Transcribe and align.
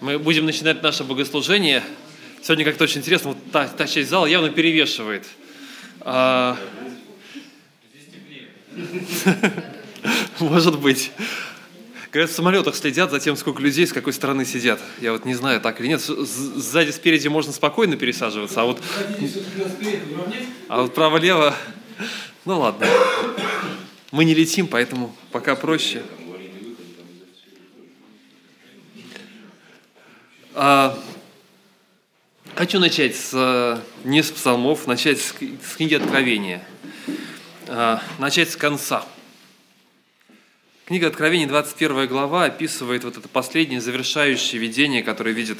Мы 0.00 0.18
будем 0.18 0.46
начинать 0.46 0.82
наше 0.82 1.04
богослужение. 1.04 1.82
Сегодня 2.42 2.64
как-то 2.64 2.84
очень 2.84 3.00
интересно, 3.00 3.30
вот 3.30 3.52
та, 3.52 3.68
та 3.68 3.86
часть 3.86 4.08
зала 4.08 4.24
явно 4.24 4.48
перевешивает. 4.48 5.26
А... 6.00 6.56
Может 10.40 10.78
быть. 10.78 11.10
Говорят, 12.10 12.30
в 12.30 12.34
самолетах 12.34 12.76
следят 12.76 13.10
за 13.10 13.20
тем, 13.20 13.36
сколько 13.36 13.60
людей 13.60 13.86
с 13.86 13.92
какой 13.92 14.14
стороны 14.14 14.46
сидят. 14.46 14.80
Я 15.02 15.12
вот 15.12 15.26
не 15.26 15.34
знаю, 15.34 15.60
так 15.60 15.80
или 15.80 15.88
нет. 15.88 16.00
Сзади, 16.00 16.92
спереди 16.92 17.28
можно 17.28 17.52
спокойно 17.52 17.96
пересаживаться, 17.96 18.62
а 18.62 18.64
вот... 18.64 18.82
А 20.68 20.80
вот 20.80 20.94
право-лево... 20.94 21.54
Ну 22.46 22.58
ладно. 22.58 22.86
Мы 24.12 24.24
не 24.24 24.34
летим, 24.34 24.66
поэтому 24.66 25.14
пока 25.30 25.54
проще. 25.56 26.02
А, 30.52 30.98
хочу 32.56 32.80
начать 32.80 33.14
с, 33.14 33.80
не 34.02 34.22
с 34.22 34.32
псалмов, 34.32 34.88
начать 34.88 35.20
с, 35.20 35.26
с 35.28 35.76
книги 35.76 35.94
Откровения. 35.94 36.66
А, 37.68 38.02
начать 38.18 38.50
с 38.50 38.56
конца. 38.56 39.04
Книга 40.86 41.06
Откровения, 41.06 41.46
21 41.46 42.08
глава, 42.08 42.46
описывает 42.46 43.04
вот 43.04 43.16
это 43.16 43.28
последнее 43.28 43.80
завершающее 43.80 44.60
видение, 44.60 45.04
которое 45.04 45.30
видит 45.30 45.58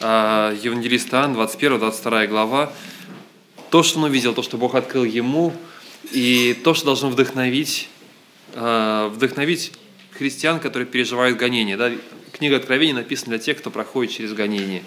а, 0.00 0.52
евангелист 0.52 1.14
Иоанн, 1.14 1.34
21-22 1.34 2.26
глава. 2.26 2.72
То, 3.70 3.82
что 3.82 4.00
он 4.00 4.04
увидел, 4.04 4.34
то, 4.34 4.42
что 4.42 4.58
Бог 4.58 4.74
открыл 4.74 5.04
ему, 5.04 5.54
и 6.12 6.54
то, 6.62 6.74
что 6.74 6.84
должно 6.84 7.08
вдохновить, 7.08 7.88
а, 8.52 9.08
вдохновить 9.08 9.72
христиан, 10.12 10.60
которые 10.60 10.86
переживают 10.86 11.38
гонения. 11.38 11.78
Да? 11.78 11.90
Книга 12.36 12.56
Откровения 12.56 12.94
написана 12.94 13.30
для 13.30 13.38
тех, 13.38 13.56
кто 13.56 13.70
проходит 13.70 14.12
через 14.12 14.34
гонение. 14.34 14.82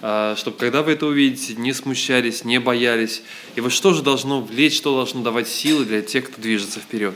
А, 0.00 0.34
чтобы 0.36 0.56
когда 0.56 0.82
вы 0.82 0.92
это 0.92 1.04
увидите, 1.04 1.54
не 1.54 1.74
смущались, 1.74 2.42
не 2.42 2.58
боялись. 2.58 3.22
И 3.54 3.60
вот 3.60 3.72
что 3.72 3.92
же 3.92 4.02
должно 4.02 4.40
влечь, 4.40 4.76
что 4.76 4.94
должно 4.94 5.22
давать 5.22 5.46
силы 5.46 5.84
для 5.84 6.00
тех, 6.00 6.30
кто 6.30 6.40
движется 6.40 6.80
вперед. 6.80 7.14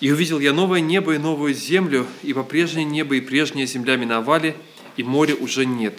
И 0.00 0.12
увидел 0.12 0.38
я 0.38 0.52
новое 0.52 0.78
небо 0.78 1.14
и 1.14 1.18
новую 1.18 1.54
землю, 1.54 2.06
и 2.22 2.32
по-прежнее 2.32 2.84
небо 2.84 3.16
и 3.16 3.20
прежняя 3.20 3.66
земля 3.66 3.96
миновали, 3.96 4.54
и 4.96 5.02
моря 5.02 5.34
уже 5.34 5.66
нет. 5.66 5.98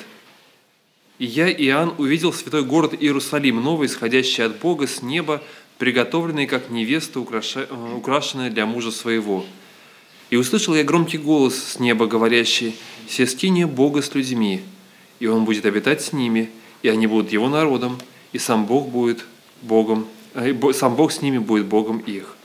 И 1.20 1.26
я, 1.26 1.52
Иоанн, 1.52 1.96
увидел 1.98 2.32
святой 2.32 2.64
город 2.64 2.94
Иерусалим, 2.98 3.62
новый, 3.62 3.88
исходящий 3.88 4.46
от 4.46 4.58
Бога 4.60 4.88
с 4.88 5.02
неба, 5.02 5.44
приготовленный 5.80 6.48
как 6.48 6.70
невеста, 6.70 7.20
э, 7.20 7.66
украшенная 7.96 8.50
для 8.50 8.66
мужа 8.66 8.92
своего. 8.92 9.46
И 10.34 10.36
услышал 10.36 10.74
я 10.74 10.84
громкий 10.84 11.20
голос 11.20 11.56
с 11.56 11.80
неба, 11.80 12.08
говорящий, 12.08 12.76
«Сестине 13.08 13.68
Бога 13.68 14.02
с 14.02 14.16
людьми, 14.16 14.62
и 15.20 15.28
Он 15.28 15.46
будет 15.46 15.64
обитать 15.68 16.02
с 16.02 16.12
ними, 16.12 16.50
и 16.82 16.90
они 16.90 17.06
будут 17.06 17.32
Его 17.32 17.50
народом, 17.50 18.00
и 18.32 18.40
сам 18.40 18.66
Бог 18.66 18.88
будет 18.88 19.26
Богом, 19.62 20.08
э, 20.34 20.56
сам 20.74 20.96
Бог 20.96 21.12
с 21.12 21.22
ними 21.22 21.38
будет 21.38 21.68
Богом 21.68 22.00
их» 22.00 22.36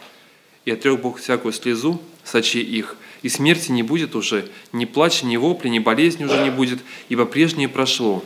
и 0.66 0.70
отрек 0.70 1.00
Бог 1.00 1.19
всякую 1.19 1.55
слезу 1.55 1.98
сочи 2.25 2.59
их, 2.59 2.94
и 3.22 3.31
смерти 3.31 3.72
не 3.72 3.83
будет 3.83 4.14
уже, 4.14 4.50
ни 4.72 4.84
плача, 4.84 5.25
ни 5.25 5.39
вопли, 5.39 5.70
ни 5.70 5.78
болезни 5.78 6.27
уже 6.27 6.42
не 6.44 6.50
будет, 6.50 6.81
ибо 7.09 7.25
прежнее 7.25 7.70
прошло. 7.70 8.22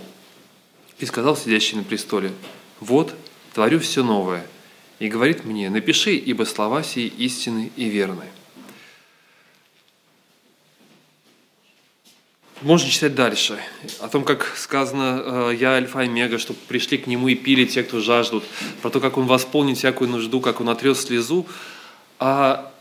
И 0.99 1.07
сказал 1.07 1.37
сидящий 1.37 1.77
на 1.77 1.85
престоле, 1.85 2.33
вот, 2.81 3.15
творю 3.55 3.79
все 3.79 4.03
новое. 4.03 4.45
И 4.99 5.07
говорит 5.07 5.45
мне, 5.45 5.71
напиши, 5.71 6.17
ибо 6.17 6.43
слова 6.43 6.83
сии 6.83 7.07
истины 7.07 7.71
и 7.77 7.85
верны. 7.85 8.25
Можно 12.63 12.91
читать 12.91 13.17
дальше. 13.17 13.59
О 13.99 14.09
том, 14.09 14.25
как 14.25 14.53
сказано, 14.57 15.51
э, 15.51 15.57
я 15.59 15.73
альфа 15.73 16.01
и 16.01 16.05
омега, 16.05 16.39
чтобы 16.39 16.61
пришли 16.69 16.97
к 16.97 17.09
нему 17.09 17.27
и 17.27 17.35
пили 17.35 17.65
те, 17.65 17.83
кто 17.83 17.99
жаждут. 17.99 18.45
Про 18.83 18.91
то, 18.91 19.01
как 19.01 19.19
он 19.19 19.27
восполнит 19.27 19.79
всякую 19.79 20.09
нужду, 20.09 20.41
как 20.41 20.61
он 20.61 20.69
отрез 20.69 21.01
слезу. 21.01 21.45
А 22.21 22.73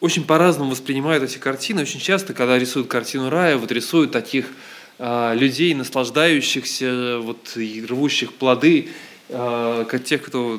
очень 0.00 0.24
по-разному 0.24 0.70
воспринимают 0.70 1.22
эти 1.22 1.36
картины. 1.36 1.82
Очень 1.82 2.00
часто, 2.00 2.32
когда 2.32 2.58
рисуют 2.58 2.88
картину 2.88 3.28
рая, 3.28 3.58
вот 3.58 3.70
рисуют 3.70 4.12
таких 4.12 4.46
а, 4.98 5.34
людей, 5.34 5.74
наслаждающихся, 5.74 7.18
вот, 7.18 7.54
рвущих 7.86 8.32
плоды, 8.32 8.88
а, 9.28 9.84
как 9.84 10.04
тех, 10.04 10.22
кто 10.22 10.58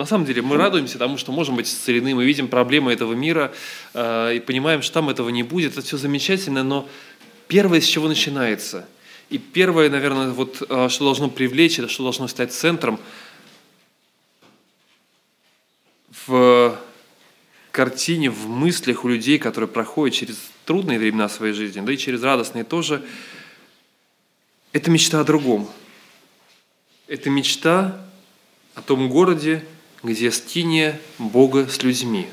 на 0.00 0.06
самом 0.06 0.26
деле 0.26 0.42
мы 0.42 0.56
радуемся 0.56 0.98
тому, 0.98 1.16
что 1.16 1.30
можем 1.30 1.56
быть 1.56 1.68
исцелены, 1.68 2.14
мы 2.14 2.24
видим 2.24 2.48
проблемы 2.48 2.92
этого 2.92 3.12
мира 3.12 3.52
э, 3.94 4.36
и 4.36 4.40
понимаем, 4.40 4.82
что 4.82 4.94
там 4.94 5.08
этого 5.08 5.28
не 5.28 5.42
будет. 5.42 5.72
Это 5.72 5.82
все 5.82 5.96
замечательно, 5.96 6.64
но 6.64 6.88
первое, 7.48 7.80
с 7.80 7.86
чего 7.86 8.08
начинается, 8.08 8.86
и 9.28 9.38
первое, 9.38 9.88
наверное, 9.90 10.30
вот, 10.30 10.62
э, 10.68 10.88
что 10.88 11.04
должно 11.04 11.28
привлечь, 11.28 11.78
это 11.78 11.88
что 11.88 12.02
должно 12.02 12.26
стать 12.26 12.52
центром– 12.52 12.98
в 16.26 16.78
картине, 17.72 18.30
в 18.30 18.48
мыслях 18.48 19.04
у 19.04 19.08
людей, 19.08 19.38
которые 19.38 19.68
проходят 19.68 20.16
через 20.16 20.36
трудные 20.64 20.98
времена 20.98 21.28
своей 21.28 21.54
жизни, 21.54 21.80
да 21.80 21.92
и 21.92 21.96
через 21.96 22.22
радостные 22.22 22.64
тоже, 22.64 23.04
это 24.72 24.90
мечта 24.90 25.20
о 25.20 25.24
другом. 25.24 25.68
Это 27.08 27.30
мечта 27.30 28.06
о 28.74 28.82
том 28.82 29.08
городе, 29.08 29.64
где 30.02 30.30
стиния 30.30 31.00
Бога 31.18 31.68
с 31.68 31.82
людьми. 31.82 32.26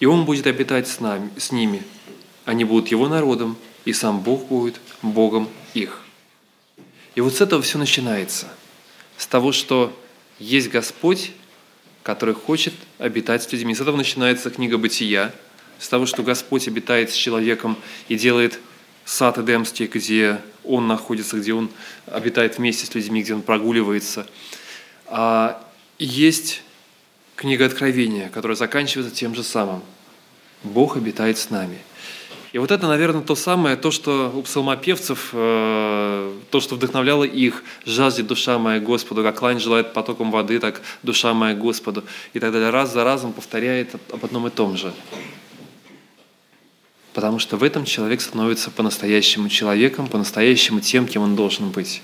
И 0.00 0.06
Он 0.06 0.24
будет 0.24 0.46
обитать 0.46 0.88
с, 0.88 1.00
нами, 1.00 1.30
с 1.36 1.52
ними. 1.52 1.82
Они 2.44 2.64
будут 2.64 2.88
Его 2.88 3.08
народом, 3.08 3.56
и 3.84 3.92
сам 3.92 4.20
Бог 4.20 4.46
будет 4.46 4.80
Богом 5.02 5.48
их. 5.74 6.00
И 7.14 7.20
вот 7.20 7.34
с 7.34 7.40
этого 7.40 7.62
все 7.62 7.78
начинается. 7.78 8.48
С 9.16 9.26
того, 9.26 9.52
что 9.52 9.96
есть 10.38 10.70
Господь, 10.70 11.32
который 12.02 12.34
хочет 12.34 12.74
обитать 12.98 13.42
с 13.42 13.52
людьми. 13.52 13.74
С 13.74 13.80
этого 13.80 13.96
начинается 13.96 14.50
книга 14.50 14.78
«Бытия», 14.78 15.32
с 15.78 15.88
того, 15.88 16.06
что 16.06 16.22
Господь 16.22 16.68
обитает 16.68 17.10
с 17.10 17.14
человеком 17.14 17.76
и 18.08 18.16
делает 18.16 18.60
сад 19.04 19.38
Эдемский, 19.38 19.86
где 19.86 20.40
Он 20.64 20.86
находится, 20.86 21.38
где 21.38 21.54
Он 21.54 21.70
обитает 22.06 22.58
вместе 22.58 22.86
с 22.86 22.94
людьми, 22.94 23.22
где 23.22 23.34
Он 23.34 23.42
прогуливается. 23.42 24.26
А 25.06 25.62
есть 25.98 26.62
книга 27.36 27.66
Откровения, 27.66 28.28
которая 28.28 28.56
заканчивается 28.56 29.14
тем 29.14 29.34
же 29.34 29.42
самым. 29.42 29.82
Бог 30.62 30.96
обитает 30.96 31.38
с 31.38 31.50
нами– 31.50 31.78
и 32.54 32.58
вот 32.58 32.70
это, 32.70 32.86
наверное, 32.86 33.20
то 33.20 33.34
самое, 33.34 33.74
то, 33.74 33.90
что 33.90 34.32
у 34.32 34.40
псалмопевцев, 34.42 35.30
э, 35.32 36.32
то, 36.52 36.60
что 36.60 36.76
вдохновляло 36.76 37.24
их, 37.24 37.64
«Жаждет 37.84 38.28
душа 38.28 38.60
моя 38.60 38.78
Господу, 38.78 39.24
как 39.24 39.42
лань 39.42 39.58
желает 39.58 39.92
потоком 39.92 40.30
воды, 40.30 40.60
так 40.60 40.80
душа 41.02 41.34
моя 41.34 41.56
Господу». 41.56 42.04
И 42.32 42.38
так 42.38 42.52
далее. 42.52 42.70
Раз 42.70 42.92
за 42.92 43.02
разом 43.02 43.32
повторяет 43.32 43.96
об 44.12 44.24
одном 44.24 44.46
и 44.46 44.50
том 44.50 44.76
же. 44.76 44.94
Потому 47.12 47.40
что 47.40 47.56
в 47.56 47.64
этом 47.64 47.84
человек 47.84 48.20
становится 48.20 48.70
по-настоящему 48.70 49.48
человеком, 49.48 50.06
по-настоящему 50.06 50.78
тем, 50.78 51.08
кем 51.08 51.22
он 51.22 51.34
должен 51.34 51.70
быть. 51.70 52.02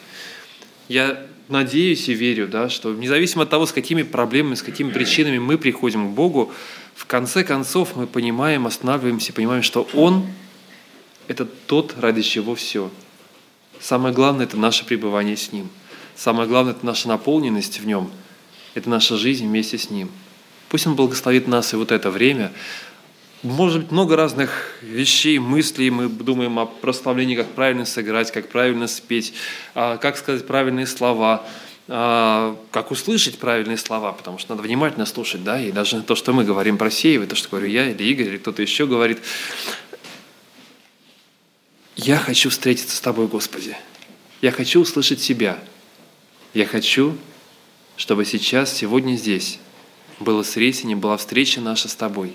Я 0.89 1.29
надеюсь 1.51 2.09
и 2.09 2.15
верю, 2.15 2.49
да, 2.49 2.69
что 2.69 2.93
независимо 2.95 3.43
от 3.43 3.51
того, 3.51 3.67
с 3.67 3.73
какими 3.73 4.03
проблемами, 4.03 4.55
с 4.55 4.63
какими 4.63 4.91
причинами 4.91 5.39
мы 5.39 5.59
приходим 5.59 6.11
к 6.11 6.15
Богу, 6.15 6.53
в 6.95 7.07
конце 7.07 7.45
концов 7.45 7.97
мы 7.97 8.07
понимаем, 8.07 8.67
останавливаемся, 8.67 9.33
понимаем, 9.33 9.63
что 9.63 9.89
Он– 9.95 10.27
это 11.29 11.45
тот, 11.47 11.95
ради 11.99 12.23
чего 12.23 12.55
все. 12.55 12.91
Самое 13.81 14.15
главное– 14.15 14.45
это 14.47 14.57
наше 14.57 14.85
пребывание 14.85 15.37
с 15.37 15.53
Ним. 15.53 15.69
Самое 16.15 16.49
главное– 16.49 16.73
это 16.75 16.85
наша 16.85 17.09
наполненность 17.09 17.81
в 17.81 17.87
Нем. 17.87 18.11
Это 18.75 18.91
наша 18.91 19.17
жизнь 19.17 19.47
вместе 19.47 19.79
с 19.79 19.91
Ним. 19.91 20.11
Пусть 20.69 20.87
Он 20.87 20.95
благословит 20.95 21.49
нас 21.49 21.73
и 21.73 21.77
вот 21.77 21.91
это 21.91 22.11
время. 22.11 22.53
Может 23.43 23.83
быть, 23.83 23.91
много 23.91 24.17
разных 24.17 24.75
вещей, 24.83 25.39
мыслей. 25.39 25.91
Мы 25.91 26.09
думаем 26.09 26.59
о 26.59 26.67
прославлении, 26.67 27.37
как 27.37 27.49
правильно 27.49 27.87
сыграть, 27.87 28.31
как 28.31 28.49
правильно 28.49 28.87
спеть, 28.87 29.33
а, 29.75 29.97
как 29.97 30.17
сказать 30.17 30.47
правильные 30.47 30.87
слова– 30.87 31.47
а, 31.93 32.57
как 32.71 32.93
услышать 32.93 33.41
правильные 33.41 33.77
слова, 33.77 34.13
потому 34.13 34.39
что 34.39 34.55
надо 34.55 34.63
внимательно 34.63 35.07
слушать, 35.07 35.43
да, 35.43 35.61
и 35.61 35.73
даже 35.73 36.03
то, 36.03 36.15
что 36.15 36.33
мы 36.33 36.45
говорим, 36.45 36.79
просеивать, 36.79 37.31
то, 37.31 37.35
что 37.35 37.49
говорю 37.49 37.67
я 37.67 37.91
или 37.91 38.05
Игорь, 38.05 38.29
или 38.29 38.37
кто-то 38.39 38.63
еще 38.63 38.87
говорит. 38.87 39.19
Я 41.97 42.19
хочу 42.19 42.49
встретиться 42.49 42.97
с 42.97 43.01
Тобой, 43.01 43.27
Господи. 43.27 43.77
Я 44.41 44.53
хочу 44.53 44.81
услышать 44.81 45.21
Тебя. 45.21 45.59
Я 46.55 46.65
хочу, 46.65 47.19
чтобы 47.97 48.25
сейчас, 48.25 48.73
сегодня 48.73 49.17
здесь 49.17 49.59
было 50.21 50.45
сретение, 50.45 50.97
была 50.97 51.17
встреча 51.17 51.61
наша 51.61 51.89
с 51.89 51.97
Тобой. 51.97 52.35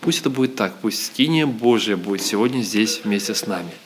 Пусть 0.00 0.20
это 0.20 0.30
будет 0.30 0.56
так, 0.56 0.78
пусть 0.80 1.06
скиния 1.06 1.46
Божья 1.46 1.96
будет 1.96 2.22
сегодня 2.22 2.62
здесь 2.62 3.00
вместе 3.04 3.34
с 3.34 3.46
нами– 3.46 3.70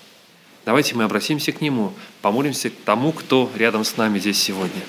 Давайте 0.67 0.95
мы 0.95 1.05
обратимся 1.05 1.53
к 1.53 1.63
Нему, 1.63 1.95
помолимся 2.21 2.69
к 2.69 2.75
тому, 2.85 3.13
кто 3.13 3.51
рядом 3.57 3.83
с 3.83 3.97
нами 3.97 4.19
здесь 4.19 4.39
сегодня. 4.39 4.83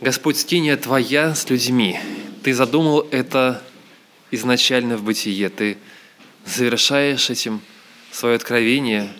Господь, 0.00 0.38
скиния 0.38 0.76
Твоя 0.76 1.34
с 1.34 1.50
людьми. 1.50 1.98
Ты 2.44 2.54
задумал 2.54 3.08
это 3.10 3.60
изначально 4.30 4.96
в 4.96 5.02
бытие. 5.02 5.48
Ты 5.48 5.78
завершаешь 6.46 7.28
этим 7.28 7.60
свое 8.12 8.36
откровение 8.36 9.12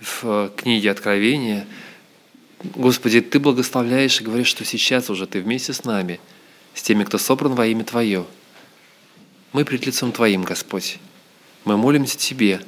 в 0.00 0.52
книге 0.56 0.90
Откровения. 0.90 1.64
Господи, 2.62 3.22
Ты 3.22 3.38
благословляешь 3.38 4.20
и 4.20 4.24
говоришь, 4.24 4.48
что 4.48 4.64
сейчас 4.64 5.08
уже 5.08 5.26
Ты 5.26 5.40
вместе 5.40 5.72
с 5.72 5.84
нами, 5.84 6.20
с 6.74 6.82
теми, 6.82 7.04
кто 7.04 7.16
собран 7.16 7.54
во 7.54 7.66
имя 7.66 7.84
Твое. 7.84 8.26
Мы 9.52 9.64
пред 9.64 9.86
лицом 9.86 10.12
Твоим, 10.12 10.44
Господь. 10.44 10.98
Мы 11.64 11.76
молимся 11.78 12.18
Тебе, 12.18 12.60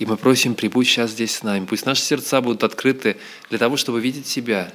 и 0.00 0.06
мы 0.06 0.16
просим, 0.16 0.54
прибудь 0.54 0.86
сейчас 0.86 1.12
здесь 1.12 1.36
с 1.36 1.42
нами. 1.44 1.64
Пусть 1.64 1.86
наши 1.86 2.02
сердца 2.02 2.40
будут 2.40 2.64
открыты 2.64 3.18
для 3.48 3.58
того, 3.58 3.76
чтобы 3.76 4.00
видеть 4.00 4.26
Тебя, 4.26 4.72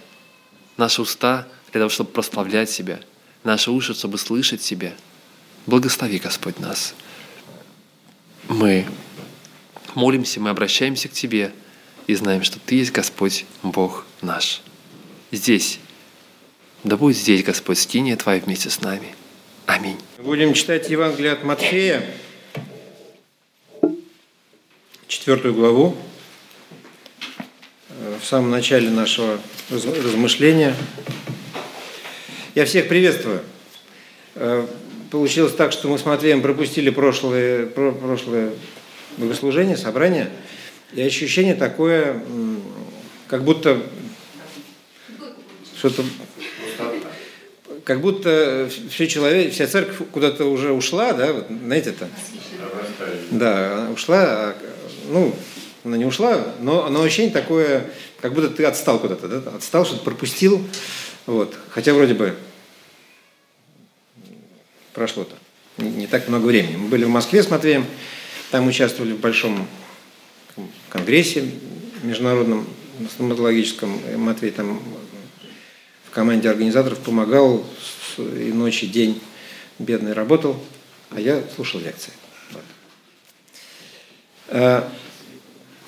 наши 0.77 1.01
уста 1.01 1.47
для 1.71 1.81
того, 1.81 1.89
чтобы 1.89 2.09
прославлять 2.11 2.71
Тебя, 2.71 3.01
наши 3.43 3.71
уши, 3.71 3.93
чтобы 3.93 4.17
слышать 4.17 4.61
Тебя. 4.61 4.93
Благослови, 5.67 6.17
Господь, 6.17 6.59
нас. 6.59 6.95
Мы 8.47 8.87
молимся, 9.95 10.39
мы 10.39 10.49
обращаемся 10.49 11.09
к 11.09 11.11
Тебе 11.11 11.53
и 12.07 12.15
знаем, 12.15 12.43
что 12.43 12.57
Ты 12.57 12.75
есть 12.75 12.93
Господь, 12.93 13.45
Бог 13.63 14.05
наш. 14.21 14.61
Здесь. 15.31 15.79
Да 16.83 16.97
будет 16.97 17.17
здесь, 17.17 17.43
Господь, 17.43 17.77
скиния 17.77 18.15
Твоя 18.15 18.39
вместе 18.39 18.69
с 18.69 18.81
нами. 18.81 19.15
Аминь. 19.65 19.97
Будем 20.17 20.53
читать 20.53 20.89
Евангелие 20.89 21.31
от 21.33 21.43
Матфея, 21.43 22.03
четвертую 25.07 25.53
главу, 25.53 25.95
э, 27.89 28.17
в 28.21 28.25
самом 28.25 28.49
начале 28.49 28.89
нашего 28.89 29.39
размышления. 29.69 30.75
Я 32.55 32.65
всех 32.65 32.87
приветствую. 32.87 33.41
Э, 34.35 34.65
получилось 35.11 35.53
так, 35.53 35.71
что 35.71 35.87
мы 35.87 35.99
с 35.99 36.05
Матвеем 36.05 36.41
пропустили 36.41 36.89
прошлое, 36.89 37.67
прошлое 37.67 38.51
богослужение, 39.17 39.77
собрание, 39.77 40.29
и 40.93 41.01
ощущение 41.01 41.53
такое, 41.53 42.21
как 43.27 43.43
будто 43.43 43.81
что-то 45.89 46.03
как 47.83 48.01
будто 48.01 48.69
все 48.89 49.07
человек, 49.07 49.51
вся 49.51 49.65
церковь 49.65 49.97
куда-то 50.11 50.45
уже 50.45 50.71
ушла, 50.71 51.13
да, 51.13 51.33
вот, 51.33 51.47
знаете 51.47 51.89
это? 51.89 52.07
Да, 53.31 53.89
ушла, 53.91 54.53
ну, 55.09 55.35
она 55.83 55.97
не 55.97 56.05
ушла, 56.05 56.53
но, 56.59 56.87
но 56.89 57.01
ощущение 57.01 57.31
такое, 57.31 57.89
как 58.19 58.33
будто 58.33 58.49
ты 58.49 58.65
отстал 58.65 58.99
куда-то, 58.99 59.27
да? 59.27 59.55
отстал, 59.55 59.85
что-то 59.85 60.03
пропустил, 60.03 60.63
вот. 61.25 61.55
Хотя 61.69 61.93
вроде 61.93 62.13
бы 62.13 62.35
прошло-то 64.93 65.35
не, 65.77 65.89
не 65.89 66.07
так 66.07 66.27
много 66.27 66.45
времени. 66.45 66.75
Мы 66.75 66.89
были 66.89 67.05
в 67.05 67.09
Москве 67.09 67.41
с 67.41 67.49
Матвеем, 67.49 67.85
там 68.51 68.67
участвовали 68.67 69.13
в 69.13 69.19
большом 69.19 69.67
конгрессе 70.89 71.49
международном 72.03 72.67
стоматологическом. 73.09 73.99
Матвей 74.17 74.51
там 74.51 74.81
команде 76.11 76.49
организаторов 76.49 76.99
помогал 76.99 77.65
и 78.17 78.51
ночь, 78.53 78.83
и 78.83 78.87
день 78.87 79.21
бедный 79.79 80.13
работал, 80.13 80.61
а 81.09 81.19
я 81.19 81.41
слушал 81.55 81.79
лекции. 81.79 82.13
Вот. 82.51 82.63
А, 84.49 84.91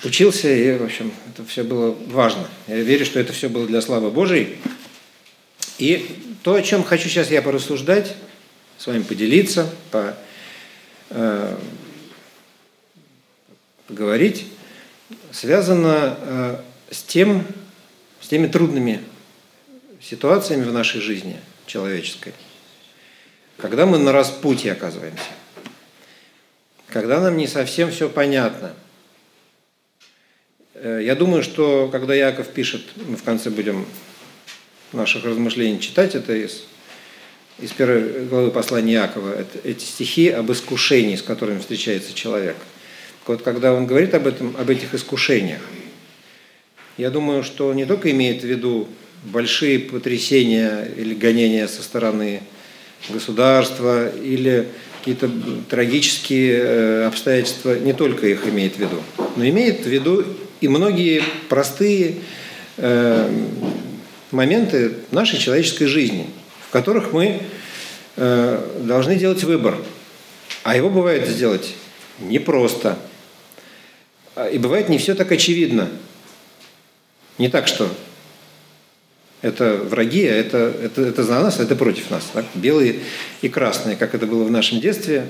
учился, 0.02 0.48
и, 0.48 0.78
в 0.78 0.84
общем, 0.84 1.12
это 1.28 1.44
все 1.44 1.64
было 1.64 1.96
важно. 2.08 2.48
Я 2.66 2.80
верю, 2.80 3.04
что 3.04 3.20
это 3.20 3.32
все 3.32 3.48
было 3.48 3.66
для 3.66 3.80
славы 3.80 4.10
Божией. 4.10 4.58
И 5.78 6.16
то, 6.42 6.54
о 6.54 6.62
чем 6.62 6.84
хочу 6.84 7.08
сейчас 7.08 7.30
я 7.30 7.42
порассуждать, 7.42 8.14
с 8.78 8.86
вами 8.86 9.02
поделиться, 9.02 9.70
по, 9.90 10.16
э, 11.10 11.56
поговорить, 13.88 14.46
связано 15.32 16.16
э, 16.18 16.56
с, 16.90 17.02
тем, 17.02 17.46
с 18.20 18.28
теми 18.28 18.46
трудными 18.46 19.00
ситуациями 20.04 20.64
в 20.64 20.72
нашей 20.72 21.00
жизни 21.00 21.40
человеческой, 21.66 22.34
когда 23.56 23.86
мы 23.86 23.98
на 23.98 24.12
распутье 24.12 24.72
оказываемся, 24.72 25.24
когда 26.88 27.20
нам 27.20 27.36
не 27.36 27.46
совсем 27.46 27.90
все 27.90 28.08
понятно. 28.08 28.74
Э, 30.74 31.00
я 31.02 31.14
думаю, 31.14 31.42
что 31.42 31.88
когда 31.90 32.14
Яков 32.14 32.48
пишет, 32.48 32.82
мы 32.96 33.16
в 33.16 33.22
конце 33.22 33.50
будем 33.50 33.86
наших 34.92 35.24
размышлений 35.24 35.80
читать 35.80 36.14
это 36.14 36.34
из, 36.34 36.64
из 37.58 37.72
первой 37.72 38.26
главы 38.26 38.50
послания 38.50 38.92
Якова, 38.92 39.32
это, 39.32 39.58
эти 39.64 39.84
стихи 39.84 40.28
об 40.28 40.52
искушении, 40.52 41.16
с 41.16 41.22
которыми 41.22 41.60
встречается 41.60 42.12
человек. 42.12 42.56
Вот 43.26 43.42
когда 43.42 43.72
он 43.72 43.86
говорит 43.86 44.12
об, 44.14 44.26
этом, 44.26 44.54
об 44.56 44.68
этих 44.68 44.94
искушениях, 44.94 45.62
я 46.98 47.10
думаю, 47.10 47.42
что 47.42 47.72
не 47.72 47.86
только 47.86 48.10
имеет 48.10 48.42
в 48.42 48.44
виду 48.44 48.88
большие 49.24 49.78
потрясения 49.78 50.88
или 50.96 51.14
гонения 51.14 51.66
со 51.66 51.82
стороны 51.82 52.42
государства 53.08 54.08
или 54.08 54.68
какие-то 54.98 55.30
трагические 55.68 56.58
э, 56.58 57.04
обстоятельства, 57.06 57.78
не 57.78 57.92
только 57.92 58.26
их 58.26 58.46
имеет 58.46 58.76
в 58.76 58.78
виду, 58.78 59.02
но 59.36 59.46
имеет 59.46 59.84
в 59.84 59.88
виду 59.88 60.24
и 60.60 60.68
многие 60.68 61.22
простые 61.48 62.16
э, 62.78 63.30
моменты 64.30 64.94
нашей 65.10 65.38
человеческой 65.38 65.86
жизни, 65.86 66.26
в 66.66 66.72
которых 66.72 67.12
мы 67.12 67.42
э, 68.16 68.68
должны 68.80 69.16
делать 69.16 69.44
выбор. 69.44 69.76
А 70.62 70.74
его 70.74 70.88
бывает 70.88 71.28
сделать 71.28 71.74
непросто. 72.18 72.98
И 74.52 74.56
бывает 74.56 74.88
не 74.88 74.96
все 74.96 75.14
так 75.14 75.30
очевидно. 75.30 75.90
Не 77.36 77.48
так, 77.48 77.68
что 77.68 77.88
это 79.44 79.76
враги, 79.76 80.26
а 80.26 80.34
это, 80.34 80.74
это, 80.82 81.02
это 81.02 81.22
за 81.22 81.38
нас, 81.38 81.60
а 81.60 81.64
это 81.64 81.76
против 81.76 82.10
нас. 82.10 82.24
Так? 82.32 82.46
Белые 82.54 83.00
и 83.42 83.50
красные, 83.50 83.94
как 83.94 84.14
это 84.14 84.26
было 84.26 84.42
в 84.42 84.50
нашем 84.50 84.80
детстве, 84.80 85.26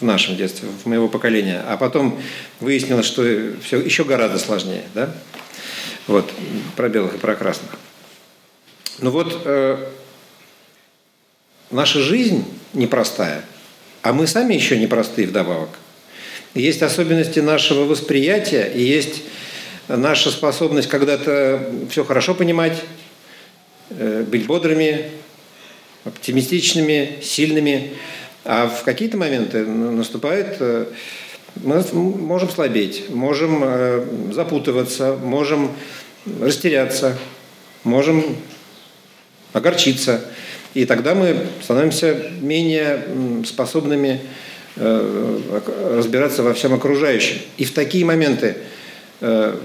в 0.00 0.04
нашем 0.04 0.36
детстве, 0.36 0.68
в 0.68 0.86
моего 0.86 1.08
поколения. 1.08 1.64
А 1.66 1.78
потом 1.78 2.20
выяснилось, 2.60 3.06
что 3.06 3.22
все 3.62 3.80
еще 3.80 4.04
гораздо 4.04 4.38
сложнее. 4.38 4.84
Да? 4.94 5.14
Вот, 6.06 6.30
про 6.76 6.90
белых 6.90 7.14
и 7.14 7.18
про 7.18 7.34
красных. 7.36 7.70
Ну 8.98 9.10
вот, 9.10 9.40
э, 9.46 9.78
наша 11.70 12.00
жизнь 12.00 12.44
непростая, 12.74 13.46
а 14.02 14.12
мы 14.12 14.26
сами 14.26 14.52
еще 14.52 14.76
непростые 14.76 15.26
вдобавок. 15.26 15.70
Есть 16.52 16.82
особенности 16.82 17.40
нашего 17.40 17.84
восприятия, 17.84 18.70
и 18.74 18.82
есть 18.82 19.22
наша 19.88 20.30
способность 20.30 20.88
когда-то 20.88 21.66
все 21.88 22.04
хорошо 22.04 22.34
понимать, 22.34 22.84
быть 23.90 24.46
бодрыми, 24.46 25.10
оптимистичными, 26.04 27.18
сильными. 27.22 27.92
А 28.44 28.68
в 28.68 28.84
какие-то 28.84 29.16
моменты 29.16 29.64
наступает, 29.66 30.56
э, 30.60 30.86
мы 31.56 31.82
можем 31.92 32.50
слабеть, 32.50 33.08
можем 33.10 33.62
э, 33.64 34.04
запутываться, 34.32 35.16
можем 35.16 35.72
растеряться, 36.40 37.16
можем 37.84 38.36
огорчиться. 39.52 40.20
И 40.74 40.84
тогда 40.84 41.14
мы 41.14 41.46
становимся 41.62 42.30
менее 42.40 43.44
способными 43.46 44.20
разбираться 44.76 46.42
во 46.42 46.52
всем 46.52 46.74
окружающем. 46.74 47.38
И 47.58 47.64
в 47.64 47.72
такие 47.72 48.04
моменты, 48.04 48.56
тем 49.20 49.60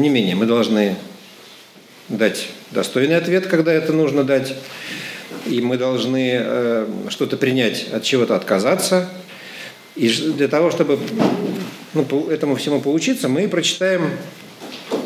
не 0.00 0.08
менее, 0.08 0.34
мы 0.34 0.46
должны 0.46 0.96
дать 2.08 2.48
достойный 2.70 3.16
ответ, 3.16 3.46
когда 3.46 3.72
это 3.72 3.92
нужно 3.92 4.24
дать. 4.24 4.54
И 5.46 5.60
мы 5.60 5.76
должны 5.76 6.38
э, 6.40 6.86
что-то 7.08 7.36
принять, 7.36 7.86
от 7.92 8.02
чего-то 8.02 8.36
отказаться. 8.36 9.08
И 9.94 10.08
для 10.08 10.48
того, 10.48 10.70
чтобы 10.70 10.98
ну, 11.94 12.28
этому 12.28 12.56
всему 12.56 12.80
поучиться, 12.80 13.28
мы 13.28 13.48
прочитаем 13.48 14.10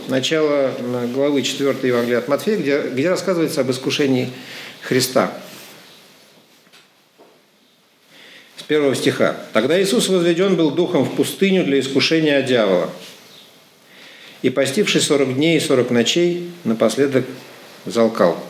начало 0.09 0.73
главы 1.15 1.43
4 1.43 1.77
Евангелия 1.83 2.19
от 2.19 2.29
Матфея, 2.29 2.57
где, 2.57 2.81
где 2.83 3.09
рассказывается 3.09 3.61
об 3.61 3.71
искушении 3.71 4.31
Христа. 4.83 5.33
С 8.57 8.63
первого 8.63 8.95
стиха. 8.95 9.37
«Тогда 9.53 9.81
Иисус 9.81 10.09
возведен 10.09 10.57
был 10.57 10.73
духом 10.73 11.05
в 11.05 11.15
пустыню 11.15 11.65
для 11.65 11.81
искушения 11.81 12.43
дьявола. 12.43 12.91
И 14.43 14.49
постивший 14.49 15.01
сорок 15.01 15.35
дней 15.35 15.59
и 15.59 15.61
сорок 15.61 15.91
ночей, 15.91 16.51
напоследок 16.65 17.27
залкал. 17.85 18.43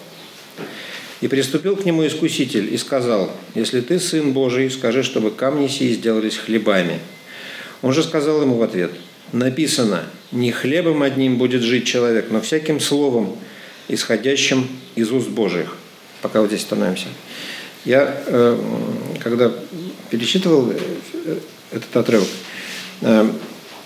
И 1.21 1.29
приступил 1.29 1.77
к 1.77 1.85
нему 1.85 2.07
искуситель 2.07 2.73
и 2.73 2.79
сказал, 2.79 3.31
«Если 3.55 3.81
ты 3.81 3.99
сын 3.99 4.33
Божий, 4.33 4.71
скажи, 4.71 5.03
чтобы 5.03 5.31
камни 5.31 5.67
сии 5.67 5.93
сделались 5.93 6.37
хлебами». 6.37 7.01
Он 7.83 7.93
же 7.93 8.03
сказал 8.03 8.41
ему 8.43 8.57
в 8.57 8.63
ответ, 8.63 8.93
«Написано, 9.33 10.05
не 10.33 10.53
хлебом 10.53 11.03
одним 11.03 11.39
будет 11.39 11.63
жить 11.63 11.87
человек, 11.87 12.27
но 12.31 12.41
всяким 12.41 12.81
словом, 12.81 13.37
исходящим 13.89 14.69
из 14.95 15.11
уст 15.11 15.29
Божьих». 15.29 15.77
Пока 16.23 16.41
вот 16.41 16.49
здесь 16.49 16.63
становимся. 16.63 17.07
Я, 17.85 18.23
э, 18.27 18.59
когда 19.21 19.53
перечитывал 20.11 20.73
этот 21.73 21.97
отрывок, 21.97 22.29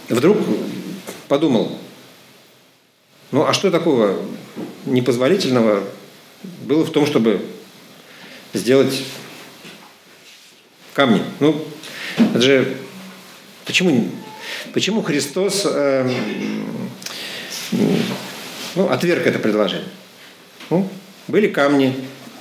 вдруг 0.08 0.38
подумал, 1.28 1.78
ну 3.34 3.44
а 3.44 3.52
что 3.52 3.72
такого 3.72 4.16
непозволительного 4.86 5.82
было 6.62 6.84
в 6.84 6.92
том, 6.92 7.04
чтобы 7.04 7.44
сделать 8.52 9.02
камни? 10.92 11.20
Ну, 11.40 11.60
это 12.16 12.40
же 12.40 12.76
почему, 13.64 14.08
почему 14.72 15.02
Христос 15.02 15.66
э, 15.66 16.08
ну, 18.76 18.88
отверг 18.88 19.26
это 19.26 19.40
предложение? 19.40 19.88
Ну, 20.70 20.88
были 21.26 21.48
камни, 21.48 21.92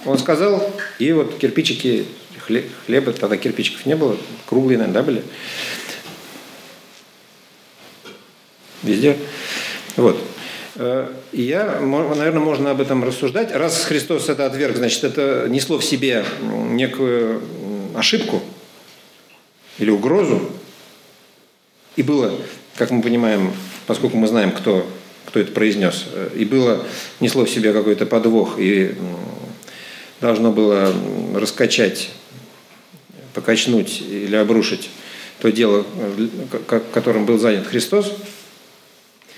он 0.06 0.20
сказал, 0.20 0.72
и 1.00 1.12
вот 1.12 1.40
кирпичики, 1.40 2.06
хлеба, 2.86 3.14
тогда 3.14 3.36
кирпичиков 3.38 3.88
не 3.88 3.96
было, 3.96 4.16
круглые, 4.46 4.78
наверное, 4.78 5.02
да, 5.02 5.04
были? 5.04 5.24
Везде. 8.84 9.18
Вот. 9.96 10.24
Э, 10.76 11.08
я, 11.32 11.80
наверное, 11.82 12.40
можно 12.40 12.72
об 12.72 12.82
этом 12.82 13.04
рассуждать. 13.04 13.52
Раз 13.52 13.86
Христос 13.86 14.30
это 14.30 14.46
отверг, 14.46 14.76
значит, 14.76 15.04
это 15.04 15.48
несло 15.48 15.78
в 15.78 15.86
себе 15.86 16.26
некую 16.42 17.42
ошибку 17.96 18.42
или 19.78 19.92
угрозу. 19.92 20.50
И 21.96 22.02
было, 22.02 22.34
как 22.76 22.90
мы 22.90 23.04
понимаем, 23.04 23.54
поскольку 23.86 24.18
мы 24.18 24.28
знаем, 24.28 24.52
кто, 24.52 24.88
кто 25.28 25.40
это 25.40 25.52
произнес, 25.52 26.06
э, 26.12 26.30
и 26.36 26.46
было, 26.46 26.84
несло 27.20 27.46
в 27.46 27.50
себе 27.50 27.72
какой-то 27.72 28.06
подвох, 28.06 28.56
и 28.58 28.96
должно 30.22 30.52
было 30.52 30.92
раскачать, 31.36 32.10
покачнуть 33.34 34.02
или 34.02 34.36
обрушить 34.36 34.90
то 35.40 35.52
дело, 35.52 35.86
э, 35.98 36.80
которым 36.92 37.26
был 37.26 37.38
занят 37.38 37.68
Христос– 37.68 38.12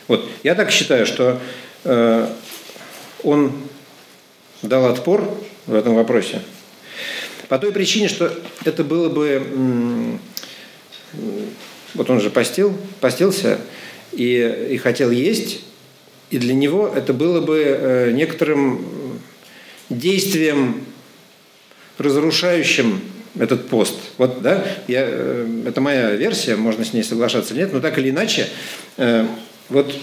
вот. 0.07 0.29
Я 0.43 0.55
так 0.55 0.71
считаю, 0.71 1.05
что 1.05 1.39
э, 1.83 2.27
он 3.23 3.53
дал 4.61 4.85
отпор 4.85 5.29
в 5.65 5.73
этом 5.73 5.95
вопросе 5.95 6.41
по 7.47 7.57
той 7.59 7.71
причине, 7.71 8.07
что 8.07 8.31
это 8.63 8.83
было 8.83 9.09
бы... 9.09 10.19
Вот 11.93 12.09
он 12.09 12.19
же 12.19 12.29
постил, 12.29 12.75
постился 12.99 13.59
и, 14.11 14.67
и 14.71 14.77
хотел 14.77 15.11
есть, 15.11 15.61
и 16.29 16.37
для 16.37 16.53
него 16.53 16.91
это 16.93 17.13
было 17.13 17.39
бы 17.39 17.63
э, 17.63 18.11
некоторым 18.11 18.85
действием, 19.89 20.83
разрушающим 21.97 22.99
этот 23.39 23.69
пост. 23.69 23.95
Вот, 24.17 24.41
да, 24.41 24.65
я, 24.89 25.05
э, 25.07 25.63
это 25.67 25.79
моя 25.79 26.11
версия, 26.11 26.57
можно 26.57 26.83
с 26.83 26.91
ней 26.91 27.03
соглашаться 27.03 27.53
или 27.53 27.61
нет, 27.61 27.71
но 27.71 27.79
так 27.79 27.97
или 27.97 28.09
иначе, 28.09 28.49
э, 28.97 29.25
вот 29.69 29.93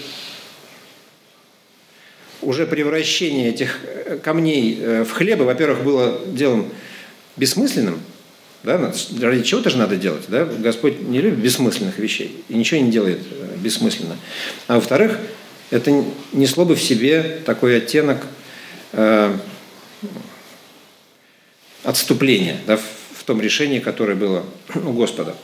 уже 2.41 2.67
превращение 2.67 3.49
этих 3.49 3.79
э, 3.83 4.19
камней 4.21 4.77
э, 4.79 5.03
в 5.03 5.11
хлебы, 5.11 5.45
во-первых, 5.45 5.83
было 5.83 6.21
делом 6.27 6.69
бессмысленным, 7.37 7.99
да, 8.63 8.93
ради 9.21 9.43
чего-то 9.43 9.69
же 9.69 9.77
надо 9.77 9.97
делать, 9.97 10.23
да? 10.27 10.45
Господь 10.45 11.01
не 11.01 11.19
любит 11.19 11.39
бессмысленных 11.39 11.97
вещей 11.99 12.43
и 12.49 12.55
ничего 12.55 12.79
не 12.81 12.91
делает 12.91 13.19
э, 13.31 13.57
бессмысленно. 13.57 14.17
А 14.67 14.75
во-вторых, 14.75 15.19
это 15.69 16.03
несло 16.31 16.65
бы 16.65 16.75
в 16.75 16.81
себе 16.81 17.39
такой 17.45 17.77
оттенок 17.77 18.25
э, 18.93 19.35
отступления 21.83 22.57
да, 22.67 22.77
в 22.77 23.23
том 23.25 23.41
решении, 23.41 23.79
которое 23.79 24.15
было 24.15 24.45
у 24.75 24.91
Господа. 24.93 25.35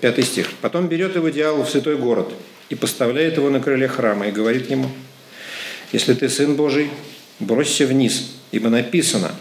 Пятый 0.00 0.24
стих. 0.24 0.50
«Потом 0.60 0.88
берет 0.88 1.14
его 1.14 1.28
дьявол 1.28 1.64
в 1.64 1.70
святой 1.70 1.96
город 1.96 2.32
и 2.68 2.74
поставляет 2.74 3.36
его 3.36 3.50
на 3.50 3.60
крыле 3.60 3.88
храма 3.88 4.28
и 4.28 4.32
говорит 4.32 4.70
ему, 4.70 4.90
если 5.92 6.14
ты 6.14 6.28
Сын 6.28 6.54
Божий, 6.54 6.90
бросься 7.40 7.86
вниз, 7.86 8.32
ибо 8.52 8.68
написано, 8.68 9.32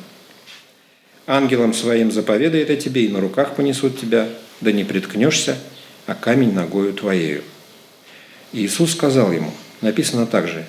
ангелам 1.25 1.73
своим 1.73 2.11
заповедает 2.11 2.69
о 2.69 2.75
тебе, 2.77 3.05
и 3.05 3.09
на 3.09 3.19
руках 3.19 3.55
понесут 3.55 3.99
тебя, 3.99 4.29
да 4.61 4.71
не 4.71 4.83
приткнешься, 4.83 5.57
а 6.05 6.15
камень 6.15 6.53
ногою 6.53 6.93
твоею. 6.93 7.43
И 8.53 8.65
Иисус 8.65 8.93
сказал 8.93 9.31
ему, 9.33 9.51
написано 9.81 10.25
также, 10.25 10.65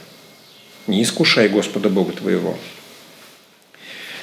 не 0.88 1.02
искушай 1.02 1.48
Господа 1.48 1.88
Бога 1.88 2.12
твоего. 2.12 2.58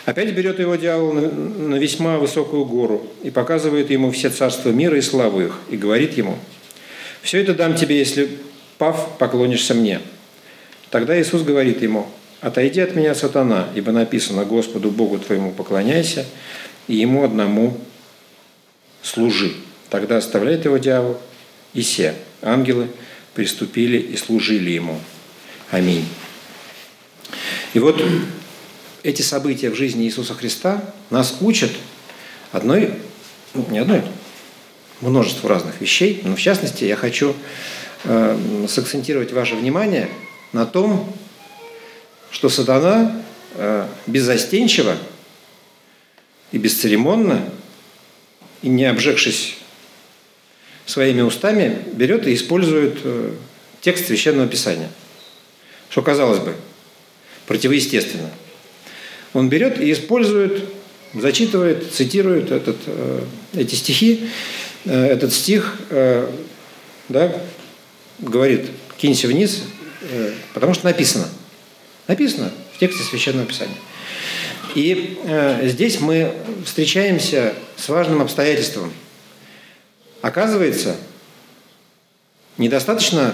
Опять 0.03 0.33
берет 0.33 0.59
его 0.59 0.75
дьявол 0.75 1.13
на 1.13 1.75
весьма 1.75 2.19
высокую 2.19 2.65
гору 2.65 3.07
и 3.23 3.31
показывает 3.31 3.89
ему 3.89 4.11
все 4.11 4.29
царства 4.29 4.69
мира 4.69 4.97
и 4.97 5.01
славу 5.01 5.41
их, 5.41 5.59
и 5.69 5.77
говорит 5.77 6.15
ему, 6.17 6.37
«Все 7.25 7.41
это 7.41 7.55
дам 7.55 7.73
тебе, 7.75 7.97
если, 7.97 8.37
пав, 8.77 9.17
поклонишься 9.17 9.73
мне». 9.73 9.99
Тогда 10.91 11.19
Иисус 11.19 11.41
говорит 11.41 11.81
ему, 11.81 12.07
«Отойди 12.39 12.79
от 12.81 12.95
меня, 12.95 13.15
сатана, 13.15 13.67
ибо 13.73 13.91
написано, 13.91 14.45
Господу 14.45 14.91
Богу 14.91 15.17
твоему 15.17 15.51
поклоняйся, 15.51 16.23
и 16.87 16.93
Ему 16.93 17.23
одному 17.23 17.79
служи». 19.01 19.53
Тогда 19.89 20.17
оставляет 20.17 20.65
его 20.65 20.77
дьявол, 20.77 21.19
и 21.73 21.81
все 21.81 22.13
ангелы 22.43 22.89
приступили 23.33 23.97
и 23.97 24.15
служили 24.17 24.69
ему. 24.69 24.99
Аминь. 25.71 26.05
И 27.73 27.79
вот 27.79 27.99
эти 29.01 29.23
события 29.23 29.71
в 29.71 29.75
жизни 29.75 30.05
Иисуса 30.05 30.35
Христа 30.35 30.83
нас 31.09 31.37
учат 31.41 31.71
одной, 32.51 32.93
ну, 33.55 33.65
не 33.71 33.79
одной, 33.79 34.03
множеству 35.01 35.47
разных 35.47 35.81
вещей, 35.81 36.21
но 36.23 36.35
в 36.35 36.41
частности 36.41 36.83
я 36.83 36.95
хочу 36.95 37.35
э, 38.03 38.37
сакцентировать 38.67 39.31
ваше 39.31 39.55
внимание– 39.55 40.09
на 40.55 40.65
том, 40.65 41.13
что 42.31 42.47
сатана 42.47 43.21
э, 43.55 43.87
беззастенчиво 44.07 44.95
и 46.53 46.57
бесцеремонно, 46.57 47.49
и 48.61 48.69
не 48.69 48.85
обжегшись 48.85 49.57
своими 50.85 51.21
устами, 51.21 51.77
берет 51.91 52.25
и 52.25 52.33
использует 52.33 52.99
э, 53.03 53.33
текст 53.81 54.07
Священного 54.07 54.47
Писания. 54.47 54.89
Что, 55.89 56.01
казалось 56.01 56.39
бы, 56.39 56.55
противоестественно. 57.47 58.29
Он 59.33 59.49
берет 59.49 59.81
и 59.81 59.91
использует, 59.91 60.63
зачитывает, 61.13 61.91
цитирует 61.91 62.51
этот, 62.51 62.77
э, 62.85 63.23
эти 63.55 63.75
стихи. 63.75 64.29
Этот 64.85 65.33
стих 65.33 65.77
да, 65.89 67.35
говорит, 68.19 68.69
кинься 68.97 69.27
вниз, 69.27 69.63
Э, 70.09 70.33
потому 70.53 70.73
что 70.73 70.85
написано. 70.85 71.27
Написано 72.07 72.51
в 72.73 72.79
тексте 72.79 73.03
Священного 73.03 73.47
Писания. 73.47 73.75
И 74.75 75.19
э, 75.23 75.67
здесь 75.67 75.99
мы 75.99 76.33
встречаемся 76.65 77.53
с 77.77 77.89
важным 77.89 78.21
обстоятельством. 78.21 78.91
Оказывается, 80.21 80.95
недостаточно 82.57 83.33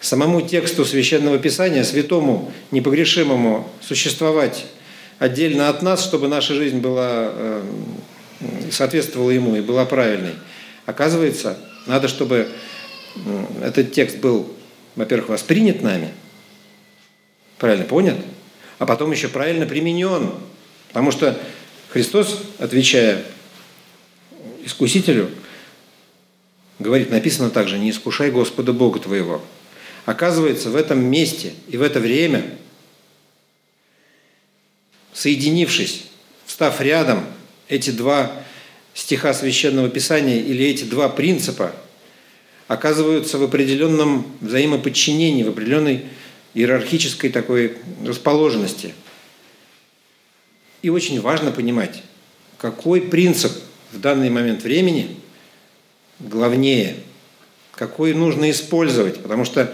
самому 0.00 0.42
тексту 0.42 0.84
Священного 0.84 1.38
Писания, 1.38 1.82
святому, 1.84 2.52
непогрешимому, 2.70 3.68
существовать 3.80 4.66
отдельно 5.18 5.68
от 5.68 5.82
нас, 5.82 6.04
чтобы 6.04 6.28
наша 6.28 6.54
жизнь 6.54 6.78
была, 6.78 7.30
э, 7.32 7.62
соответствовала 8.70 9.30
ему 9.30 9.56
и 9.56 9.60
была 9.60 9.84
правильной. 9.84 10.34
Оказывается, 10.84 11.58
надо, 11.86 12.08
чтобы 12.08 12.48
этот 13.62 13.92
текст 13.92 14.18
был 14.18 14.56
во-первых, 14.96 15.28
воспринят 15.28 15.82
нами, 15.82 16.12
правильно 17.58 17.84
понят, 17.84 18.16
а 18.78 18.86
потом 18.86 19.12
еще 19.12 19.28
правильно 19.28 19.66
применен. 19.66 20.32
Потому 20.88 21.12
что 21.12 21.38
Христос, 21.90 22.42
отвечая 22.58 23.22
искусителю, 24.64 25.30
говорит, 26.78 27.10
написано 27.10 27.50
также, 27.50 27.78
не 27.78 27.90
искушай 27.90 28.30
Господа 28.30 28.72
Бога 28.72 28.98
твоего. 28.98 29.42
Оказывается, 30.06 30.70
в 30.70 30.76
этом 30.76 31.04
месте 31.04 31.52
и 31.68 31.76
в 31.76 31.82
это 31.82 32.00
время, 32.00 32.56
соединившись, 35.12 36.04
встав 36.46 36.80
рядом, 36.80 37.26
эти 37.68 37.90
два 37.90 38.32
стиха 38.94 39.34
Священного 39.34 39.88
Писания 39.88 40.40
или 40.40 40.64
эти 40.64 40.84
два 40.84 41.08
принципа– 41.08 41.74
оказываются 42.68 43.38
в 43.38 43.44
определенном 43.44 44.26
взаимоподчинении, 44.40 45.42
в 45.42 45.48
определенной 45.48 46.06
иерархической 46.54 47.30
такой 47.30 47.76
расположенности. 48.04 48.94
И 50.82 50.90
очень 50.90 51.20
важно 51.20 51.52
понимать, 51.52 52.02
какой 52.58 53.00
принцип 53.00 53.52
в 53.92 54.00
данный 54.00 54.30
момент 54.30 54.62
времени 54.62 55.16
главнее, 56.18 56.96
какой 57.72 58.14
нужно 58.14 58.50
использовать. 58.50 59.22
Потому 59.22 59.44
что, 59.44 59.72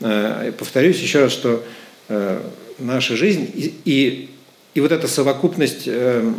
э, 0.00 0.52
повторюсь 0.56 1.00
еще 1.00 1.20
раз, 1.20 1.32
что 1.32 1.64
э, 2.08 2.42
наша 2.78 3.16
жизнь 3.16 3.50
и 3.54 4.28
И 4.74 4.80
вот 4.80 4.90
эта 4.90 5.06
совокупность 5.06 5.82
э, 5.84 6.32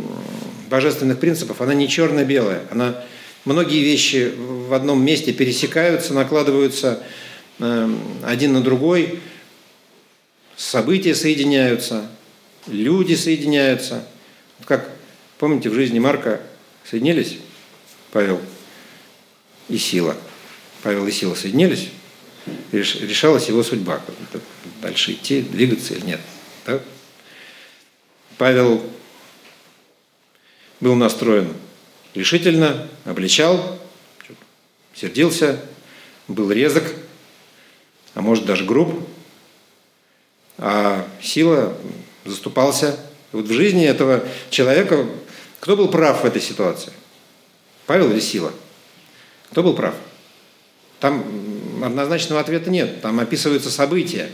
божественных 0.68 1.20
принципов, 1.20 1.60
она 1.60 1.74
не 1.74 1.88
черно-белая. 1.88 2.62
Она, 2.70 3.04
многие 3.44 3.82
вещи 3.82 4.32
в 4.36 4.72
одном 4.72 5.04
месте 5.04 5.32
пересекаются, 5.32 6.14
накладываются 6.14 7.02
э, 7.58 7.88
один 8.24 8.52
на 8.52 8.62
другой, 8.62 9.20
события 10.56 11.14
соединяются, 11.14 12.06
люди 12.66 13.14
соединяются. 13.14 14.06
Как, 14.64 14.90
помните, 15.38 15.68
в 15.68 15.74
жизни 15.74 15.98
Марка 15.98 16.40
соединились 16.88 17.38
Павел 18.12 18.40
и 19.68 19.78
Сила. 19.78 20.16
Павел 20.82 21.06
и 21.06 21.12
Сила 21.12 21.34
соединились, 21.34 21.88
решалась 22.72 23.48
его 23.48 23.62
судьба. 23.62 24.00
Дальше 24.82 25.12
идти, 25.12 25.40
двигаться 25.42 25.94
или 25.94 26.04
нет. 26.04 26.20
Так? 26.64 26.82
Павел 28.36 28.82
был 30.84 30.94
настроен 30.96 31.50
решительно, 32.12 32.86
обличал, 33.06 33.78
сердился, 34.94 35.58
был 36.28 36.52
резок, 36.52 36.84
а 38.12 38.20
может 38.20 38.44
даже 38.44 38.66
груб. 38.66 39.08
А 40.58 41.08
сила 41.22 41.74
заступался. 42.26 43.00
Вот 43.32 43.46
в 43.46 43.52
жизни 43.52 43.86
этого 43.86 44.28
человека, 44.50 45.06
кто 45.58 45.74
был 45.74 45.88
прав 45.88 46.22
в 46.22 46.26
этой 46.26 46.42
ситуации? 46.42 46.92
Павел 47.86 48.10
или 48.10 48.20
сила? 48.20 48.52
Кто 49.52 49.62
был 49.62 49.74
прав? 49.74 49.94
Там 51.00 51.82
однозначного 51.82 52.42
ответа 52.42 52.68
нет. 52.68 53.00
Там 53.00 53.20
описываются 53.20 53.70
события. 53.70 54.30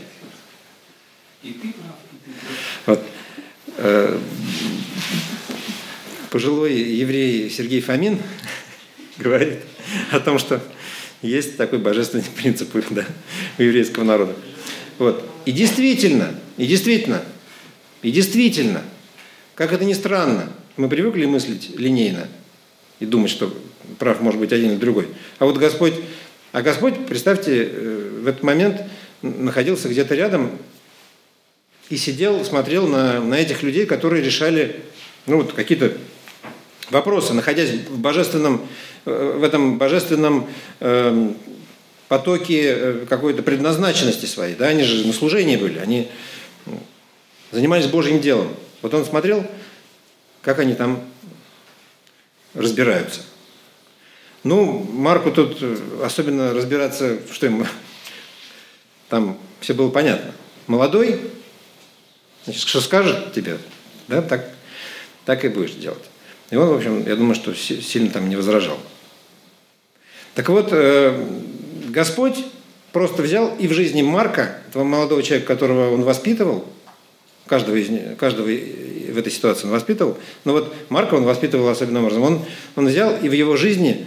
И 1.43 1.53
ты 1.53 1.71
прав, 1.71 1.95
и 2.11 2.17
ты 2.17 2.33
прав. 2.83 4.09
Вот. 4.17 4.21
Пожилой 6.31 6.73
еврей 6.73 7.49
Сергей 7.49 7.81
Фомин 7.81 8.17
говорит 9.17 9.59
о 10.11 10.21
том, 10.21 10.39
что 10.39 10.61
есть 11.21 11.57
такой 11.57 11.77
божественный 11.77 12.23
принцип 12.37 12.69
да, 12.91 13.05
у 13.57 13.61
еврейского 13.61 14.05
народа. 14.05 14.33
Вот. 14.97 15.29
И 15.45 15.51
действительно, 15.51 16.33
и 16.55 16.65
действительно, 16.67 17.21
и 18.01 18.11
действительно, 18.11 18.81
как 19.55 19.73
это 19.73 19.83
ни 19.83 19.91
странно, 19.91 20.53
мы 20.77 20.87
привыкли 20.87 21.25
мыслить 21.25 21.77
линейно 21.77 22.29
и 23.01 23.05
думать, 23.05 23.29
что 23.29 23.53
прав 23.99 24.21
может 24.21 24.39
быть 24.39 24.53
один 24.53 24.71
или 24.71 24.77
другой. 24.77 25.09
А 25.37 25.45
вот 25.45 25.57
Господь, 25.57 25.95
а 26.53 26.61
Господь, 26.61 27.07
представьте, 27.07 27.69
э, 27.69 28.19
в 28.23 28.27
этот 28.27 28.41
момент 28.41 28.81
находился 29.21 29.89
где-то 29.89 30.15
рядом 30.15 30.49
и 31.89 31.97
сидел, 31.97 32.45
смотрел 32.45 32.87
на, 32.87 33.19
на 33.19 33.35
этих 33.35 33.63
людей, 33.63 33.85
которые 33.85 34.23
решали 34.23 34.79
ну, 35.25 35.37
вот, 35.37 35.51
какие-то 35.51 35.91
вопросы, 36.91 37.33
находясь 37.33 37.71
в 37.71 37.97
божественном, 37.99 38.67
э, 39.05 39.37
в 39.39 39.43
этом 39.43 39.77
божественном 39.77 40.47
э, 40.79 41.33
потоке 42.07 42.61
э, 42.63 43.05
какой-то 43.09 43.41
предназначенности 43.41 44.25
своей. 44.25 44.55
Да? 44.55 44.67
Они 44.67 44.83
же 44.83 45.07
на 45.07 45.13
служении 45.13 45.57
были, 45.57 45.79
они 45.79 46.09
занимались 47.51 47.87
Божьим 47.87 48.21
делом. 48.21 48.49
Вот 48.81 48.93
он 48.93 49.05
смотрел, 49.05 49.45
как 50.41 50.59
они 50.59 50.73
там 50.73 51.03
разбираются. 52.53 53.21
Ну, 54.43 54.87
Марку 54.91 55.31
тут 55.31 55.57
э, 55.61 55.77
особенно 56.03 56.53
разбираться, 56.53 57.19
что 57.31 57.45
ему 57.45 57.65
там 59.09 59.37
все 59.59 59.73
было 59.73 59.89
понятно. 59.89 60.31
Молодой, 60.67 61.19
Значит, 62.43 62.67
что 62.67 62.81
скажет 62.81 63.33
тебе, 63.33 63.57
да, 64.07 64.21
так, 64.21 64.49
так 65.25 65.45
и 65.45 65.49
будешь 65.49 65.71
делать. 65.71 66.03
И 66.51 66.55
он, 66.55 66.67
в 66.67 66.73
общем, 66.73 67.07
я 67.07 67.15
думаю, 67.15 67.33
что 67.33 67.55
сильно 67.55 68.11
там 68.11 68.29
не 68.29 68.35
возражал. 68.35 68.77
Так 70.35 70.49
вот, 70.49 70.69
э, 70.71 71.27
Господь 71.89 72.45
просто 72.91 73.23
взял 73.23 73.55
и 73.55 73.67
в 73.67 73.73
жизни 73.73 74.01
Марка, 74.01 74.61
этого 74.69 74.83
молодого 74.83 75.23
человека, 75.23 75.47
которого 75.47 75.93
он 75.93 76.03
воспитывал, 76.03 76.65
каждого, 77.47 77.75
из, 77.75 78.17
каждого 78.17 78.47
в 78.47 79.17
этой 79.17 79.31
ситуации 79.31 79.65
он 79.65 79.71
воспитывал, 79.71 80.17
но 80.45 80.53
вот 80.53 80.73
Марка 80.89 81.15
он 81.15 81.23
воспитывал 81.23 81.69
особенным 81.69 82.03
образом. 82.03 82.23
Он, 82.23 82.45
он 82.75 82.87
взял 82.87 83.15
и 83.17 83.29
в 83.29 83.33
его 83.33 83.55
жизни 83.55 84.05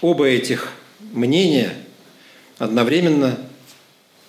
оба 0.00 0.26
этих 0.26 0.72
мнения 1.12 1.74
одновременно 2.58 3.38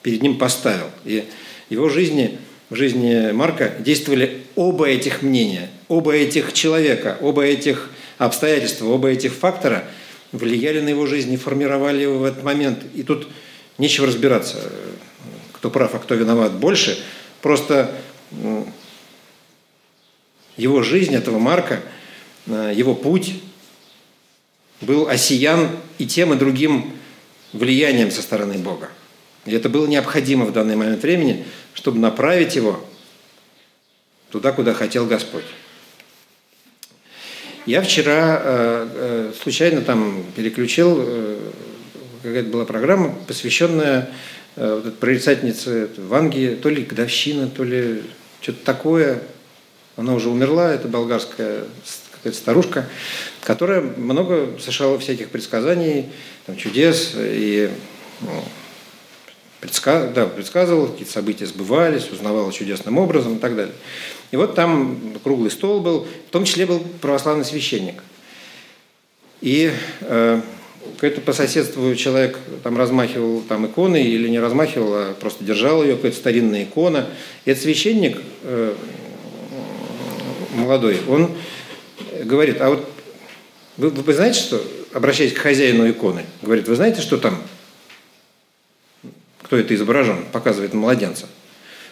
перед 0.01 0.21
ним 0.21 0.37
поставил. 0.37 0.89
И 1.05 1.25
его 1.69 1.89
жизни, 1.89 2.37
в 2.69 2.75
жизни 2.75 3.31
Марка 3.31 3.73
действовали 3.79 4.43
оба 4.55 4.87
этих 4.87 5.21
мнения, 5.21 5.69
оба 5.87 6.13
этих 6.13 6.53
человека, 6.53 7.17
оба 7.21 7.43
этих 7.43 7.89
обстоятельства, 8.17 8.87
оба 8.87 9.09
этих 9.09 9.33
фактора 9.33 9.85
влияли 10.31 10.81
на 10.81 10.89
его 10.89 11.05
жизнь 11.05 11.31
и 11.31 11.37
формировали 11.37 12.01
его 12.01 12.19
в 12.19 12.23
этот 12.25 12.43
момент. 12.43 12.79
И 12.93 13.03
тут 13.03 13.27
нечего 13.77 14.07
разбираться, 14.07 14.57
кто 15.53 15.69
прав, 15.69 15.95
а 15.95 15.99
кто 15.99 16.15
виноват 16.15 16.53
больше. 16.53 17.01
Просто 17.41 17.91
его 20.57 20.81
жизнь, 20.81 21.15
этого 21.15 21.39
Марка, 21.39 21.81
э, 22.47 22.73
его 22.75 22.95
путь 22.95 23.35
был 24.81 25.07
осиян 25.07 25.69
и 25.97 26.05
тем, 26.05 26.33
и 26.33 26.37
другим 26.37 26.93
влиянием 27.53 28.11
со 28.11 28.21
стороны 28.21 28.57
Бога. 28.57 28.89
И 29.47 29.53
это 29.53 29.69
было 29.69 29.87
необходимо 29.87 30.45
в 30.45 30.51
данный 30.51 30.75
момент 30.75 31.01
времени, 31.01 31.45
чтобы 31.73 31.99
направить 31.99 32.55
его 32.55 32.83
туда, 34.29 34.51
куда 34.51 34.73
хотел 34.73 35.05
Господь. 35.05 35.45
Я 37.65 37.81
вчера 37.81 38.41
э, 38.43 38.87
э, 38.93 39.33
случайно 39.41 39.81
там 39.81 40.25
переключил, 40.35 40.97
э, 40.99 41.39
какая-то 42.23 42.49
была 42.49 42.65
программа, 42.65 43.15
посвященная 43.27 44.09
вот 44.55 44.97
прорицательнице 44.97 45.89
Ванги, 45.97 46.57
то 46.59 46.69
ли 46.69 46.83
годовщина, 46.83 47.47
то 47.47 47.63
ли 47.63 48.01
что-то 48.41 48.65
такое. 48.65 49.21
Она 49.97 50.15
уже 50.15 50.29
умерла, 50.29 50.73
это 50.73 50.87
болгарская 50.87 51.65
какая-то 52.11 52.37
старушка, 52.37 52.89
которая 53.43 53.81
много 53.81 54.57
совершала 54.59 54.97
всяких 54.97 55.29
предсказаний, 55.29 56.07
там, 56.47 56.57
чудес 56.57 57.13
и 57.15 57.69
ну, 58.21 58.43
предсказ... 59.59 60.13
да, 60.13 60.25
предсказывал, 60.25 60.87
какие-то 60.87 61.11
события 61.11 61.45
сбывались, 61.45 62.09
узнавал 62.11 62.51
чудесным 62.51 62.97
образом 62.97 63.37
и 63.37 63.39
так 63.39 63.55
далее. 63.55 63.73
И 64.31 64.37
вот 64.37 64.55
там 64.55 64.99
круглый 65.23 65.51
стол 65.51 65.79
был, 65.79 66.07
в 66.27 66.31
том 66.31 66.45
числе 66.45 66.65
был 66.65 66.79
православный 67.01 67.45
священник. 67.45 68.03
И 69.41 69.71
э, 70.01 70.41
какой-то 70.95 71.21
по 71.21 71.33
соседству 71.33 71.93
человек 71.95 72.37
там 72.63 72.77
размахивал 72.77 73.41
там 73.41 73.65
иконой 73.67 74.03
или 74.03 74.27
не 74.27 74.39
размахивал, 74.39 74.93
а 74.93 75.13
просто 75.19 75.43
держал 75.43 75.83
ее, 75.83 75.95
какая-то 75.95 76.17
старинная 76.17 76.63
икона. 76.63 77.07
И 77.45 77.51
этот 77.51 77.63
священник 77.63 78.21
э, 78.43 78.73
молодой, 80.55 80.99
он 81.07 81.31
говорит, 82.23 82.61
а 82.61 82.69
вот 82.69 82.89
вы, 83.77 83.89
вы 83.89 84.13
знаете, 84.13 84.39
что, 84.39 84.61
обращаясь 84.93 85.33
к 85.33 85.37
хозяину 85.37 85.89
иконы, 85.89 86.25
говорит, 86.41 86.67
вы 86.67 86.75
знаете, 86.75 87.01
что 87.01 87.17
там 87.17 87.41
кто 89.47 89.55
это 89.55 89.73
изображен, 89.73 90.25
показывает 90.33 90.73
младенца. 90.73 91.25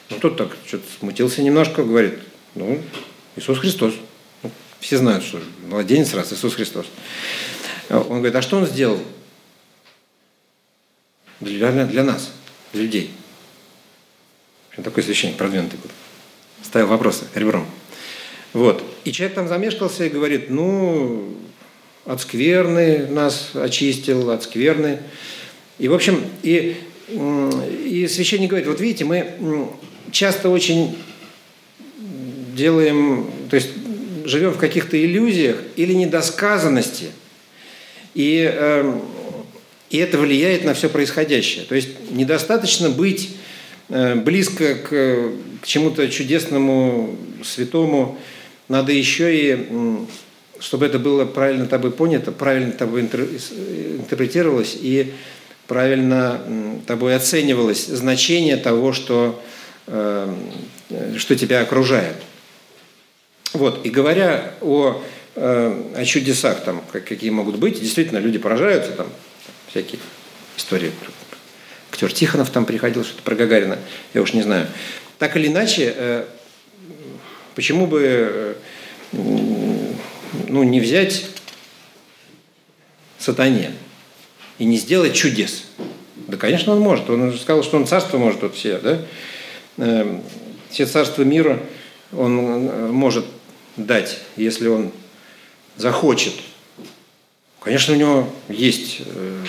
Ну, 0.10 0.20
тот 0.20 0.36
так 0.36 0.58
что-то 0.68 0.84
смутился 1.00 1.42
немножко, 1.42 1.84
говорит, 1.84 2.20
ну, 2.54 2.82
Иисус 3.38 3.60
Христос. 3.60 3.94
Ну, 4.44 4.52
все 4.82 4.98
знают, 4.98 5.24
что 5.24 5.40
младенец 5.66 6.14
раз 6.14 6.34
Иисус 6.34 6.54
Христос. 6.56 6.86
Он 7.90 8.18
говорит, 8.18 8.36
а 8.36 8.42
что 8.42 8.58
он 8.58 8.68
сделал 8.68 9.00
для, 11.40 11.72
для 11.86 12.04
нас, 12.04 12.34
для 12.74 12.84
людей? 12.84 13.12
Такой 14.84 15.04
священник 15.04 15.38
продвинутый 15.38 15.80
был. 15.80 15.90
Ставил 16.62 16.88
вопросы 16.88 17.24
ребром. 17.36 17.66
Вот. 18.52 18.84
И 19.06 19.14
человек 19.14 19.34
там 19.34 19.48
замешкался 19.48 20.04
и 20.04 20.10
говорит, 20.10 20.50
ну, 20.50 21.34
от 22.04 22.20
скверны 22.20 23.08
нас 23.08 23.52
очистил, 23.54 24.30
от 24.30 24.44
скверны. 24.44 25.00
И, 25.80 25.88
в 25.88 25.94
общем, 25.94 26.22
и 26.44 26.76
и 27.08 28.08
священник 28.10 28.50
говорит, 28.50 28.68
вот 28.68 28.80
видите, 28.82 29.06
мы 29.06 29.70
часто 30.12 30.50
очень 30.50 30.98
делаем, 32.56 33.30
то 33.50 33.56
есть 33.56 33.70
живем 34.26 34.52
в 34.52 34.58
каких-то 34.58 35.04
иллюзиях 35.04 35.58
или 35.76 35.94
недосказанности, 35.94 37.08
и, 38.14 38.50
э, 38.52 39.00
и 39.90 39.98
это 39.98 40.18
влияет 40.18 40.64
на 40.64 40.74
все 40.74 40.90
происходящее. 40.90 41.66
То 41.66 41.76
есть 41.76 41.90
недостаточно 42.12 42.90
быть 42.90 43.36
э, 43.90 44.16
близко 44.16 44.76
к, 44.76 44.90
к 45.62 45.66
чему-то 45.68 46.08
чудесному, 46.10 47.18
святому, 47.44 48.18
надо 48.68 48.92
еще 48.92 49.36
и, 49.36 49.68
чтобы 50.60 50.88
это 50.88 50.98
было 50.98 51.26
правильно 51.26 51.68
тобой 51.68 51.92
понято, 51.92 52.32
правильно 52.32 52.72
тобой 52.72 53.02
интерпретировалось, 53.02 54.76
и 54.82 55.14
правильно 55.68 56.42
тобой 56.86 57.16
оценивалось 57.16 57.86
значение 57.86 58.58
того, 58.58 58.94
что 58.94 59.42
э, 59.88 60.34
э, 60.90 61.18
что 61.18 61.36
тебя 61.36 61.62
окружает. 61.62 62.16
Вот, 63.54 63.86
и 63.86 63.90
говоря 63.90 64.54
о, 64.62 65.02
э, 65.36 65.84
о 65.96 66.06
чудесах, 66.06 66.64
там, 66.64 66.84
какие 66.92 67.30
могут 67.30 67.58
быть, 67.58 67.80
действительно, 67.80 68.20
люди 68.20 68.38
поражаются, 68.38 68.92
там, 68.92 69.08
всякие 69.70 70.00
истории. 70.58 70.92
Актер 71.92 72.12
Тихонов 72.12 72.50
там 72.50 72.66
приходил, 72.66 73.04
что-то 73.04 73.22
про 73.24 73.36
Гагарина, 73.36 73.80
я 74.14 74.22
уж 74.22 74.34
не 74.34 74.42
знаю. 74.42 74.68
Так 75.18 75.38
или 75.38 75.48
иначе, 75.48 76.26
почему 77.56 77.88
бы 77.88 78.58
ну, 79.14 80.64
не 80.64 80.82
взять 80.82 81.26
сатане 83.18 83.72
и 84.60 84.66
не 84.66 84.78
сделать 84.78 85.14
чудес? 85.14 85.66
Да, 86.28 86.38
конечно, 86.38 86.74
он 86.74 86.80
может. 86.80 87.10
Он 87.10 87.30
уже 87.30 87.40
сказал, 87.40 87.64
что 87.64 87.78
он 87.78 87.88
царство 87.88 88.18
может 88.18 88.42
вот 88.42 88.56
все, 88.56 88.80
да? 88.80 89.02
Эм, 89.78 90.22
все 90.70 90.86
царства 90.86 91.24
мира 91.24 91.60
он 92.12 92.40
э, 92.40 92.88
может 92.92 93.26
дать, 93.78 94.20
если 94.36 94.68
он 94.68 94.92
захочет. 95.78 96.34
Конечно, 97.62 97.94
у 97.94 97.98
него 97.98 98.30
есть 98.48 99.02
э, 99.06 99.44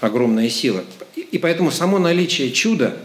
огромная 0.00 0.48
сила. 0.48 0.84
И 1.14 1.38
поэтому 1.38 1.70
само 1.70 1.98
наличие 1.98 2.50
чуда, 2.50 2.96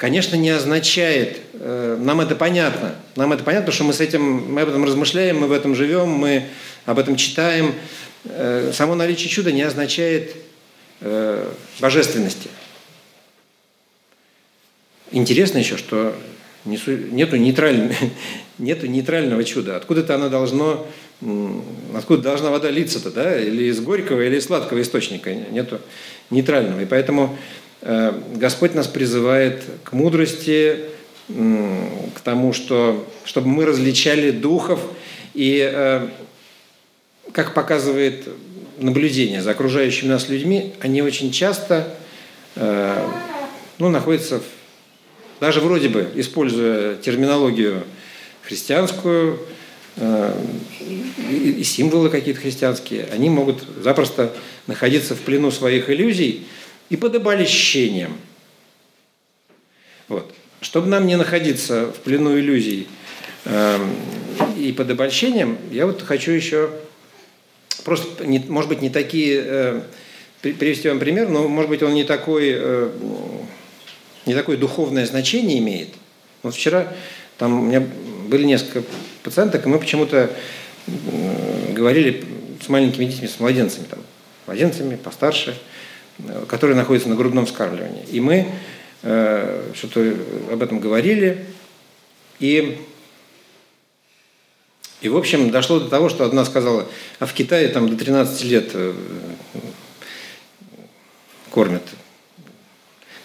конечно, 0.00 0.34
не 0.34 0.48
означает, 0.48 1.40
э, 1.52 1.98
нам 2.00 2.22
это 2.22 2.34
понятно, 2.34 2.94
нам 3.16 3.34
это 3.34 3.44
понятно, 3.44 3.70
что 3.70 3.84
мы 3.84 3.92
с 3.92 4.00
этим, 4.00 4.50
мы 4.50 4.62
об 4.62 4.70
этом 4.70 4.82
размышляем, 4.82 5.40
мы 5.40 5.46
в 5.46 5.52
этом 5.52 5.74
живем, 5.74 6.08
мы 6.08 6.46
об 6.86 6.98
этом 6.98 7.16
читаем. 7.16 7.74
Само 8.72 8.94
наличие 8.94 9.28
чуда 9.30 9.50
не 9.52 9.62
означает 9.62 10.36
божественности. 11.80 12.50
Интересно 15.10 15.58
еще, 15.58 15.76
что 15.76 16.14
нету, 16.64 17.36
нейтраль... 17.36 17.94
нету 18.58 18.86
нейтрального 18.86 19.44
чуда. 19.44 19.76
Откуда-то 19.76 20.14
оно 20.14 20.28
должно, 20.28 20.86
откуда 21.94 22.22
должна 22.22 22.50
вода 22.50 22.70
литься-то, 22.70 23.10
да? 23.10 23.38
Или 23.38 23.64
из 23.64 23.80
горького, 23.80 24.22
или 24.22 24.36
из 24.36 24.46
сладкого 24.46 24.80
источника. 24.80 25.34
Нету 25.34 25.80
нейтрального. 26.30 26.80
И 26.80 26.86
поэтому 26.86 27.36
э, 27.36 27.69
Господь 27.82 28.74
нас 28.74 28.86
призывает 28.86 29.62
к 29.84 29.92
мудрости, 29.92 30.76
к 31.28 32.20
тому, 32.22 32.52
что, 32.52 33.06
чтобы 33.24 33.48
мы 33.48 33.64
различали 33.64 34.30
духов. 34.30 34.80
И, 35.32 35.60
э, 35.60 36.08
как 37.32 37.54
показывает 37.54 38.28
наблюдение 38.78 39.40
за 39.40 39.52
окружающими 39.52 40.08
нас 40.08 40.28
людьми, 40.28 40.74
они 40.80 41.02
очень 41.02 41.30
часто 41.30 41.94
э, 42.56 43.08
ну, 43.78 43.88
находятся 43.88 44.40
в 44.40 44.42
даже 45.40 45.60
вроде 45.60 45.88
бы, 45.88 46.06
используя 46.16 46.96
терминологию 46.96 47.84
христианскую, 48.42 49.38
э, 49.96 50.34
и 51.30 51.64
символы 51.64 52.10
какие-то 52.10 52.40
христианские, 52.40 53.08
они 53.10 53.30
могут 53.30 53.64
запросто 53.82 54.32
находиться 54.66 55.14
в 55.14 55.20
плену 55.20 55.50
своих 55.50 55.88
иллюзий 55.88 56.46
и 56.90 56.96
под 56.96 57.14
обольщением. 57.14 58.16
Вот. 60.08 60.34
Чтобы 60.60 60.88
нам 60.88 61.06
не 61.06 61.16
находиться 61.16 61.86
в 61.86 62.00
плену 62.00 62.38
иллюзий 62.38 62.86
э, 63.46 63.78
и 64.58 64.72
под 64.72 64.90
обольщением, 64.90 65.56
я 65.70 65.86
вот 65.86 66.02
хочу 66.02 66.32
еще 66.32 66.70
просто, 67.84 68.26
не, 68.26 68.40
может 68.40 68.68
быть, 68.68 68.82
не 68.82 68.90
такие, 68.90 69.42
э, 69.42 69.82
привести 70.42 70.88
вам 70.88 70.98
пример, 70.98 71.28
но, 71.28 71.48
может 71.48 71.70
быть, 71.70 71.82
он 71.82 71.94
не 71.94 72.04
такой 72.04 72.60
не 74.26 74.34
такое 74.34 74.56
духовное 74.56 75.06
значение 75.06 75.58
имеет. 75.58 75.88
Вот 76.42 76.54
вчера 76.54 76.92
там 77.38 77.60
у 77.60 77.64
меня 77.64 77.86
были 78.26 78.44
несколько 78.44 78.82
пациенток, 79.22 79.66
и 79.66 79.68
мы 79.68 79.78
почему-то 79.78 80.30
говорили 81.72 82.24
с 82.62 82.68
маленькими 82.68 83.06
детьми, 83.06 83.28
с 83.28 83.40
младенцами, 83.40 83.86
там, 83.88 84.00
младенцами 84.46 84.96
постарше, 84.96 85.58
которые 86.48 86.76
находятся 86.76 87.08
на 87.08 87.16
грудном 87.16 87.46
вскармливании. 87.46 88.04
И 88.10 88.20
мы 88.20 88.46
э, 89.02 89.72
что-то 89.74 90.14
об 90.52 90.62
этом 90.62 90.80
говорили, 90.80 91.44
и, 92.38 92.78
и, 95.00 95.08
в 95.08 95.16
общем, 95.16 95.50
дошло 95.50 95.80
до 95.80 95.88
того, 95.88 96.08
что 96.08 96.24
одна 96.24 96.44
сказала, 96.44 96.86
а 97.18 97.26
в 97.26 97.32
Китае 97.32 97.68
там 97.68 97.88
до 97.88 97.96
13 97.96 98.44
лет 98.44 98.70
э, 98.74 98.94
кормят 101.50 101.82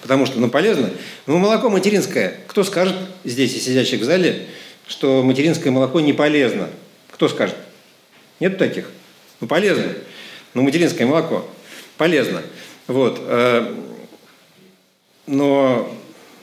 потому 0.05 0.27
что 0.27 0.39
ну, 0.39 0.51
полезно. 0.51 0.91
Ну, 1.25 1.39
молоко 1.39 1.67
материнское. 1.67 2.35
Кто 2.45 2.63
скажет 2.63 2.95
здесь, 3.23 3.55
и 3.55 3.59
сидящих 3.59 4.01
в 4.01 4.03
зале, 4.03 4.45
что 4.87 5.23
материнское 5.23 5.73
молоко 5.73 5.99
не 5.99 6.13
полезно? 6.13 6.69
Кто 7.09 7.27
скажет? 7.27 7.55
Нет 8.39 8.59
таких? 8.59 8.91
Ну, 9.41 9.47
полезно. 9.47 9.93
Ну, 10.53 10.61
материнское 10.61 11.07
молоко 11.07 11.49
полезно. 11.97 12.43
Вот. 12.87 13.19
Э, 13.21 13.73
но, 15.27 15.91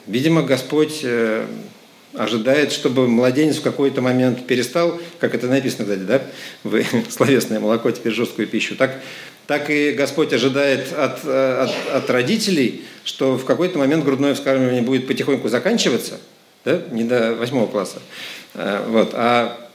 видимо, 0.07 0.43
Господь 0.43 1.01
э, 1.05 1.47
ожидает, 2.15 2.73
чтобы 2.73 3.09
младенец 3.09 3.57
в 3.57 3.63
какой-то 3.63 4.01
момент 4.01 4.47
перестал, 4.47 5.01
как 5.19 5.35
это 5.35 5.47
написано, 5.47 5.85
кстати, 5.85 6.01
да, 6.01 6.23
вы 6.65 6.85
словесное 7.11 7.61
молоко, 7.61 7.91
теперь 7.91 8.13
жесткую 8.13 8.49
пищу, 8.49 8.77
так 8.77 9.01
так 9.47 9.71
и 9.71 9.93
Господь 9.93 10.33
ожидает 10.33 10.93
от, 10.93 11.25
от, 11.25 11.71
от 11.93 12.11
родителей, 12.11 12.85
что 13.05 13.37
в 13.37 13.45
какой-то 13.45 13.79
момент 13.79 14.05
грудное 14.05 14.35
вскармливание 14.35 14.83
будет 14.83 15.07
потихоньку 15.09 15.49
заканчиваться, 15.49 16.21
да? 16.65 16.81
не 16.91 17.05
до 17.05 17.35
восьмого 17.35 17.67
класса, 17.67 18.01
э, 18.55 18.85
вот, 18.89 19.11
а 19.15 19.69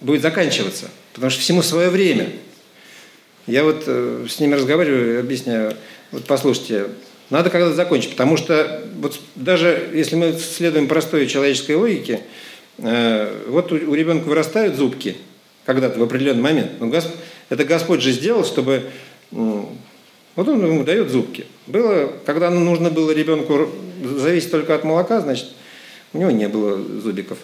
будет 0.00 0.22
заканчиваться, 0.22 0.86
потому 1.12 1.30
что 1.30 1.40
всему 1.40 1.62
свое 1.62 1.90
время. 1.90 2.30
Я 3.46 3.64
вот 3.64 3.84
э, 3.86 4.26
с 4.28 4.40
ними 4.40 4.54
разговариваю, 4.54 5.20
объясняю, 5.20 5.74
вот 6.10 6.24
послушайте, 6.24 6.86
надо 7.30 7.50
когда-то 7.50 7.74
закончить, 7.74 8.10
потому 8.10 8.36
что 8.36 8.82
вот 8.96 9.18
даже 9.34 9.90
если 9.92 10.16
мы 10.16 10.32
следуем 10.32 10.88
простой 10.88 11.26
человеческой 11.26 11.76
логике, 11.76 12.20
э, 12.78 13.44
вот 13.48 13.72
у, 13.72 13.94
ребенка 13.94 14.26
вырастают 14.26 14.76
зубки 14.76 15.16
когда-то 15.64 15.98
в 15.98 16.02
определенный 16.02 16.42
момент, 16.42 16.72
но 16.80 16.86
Господь 16.88 17.18
это 17.50 17.64
Господь 17.64 18.00
же 18.00 18.12
сделал, 18.12 18.44
чтобы... 18.44 18.84
Вот 19.30 20.48
он 20.48 20.64
ему 20.64 20.82
дает 20.82 21.10
зубки. 21.10 21.46
Было, 21.66 22.12
когда 22.26 22.50
нужно 22.50 22.90
было 22.90 23.12
ребенку 23.12 23.70
зависеть 24.02 24.50
только 24.50 24.74
от 24.74 24.82
молока, 24.82 25.20
значит, 25.20 25.46
у 26.12 26.18
него 26.18 26.32
не 26.32 26.48
было 26.48 26.76
зубиков. 26.76 27.38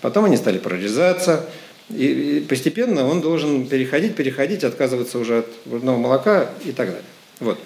Потом 0.00 0.24
они 0.24 0.36
стали 0.36 0.58
прорезаться, 0.58 1.48
и 1.90 2.44
постепенно 2.48 3.06
он 3.06 3.20
должен 3.20 3.66
переходить, 3.66 4.14
переходить, 4.14 4.64
отказываться 4.64 5.18
уже 5.18 5.38
от 5.38 5.48
грудного 5.66 5.98
молока 5.98 6.50
и 6.64 6.72
так 6.72 6.88
далее. 6.88 7.04
Вот. 7.40 7.58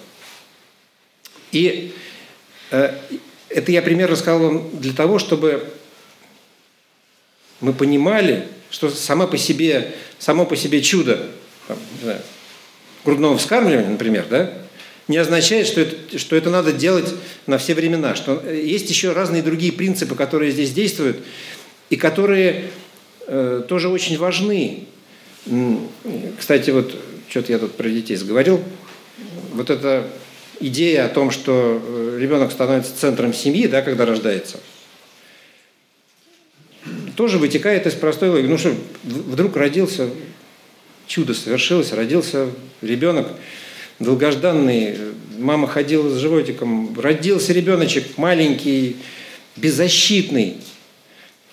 И 1.51 1.93
э, 2.71 2.93
это 3.49 3.71
я 3.71 3.81
пример 3.81 4.09
рассказал 4.09 4.39
вам 4.39 4.79
для 4.79 4.93
того, 4.93 5.19
чтобы 5.19 5.65
мы 7.61 7.73
понимали, 7.73 8.47
что 8.69 8.89
само 8.89 9.27
по 9.27 9.37
себе, 9.37 9.93
само 10.19 10.45
по 10.45 10.55
себе 10.55 10.81
чудо 10.81 11.27
там, 11.67 11.77
не 11.97 12.03
знаю, 12.03 12.21
грудного 13.03 13.37
вскармливания, 13.37 13.89
например, 13.89 14.25
да, 14.29 14.53
не 15.07 15.17
означает, 15.17 15.67
что 15.67 15.81
это, 15.81 16.19
что 16.19 16.35
это 16.35 16.49
надо 16.49 16.73
делать 16.73 17.13
на 17.45 17.57
все 17.57 17.73
времена. 17.73 18.15
Что 18.15 18.43
есть 18.49 18.89
еще 18.89 19.13
разные 19.13 19.41
другие 19.41 19.71
принципы, 19.71 20.15
которые 20.15 20.51
здесь 20.51 20.71
действуют, 20.71 21.19
и 21.89 21.95
которые 21.95 22.51
э, 22.51 22.67
тоже 23.27 23.89
очень 23.89 24.17
важны. 24.17 24.85
Кстати, 26.37 26.71
вот 26.71 26.95
что-то 27.29 27.51
я 27.51 27.59
тут 27.59 27.75
про 27.75 27.89
детей 27.89 28.15
сговорил. 28.15 28.63
Вот 29.53 29.69
эта 29.69 30.07
идея 30.59 31.05
о 31.05 31.09
том, 31.09 31.31
что 31.31 31.81
э, 31.83 32.17
ребенок 32.19 32.51
становится 32.51 32.95
центром 32.95 33.33
семьи, 33.33 33.67
да, 33.67 33.81
когда 33.81 34.05
рождается, 34.05 34.59
тоже 37.15 37.37
вытекает 37.37 37.85
из 37.85 37.93
простой 37.93 38.29
логики. 38.29 38.47
Ну 38.47 38.57
что, 38.57 38.73
вдруг 39.03 39.55
родился 39.55 40.09
чудо 41.07 41.33
совершилось, 41.33 41.93
родился 41.93 42.49
ребенок 42.81 43.27
долгожданный, 43.99 44.95
мама 45.37 45.67
ходила 45.67 46.09
с 46.09 46.17
животиком, 46.17 46.99
родился 46.99 47.53
ребеночек 47.53 48.17
маленький, 48.17 48.97
беззащитный, 49.55 50.57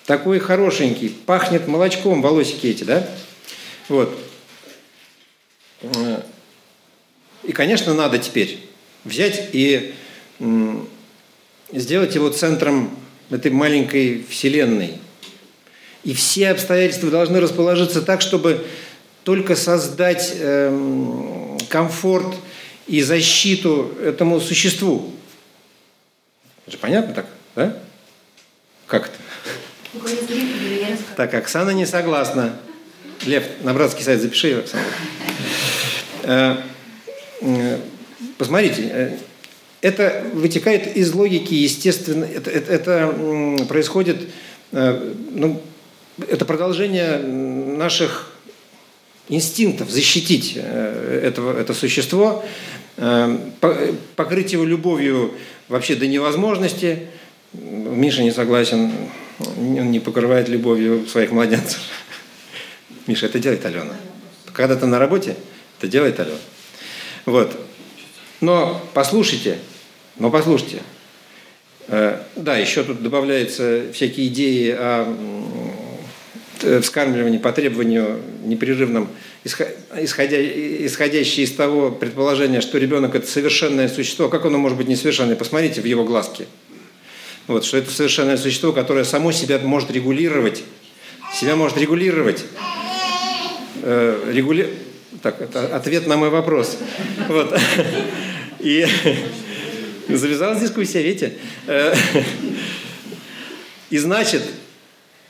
такой 0.06 0.38
хорошенький, 0.38 1.08
пахнет 1.08 1.66
молочком, 1.66 2.22
волосики 2.22 2.66
эти, 2.66 2.84
да? 2.84 3.08
Вот. 3.88 4.18
И, 7.42 7.52
конечно, 7.52 7.94
надо 7.94 8.18
теперь 8.18 8.58
взять 9.04 9.50
и 9.52 9.94
сделать 11.72 12.14
его 12.14 12.30
центром 12.30 12.96
этой 13.30 13.50
маленькой 13.50 14.24
вселенной. 14.28 14.98
И 16.04 16.12
все 16.12 16.50
обстоятельства 16.50 17.10
должны 17.10 17.40
расположиться 17.40 18.02
так, 18.02 18.20
чтобы 18.20 18.64
только 19.24 19.56
создать 19.56 20.34
эм, 20.38 21.58
комфорт 21.70 22.34
и 22.86 23.00
защиту 23.00 23.96
этому 24.02 24.40
существу. 24.40 25.10
Это 26.66 26.72
же 26.72 26.78
понятно 26.78 27.14
так, 27.14 27.26
да? 27.56 27.76
Как 28.86 29.06
это? 29.06 29.16
Так, 31.16 31.34
Оксана 31.34 31.70
не 31.70 31.86
согласна. 31.86 32.56
Лев, 33.26 33.44
на 33.62 33.72
братский 33.72 34.04
сайт 34.04 34.20
запиши, 34.20 34.52
Оксана. 34.58 34.84
Э, 36.24 36.56
э, 37.42 37.78
посмотрите, 38.38 38.90
э, 38.90 39.16
это 39.82 40.24
вытекает 40.32 40.96
из 40.96 41.12
логики, 41.12 41.52
естественно, 41.54 42.24
это, 42.24 42.50
это, 42.50 42.72
это 42.72 43.64
происходит, 43.68 44.16
ну, 44.72 45.60
это 46.26 46.46
продолжение 46.46 47.18
наших 47.18 48.32
инстинктов 49.28 49.90
защитить 49.90 50.56
этого, 50.56 51.60
это 51.60 51.74
существо, 51.74 52.42
покрыть 54.16 54.54
его 54.54 54.64
любовью 54.64 55.34
вообще 55.68 55.96
до 55.96 56.06
невозможности. 56.06 57.00
Миша 57.52 58.22
не 58.22 58.30
согласен, 58.30 58.90
он 59.38 59.90
не 59.90 60.00
покрывает 60.00 60.48
любовью 60.48 61.06
своих 61.06 61.32
младенцев. 61.32 61.80
Миша, 63.06 63.26
это 63.26 63.38
делает 63.38 63.64
Алена. 63.66 63.94
Когда 64.52 64.76
ты 64.76 64.86
на 64.86 64.98
работе, 64.98 65.36
это 65.78 65.88
делает 65.88 66.18
Алена. 66.20 66.38
Вот. 67.26 67.58
Но 68.40 68.80
послушайте, 68.94 69.58
но 70.18 70.30
послушайте. 70.30 70.82
Э, 71.88 72.20
да, 72.36 72.56
еще 72.56 72.84
тут 72.84 73.02
добавляются 73.02 73.84
всякие 73.92 74.28
идеи 74.28 74.70
о 74.70 75.14
вскармливании 76.80 77.38
по 77.38 77.52
требованию 77.52 78.20
непрерывном, 78.44 79.08
исходя, 79.44 80.40
исходящие 80.40 81.44
из 81.44 81.52
того 81.52 81.90
предположения, 81.90 82.60
что 82.60 82.78
ребенок– 82.78 83.14
это 83.16 83.26
совершенное 83.26 83.88
существо. 83.88 84.28
Как 84.28 84.44
оно 84.46 84.58
может 84.58 84.78
быть 84.78 84.88
несовершенное? 84.88 85.36
Посмотрите 85.36 85.80
в 85.80 85.84
его 85.84 86.04
глазки. 86.04 86.46
Вот, 87.46 87.64
что 87.64 87.76
это 87.76 87.90
совершенное 87.90 88.38
существо, 88.38 88.72
которое 88.72 89.04
само 89.04 89.30
себя 89.32 89.58
может 89.58 89.90
регулировать. 89.90 90.64
Себя 91.34 91.56
может 91.56 91.76
регулировать. 91.76 92.44
Э, 93.82 94.32
регули... 94.32 94.72
Так, 95.22 95.40
это 95.40 95.76
ответ 95.76 96.06
на 96.06 96.16
мой 96.16 96.30
вопрос. 96.30 96.78
Вот. 97.28 97.58
И 98.60 98.86
завязалась 100.08 100.60
дискуссия, 100.60 101.02
видите? 101.02 101.34
Э, 101.66 101.94
и 103.90 103.98
значит, 103.98 104.42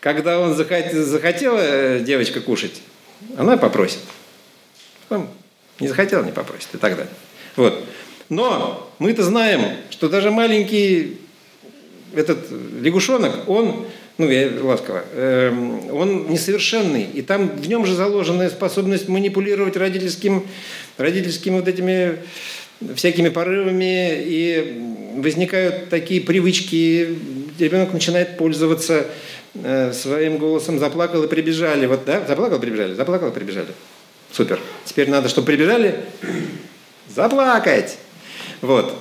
когда 0.01 0.39
он 0.39 0.55
захотела 0.55 1.59
э, 1.59 2.01
девочка 2.01 2.41
кушать, 2.41 2.81
она 3.37 3.57
попросит. 3.57 3.99
Потом 5.09 5.31
не 5.81 5.89
захотела, 5.89 6.23
не 6.23 6.33
попросит 6.33 6.69
и 6.75 6.79
так 6.79 6.97
далее. 6.97 7.13
Вот. 7.57 7.85
Но 8.29 8.93
мы-то 9.01 9.25
знаем, 9.25 9.77
что 9.91 10.09
даже 10.09 10.31
маленький 10.31 11.19
этот 12.17 12.39
лягушонок, 12.81 13.49
он, 13.49 13.87
ну 14.19 14.29
я 14.29 14.51
ласково, 14.63 15.05
э, 15.13 15.51
он 15.93 16.29
несовершенный, 16.29 17.05
и 17.05 17.23
там 17.23 17.49
в 17.49 17.69
нем 17.69 17.87
же 17.87 17.95
заложена 17.95 18.49
способность 18.49 19.09
манипулировать 19.09 19.77
родительским, 19.77 20.47
родительскими 20.99 21.57
вот 21.57 21.69
этими 21.69 22.19
всякими 22.95 23.29
порывами, 23.29 24.23
и 24.23 24.83
возникают 25.17 25.89
такие 25.89 26.21
привычки, 26.21 27.17
ребенок 27.59 27.93
начинает 27.93 28.37
пользоваться 28.37 29.07
э, 29.55 29.93
своим 29.93 30.39
голосом, 30.39 30.79
заплакал 30.79 31.23
и 31.23 31.29
прибежали, 31.29 31.87
вот, 31.87 32.05
да, 32.05 32.25
заплакал, 32.27 32.59
прибежали, 32.59 32.95
заплакал, 32.95 33.31
прибежали. 33.31 33.69
Супер. 34.33 34.59
Теперь 34.85 35.09
надо, 35.09 35.29
чтобы 35.29 35.47
прибежали, 35.47 36.01
заплакать. 37.15 37.99
Вот. 38.61 38.95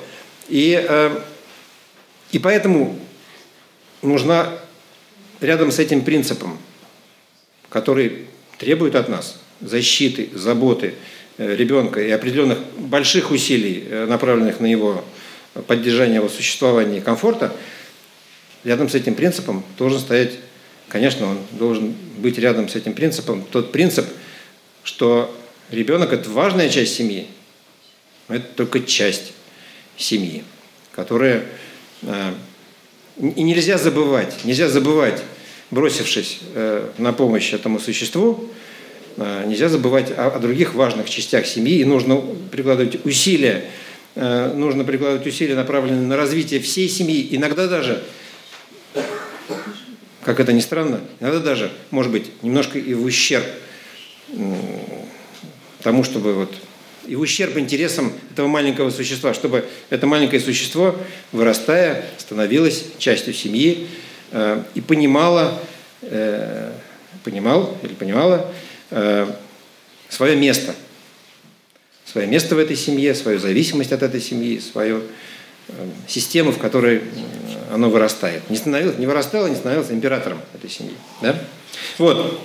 И 0.48 0.80
э, 0.88 1.20
и 2.34 2.40
поэтому 2.40 3.00
нужна 4.02 4.52
рядом 5.40 5.72
с 5.72 5.80
этим 5.80 6.02
принципом, 6.02 6.58
который 7.70 8.26
требует 8.58 8.96
от 8.96 9.08
нас 9.08 9.40
защиты, 9.62 10.30
заботы 10.34 10.96
э, 11.38 11.56
ребенка 11.56 12.02
и 12.02 12.10
определенных 12.10 12.58
больших 12.78 13.30
усилий, 13.30 13.84
э, 13.88 14.06
направленных 14.08 14.60
на 14.60 14.66
его 14.66 15.06
поддержание 15.68 16.16
его 16.16 16.28
существования 16.28 16.98
и 16.98 17.02
комфорта, 17.02 17.56
рядом 18.64 18.90
с 18.90 18.96
этим 18.96 19.14
принципом 19.14 19.64
должен 19.78 20.00
стоять, 20.00 20.32
конечно, 20.90 21.28
он 21.28 21.38
должен 21.52 21.94
быть 22.18 22.40
рядом 22.40 22.68
с 22.68 22.76
этим 22.76 22.94
принципом, 22.94 23.46
тот 23.52 23.72
принцип, 23.72 24.08
что 24.84 25.34
ребенок– 25.70 26.12
это 26.14 26.32
важная 26.32 26.70
часть 26.70 26.96
семьи, 26.96 27.28
это 28.28 28.48
только 28.56 28.80
часть 28.80 29.34
семьи, 29.98 30.44
которая 30.94 31.46
и 33.18 33.44
нельзя 33.44 33.78
забывать, 33.78 34.44
нельзя 34.44 34.70
забывать, 34.70 35.22
бросившись 35.72 36.40
э, 36.56 36.90
на 36.98 37.14
помощь 37.14 37.54
этому 37.54 37.80
существу, 37.80 38.50
э, 39.18 39.46
нельзя 39.46 39.70
забывать 39.70 40.12
о, 40.12 40.40
других 40.40 40.74
важных 40.74 41.10
частях 41.10 41.46
семьи, 41.46 41.80
и 41.80 41.86
нужно 41.86 42.22
прикладывать 42.52 43.06
усилия, 43.06 43.66
нужно 44.16 44.84
прикладывать 44.84 45.26
усилия, 45.26 45.56
направленные 45.56 46.06
на 46.06 46.16
развитие 46.16 46.60
всей 46.60 46.88
семьи, 46.88 47.30
иногда 47.32 47.68
даже, 47.68 48.04
как 50.24 50.40
это 50.40 50.54
ни 50.54 50.60
странно, 50.60 51.02
иногда 51.20 51.40
даже, 51.40 51.72
может 51.90 52.12
быть, 52.12 52.32
немножко 52.44 52.78
и 52.78 52.94
в 52.94 53.04
ущерб 53.04 53.46
тому, 55.82 56.04
чтобы 56.04 56.34
вот 56.34 56.54
и 57.06 57.16
в 57.16 57.22
ущерб 57.22 57.58
интересам 57.58 58.14
этого 58.32 58.48
маленького 58.48 58.90
существа, 58.90 59.34
чтобы 59.34 59.66
это 59.90 60.08
маленькое 60.08 60.42
существо, 60.42 60.96
вырастая, 61.32 62.06
становилось 62.18 62.86
частью 62.98 63.34
семьи 63.34 63.88
э, 64.32 64.64
и 64.74 64.82
понимало, 64.82 65.60
э, 66.02 66.72
понимал 67.24 67.78
или 67.84 67.94
понимала 67.94 68.52
э, 68.90 69.28
свое 70.10 70.36
место. 70.36 70.76
Свое 72.06 72.28
место 72.28 72.56
в 72.56 72.60
этой 72.60 72.76
семье, 72.76 73.16
свою 73.16 73.40
зависимость 73.40 73.92
от 73.92 74.04
этой 74.04 74.22
семьи, 74.22 74.60
свою 74.60 75.04
систему, 76.08 76.52
в 76.52 76.60
которой 76.60 77.02
оно 77.72 77.90
вырастает. 77.90 78.50
Не, 78.50 78.58
становилось, 78.58 78.98
не 78.98 79.08
вырастало, 79.08 79.48
не 79.48 79.56
становилось 79.56 79.90
императором 79.90 80.40
этой 80.54 80.70
семьи. 80.70 80.94
Да? 81.22 81.40
Вот. 81.98 82.40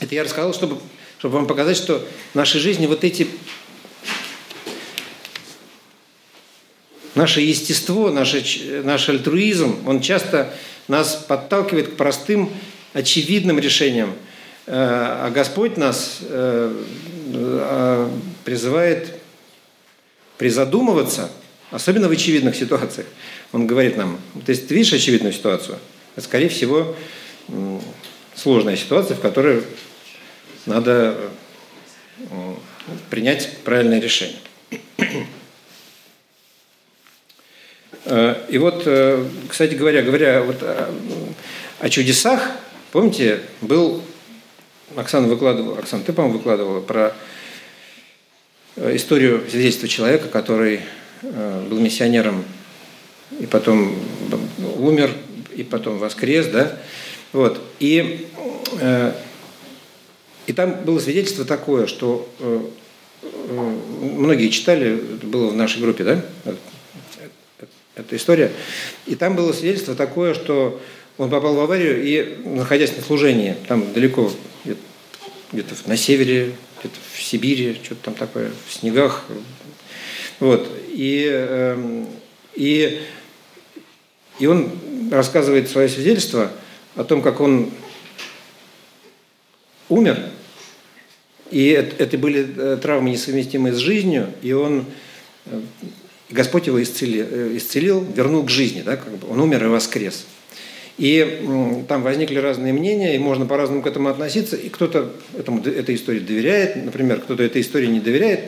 Это 0.00 0.14
я 0.14 0.24
рассказал, 0.24 0.52
чтобы, 0.54 0.78
чтобы 1.18 1.36
вам 1.36 1.46
показать, 1.46 1.76
что 1.76 2.06
в 2.32 2.34
нашей 2.34 2.60
жизни 2.60 2.86
вот 2.86 3.04
эти 3.04 3.28
Наше 7.16 7.40
естество, 7.40 8.10
наш, 8.10 8.36
наш 8.84 9.08
альтруизм, 9.08 9.88
он 9.88 10.00
часто 10.00 10.52
нас 10.86 11.16
подталкивает 11.26 11.88
к 11.88 11.96
простым, 11.96 12.52
очевидным 12.92 13.58
решениям. 13.58 14.12
Э, 14.66 14.72
а 14.74 15.30
Господь 15.30 15.76
нас 15.76 16.18
э, 16.22 16.82
э, 17.32 18.10
призывает 18.44 19.14
призадумываться, 20.38 21.30
особенно 21.70 22.08
в 22.08 22.10
очевидных 22.10 22.54
ситуациях. 22.54 23.06
Он 23.52 23.66
говорит 23.66 23.96
нам, 23.96 24.18
то 24.44 24.50
есть 24.50 24.68
ты 24.68 24.74
видишь 24.74 24.92
очевидную 24.92 25.32
ситуацию, 25.32 25.78
это, 26.16 26.26
скорее 26.26 26.48
всего, 26.48 26.94
сложная 28.34 28.76
ситуация, 28.76 29.16
в 29.16 29.20
которой 29.20 29.62
надо 30.66 31.16
принять 33.08 33.58
правильное 33.64 34.00
решение. 34.00 34.38
Э, 38.06 38.36
и 38.48 38.58
вот, 38.58 38.84
э, 38.86 39.24
кстати 39.48 39.74
говоря, 39.74 40.02
говоря 40.02 40.42
вот 40.42 40.62
о, 41.80 41.88
чудесах, 41.90 42.40
помните, 42.92 43.40
был, 43.60 44.00
Оксана 44.94 45.26
выкладывала, 45.26 45.78
Оксана, 45.78 46.04
ты, 46.04 46.12
по-моему, 46.12 46.38
выкладывала 46.38 46.80
про 46.80 47.12
э, 48.76 48.94
историю 48.94 49.44
свидетельства 49.50 49.88
человека, 49.88 50.28
который 50.28 50.80
был 51.22 51.80
миссионером 51.80 52.44
и 53.40 53.46
потом 53.46 53.96
умер, 54.76 55.10
и 55.56 55.64
потом 55.64 55.98
воскрес, 55.98 56.46
да, 56.48 56.78
вот, 57.32 57.58
и, 57.80 58.28
и 60.46 60.52
там 60.52 60.84
было 60.84 61.00
свидетельство 61.00 61.46
такое, 61.46 61.86
что 61.86 62.28
многие 63.42 64.50
читали, 64.50 64.94
было 65.22 65.48
в 65.48 65.56
нашей 65.56 65.80
группе, 65.80 66.04
да, 66.04 66.22
эта 67.96 68.14
история. 68.14 68.52
И 69.06 69.16
там 69.16 69.34
было 69.34 69.52
свидетельство 69.52 69.94
такое, 69.94 70.34
что 70.34 70.80
он 71.16 71.30
попал 71.30 71.54
в 71.54 71.60
аварию 71.60 72.02
и, 72.02 72.36
находясь 72.44 72.94
на 72.94 73.02
служении, 73.02 73.56
там 73.66 73.92
далеко, 73.92 74.30
где-то 75.52 75.74
на 75.86 75.96
севере, 75.96 76.54
где-то 76.78 76.96
в 77.14 77.22
Сибири, 77.22 77.78
что-то 77.82 78.04
там 78.04 78.14
такое, 78.14 78.50
в 78.68 78.72
снегах. 78.72 79.24
Вот. 80.40 80.68
И, 80.88 81.26
эм, 81.26 82.06
и, 82.54 83.00
и 84.38 84.46
он 84.46 84.70
рассказывает 85.10 85.70
свое 85.70 85.88
свидетельство 85.88 86.52
о 86.94 87.04
том, 87.04 87.22
как 87.22 87.40
он 87.40 87.70
умер, 89.88 90.18
и 91.50 91.68
это, 91.68 92.18
были 92.18 92.46
э, 92.56 92.78
травмы, 92.82 93.10
несовместимые 93.10 93.72
с 93.72 93.78
жизнью, 93.78 94.32
и 94.42 94.52
он 94.52 94.84
Господь 96.30 96.66
его 96.66 96.82
исцелил, 96.82 97.26
э, 97.30 97.56
исцелил, 97.56 98.04
вернул 98.14 98.44
к 98.44 98.50
жизни, 98.50 98.82
да, 98.82 98.96
как 98.96 99.12
бы 99.16 99.28
он 99.30 99.40
умер 99.40 99.64
и 99.64 99.68
воскрес. 99.68 100.26
И 100.98 101.84
там 101.88 102.02
возникли 102.02 102.38
разные 102.38 102.72
мнения, 102.72 103.14
и 103.14 103.18
можно 103.18 103.44
по-разному 103.44 103.82
к 103.82 103.86
этому 103.86 104.08
относиться. 104.08 104.56
И 104.56 104.70
кто-то 104.70 105.12
этому, 105.38 105.62
этой 105.62 105.94
истории 105.94 106.20
доверяет, 106.20 106.82
например, 106.82 107.20
кто-то 107.20 107.42
этой 107.42 107.60
истории 107.60 107.86
не 107.86 108.00
доверяет. 108.00 108.40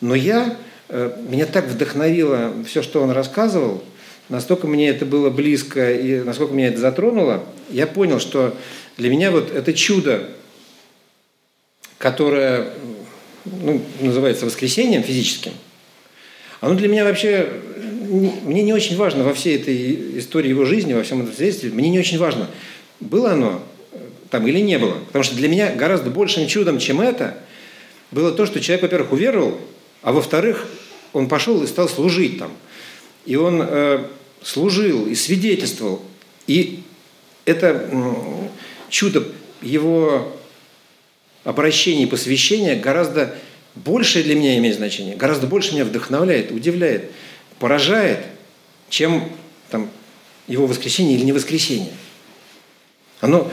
Но 0.00 0.14
я, 0.14 0.56
э, 0.90 1.16
меня 1.28 1.46
так 1.46 1.66
вдохновило 1.66 2.52
все, 2.68 2.82
что 2.82 3.02
он 3.02 3.10
рассказывал, 3.10 3.82
настолько 4.28 4.66
мне 4.66 4.90
это 4.90 5.06
было 5.06 5.30
близко 5.30 5.92
и 5.92 6.20
насколько 6.20 6.52
меня 6.52 6.68
это 6.68 6.78
затронуло, 6.78 7.44
я 7.70 7.86
понял, 7.86 8.20
что 8.20 8.54
для 8.98 9.08
меня 9.08 9.30
вот 9.30 9.50
это 9.50 9.72
чудо, 9.72 10.28
которое 11.96 12.68
ну, 13.44 13.82
называется 14.00 14.44
воскресением 14.44 15.02
физическим, 15.02 15.52
оно 16.60 16.74
для 16.74 16.88
меня 16.88 17.04
вообще 17.04 17.48
мне 18.08 18.62
не 18.62 18.72
очень 18.72 18.96
важно 18.96 19.22
во 19.22 19.34
всей 19.34 19.56
этой 19.56 20.18
истории 20.18 20.48
его 20.48 20.64
жизни, 20.64 20.94
во 20.94 21.02
всем 21.02 21.22
этом 21.22 21.34
свидетельстве, 21.34 21.70
мне 21.70 21.90
не 21.90 21.98
очень 21.98 22.18
важно, 22.18 22.48
было 23.00 23.32
оно 23.32 23.62
э, 23.92 23.98
там 24.30 24.46
или 24.46 24.60
не 24.60 24.78
было. 24.78 24.94
Потому 25.06 25.22
что 25.22 25.36
для 25.36 25.48
меня 25.48 25.74
гораздо 25.74 26.10
большим 26.10 26.46
чудом, 26.46 26.78
чем 26.78 27.00
это, 27.00 27.36
было 28.10 28.32
то, 28.32 28.46
что 28.46 28.60
человек, 28.60 28.82
во-первых, 28.82 29.12
уверовал, 29.12 29.58
а 30.02 30.12
во-вторых, 30.12 30.66
он 31.12 31.28
пошел 31.28 31.62
и 31.62 31.66
стал 31.66 31.88
служить 31.88 32.38
там. 32.38 32.52
И 33.26 33.36
он 33.36 33.60
э, 33.62 34.04
служил 34.42 35.06
и 35.06 35.14
свидетельствовал. 35.14 36.02
И 36.46 36.80
это 37.44 37.90
чудо 38.88 39.24
его 39.60 40.34
обращения 41.44 42.04
и 42.04 42.06
посвящения 42.06 42.76
гораздо 42.76 43.34
большее 43.74 44.24
для 44.24 44.34
меня 44.34 44.56
имеет 44.58 44.76
значение, 44.76 45.16
гораздо 45.16 45.46
больше 45.46 45.74
меня 45.74 45.84
вдохновляет, 45.84 46.50
удивляет 46.50 47.10
поражает, 47.58 48.24
чем 48.88 49.30
там, 49.70 49.90
его 50.46 50.66
воскресение 50.66 51.16
или 51.16 51.24
не 51.24 51.32
воскресение. 51.32 51.92
Оно, 53.20 53.50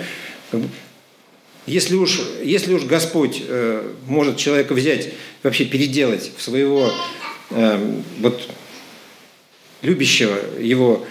если 1.65 1.95
уж, 1.95 2.21
если 2.43 2.73
уж 2.73 2.83
Господь 2.83 3.41
э, 3.45 3.91
может 4.05 4.37
человека 4.37 4.73
взять, 4.73 5.09
вообще 5.43 5.65
переделать 5.65 6.31
в 6.37 6.41
своего 6.41 6.91
э, 7.49 8.01
вот, 8.19 8.47
любящего 9.81 10.37
его, 10.59 11.05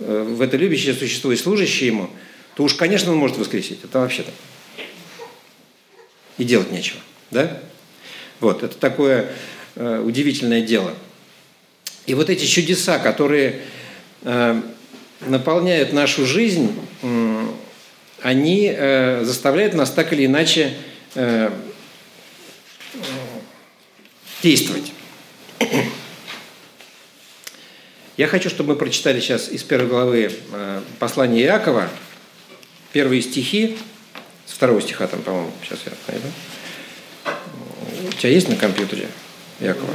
э, 0.00 0.22
в 0.28 0.40
это 0.40 0.56
любящее 0.56 0.94
существо 0.94 1.32
и 1.32 1.36
служащее 1.36 1.88
ему, 1.88 2.10
то 2.56 2.64
уж, 2.64 2.74
конечно, 2.74 3.12
он 3.12 3.18
может 3.18 3.38
воскресить. 3.38 3.78
Это 3.84 4.00
вообще-то. 4.00 4.32
И 6.38 6.44
делать 6.44 6.72
нечего. 6.72 6.98
Да? 7.30 7.62
Вот, 8.40 8.62
это 8.62 8.76
такое 8.76 9.30
э, 9.76 10.02
удивительное 10.04 10.62
дело– 10.62 10.94
и 12.10 12.14
вот 12.14 12.28
эти 12.28 12.44
чудеса, 12.44 12.98
которые 12.98 13.60
э, 14.22 14.60
наполняют 15.20 15.92
нашу 15.92 16.26
жизнь, 16.26 16.76
э, 17.02 17.46
они 18.22 18.72
э, 18.74 19.22
заставляют 19.22 19.74
нас 19.74 19.90
так 19.90 20.12
или 20.12 20.26
иначе 20.26 20.74
э, 21.14 21.50
действовать. 24.42 24.92
Я 28.16 28.26
хочу, 28.26 28.50
чтобы 28.50 28.70
мы 28.70 28.76
прочитали 28.76 29.20
сейчас 29.20 29.48
из 29.48 29.62
первой 29.62 29.86
главы 29.86 30.32
э, 30.52 30.82
послания 30.98 31.42
Иакова, 31.42 31.88
первые 32.92 33.22
стихи, 33.22 33.78
с 34.46 34.52
второго 34.52 34.82
стиха 34.82 35.06
там, 35.06 35.22
по-моему, 35.22 35.52
сейчас 35.62 35.78
я 35.86 35.92
найду. 36.08 36.26
Тебя 38.20 38.32
есть 38.32 38.50
на 38.50 38.56
компьютере 38.56 39.08
Иакова? 39.60 39.94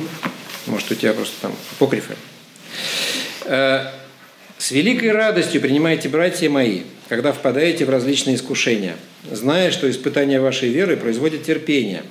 Может, 0.66 0.92
у 0.92 0.96
тебя 0.96 1.14
просто 1.14 1.36
там 1.42 1.56
апокрифы. 1.74 2.16
Э, 3.44 3.92
«С 4.58 4.72
великой 4.72 5.12
радостью 5.12 5.62
принимайте, 5.62 6.10
братья 6.10 6.50
мои, 6.50 6.82
когда 7.08 7.34
впадаете 7.34 7.86
в 7.86 7.92
различные 7.92 8.38
искушения, 8.38 8.96
зная, 9.30 9.70
что 9.70 9.88
испытание 9.88 10.42
вашей 10.42 10.70
веры 10.70 10.98
производит 10.98 11.44
терпение. 11.44 12.02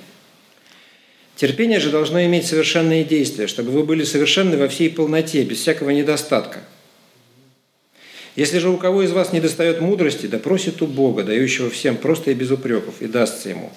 Терпение 1.35 1.81
же 1.81 1.89
должно 1.89 2.23
иметь 2.23 2.47
совершенные 2.47 3.03
действия, 3.03 3.47
чтобы 3.47 3.71
вы 3.71 3.83
были 3.83 4.05
совершенны 4.05 4.55
во 4.55 4.69
всей 4.69 4.89
полноте, 4.89 5.43
без 5.43 5.59
всякого 5.59 5.89
недостатка. 5.89 6.61
Если 8.37 8.59
же 8.59 8.69
у 8.69 8.77
кого 8.77 9.03
из 9.03 9.11
вас 9.11 9.33
не 9.33 9.41
достает 9.41 9.81
мудрости, 9.81 10.27
да 10.27 10.39
просит 10.39 10.81
у 10.81 10.87
Бога, 10.87 11.23
дающего 11.23 11.69
всем 11.69 11.97
просто 11.97 12.31
и 12.31 12.35
без 12.35 12.51
упреков, 12.51 13.01
и 13.01 13.07
дастся 13.07 13.49
ему. 13.49 13.73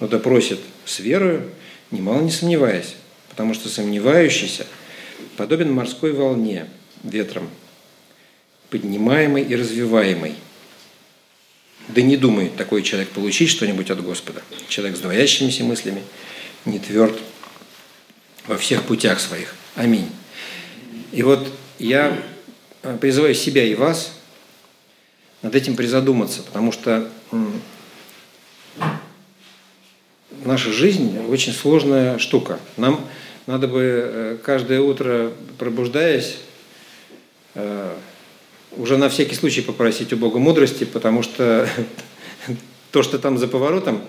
Но 0.00 0.08
да 0.08 0.18
просит 0.18 0.60
с 0.84 0.98
верою, 0.98 1.50
немало 1.90 2.22
не 2.22 2.30
сомневаясь 2.30 2.94
потому 3.34 3.52
что 3.52 3.68
сомневающийся 3.68 4.64
подобен 5.36 5.72
морской 5.72 6.12
волне 6.12 6.68
ветром, 7.02 7.50
поднимаемой 8.70 9.42
и 9.42 9.56
развиваемой. 9.56 10.36
Да 11.88 12.00
не 12.00 12.16
думает 12.16 12.54
такой 12.54 12.84
человек 12.84 13.08
получить 13.08 13.50
что-нибудь 13.50 13.90
от 13.90 14.04
Господа. 14.04 14.40
Человек 14.68 14.96
с 14.96 15.00
двоящимися 15.00 15.64
мыслями, 15.64 16.04
не 16.64 16.78
тверд 16.78 17.18
во 18.46 18.56
всех 18.56 18.84
путях 18.84 19.18
своих. 19.18 19.56
Аминь. 19.74 20.08
И 21.10 21.24
вот 21.24 21.52
я 21.80 22.16
э, 22.84 22.96
призываю 23.00 23.34
себя 23.34 23.64
и 23.64 23.74
вас 23.74 24.12
над 25.42 25.56
этим 25.56 25.74
призадуматься, 25.74 26.42
потому 26.42 26.70
что 26.70 27.10
наша 30.44 30.72
жизнь 30.72 31.18
очень 31.28 31.52
сложная 31.52 32.18
штука. 32.18 32.58
Нам 32.76 33.00
надо 33.46 33.68
бы 33.68 33.80
э, 33.82 34.36
каждое 34.42 34.80
утро, 34.80 35.32
пробуждаясь, 35.58 36.38
э, 37.54 37.94
уже 38.76 38.96
на 38.96 39.08
всякий 39.08 39.34
случай 39.34 39.60
попросить 39.60 40.12
у 40.12 40.16
Бога 40.16 40.38
мудрости, 40.38 40.84
потому 40.84 41.22
что 41.22 41.68
то, 42.90 43.02
что 43.02 43.18
там 43.18 43.38
за 43.38 43.48
поворотом, 43.48 44.02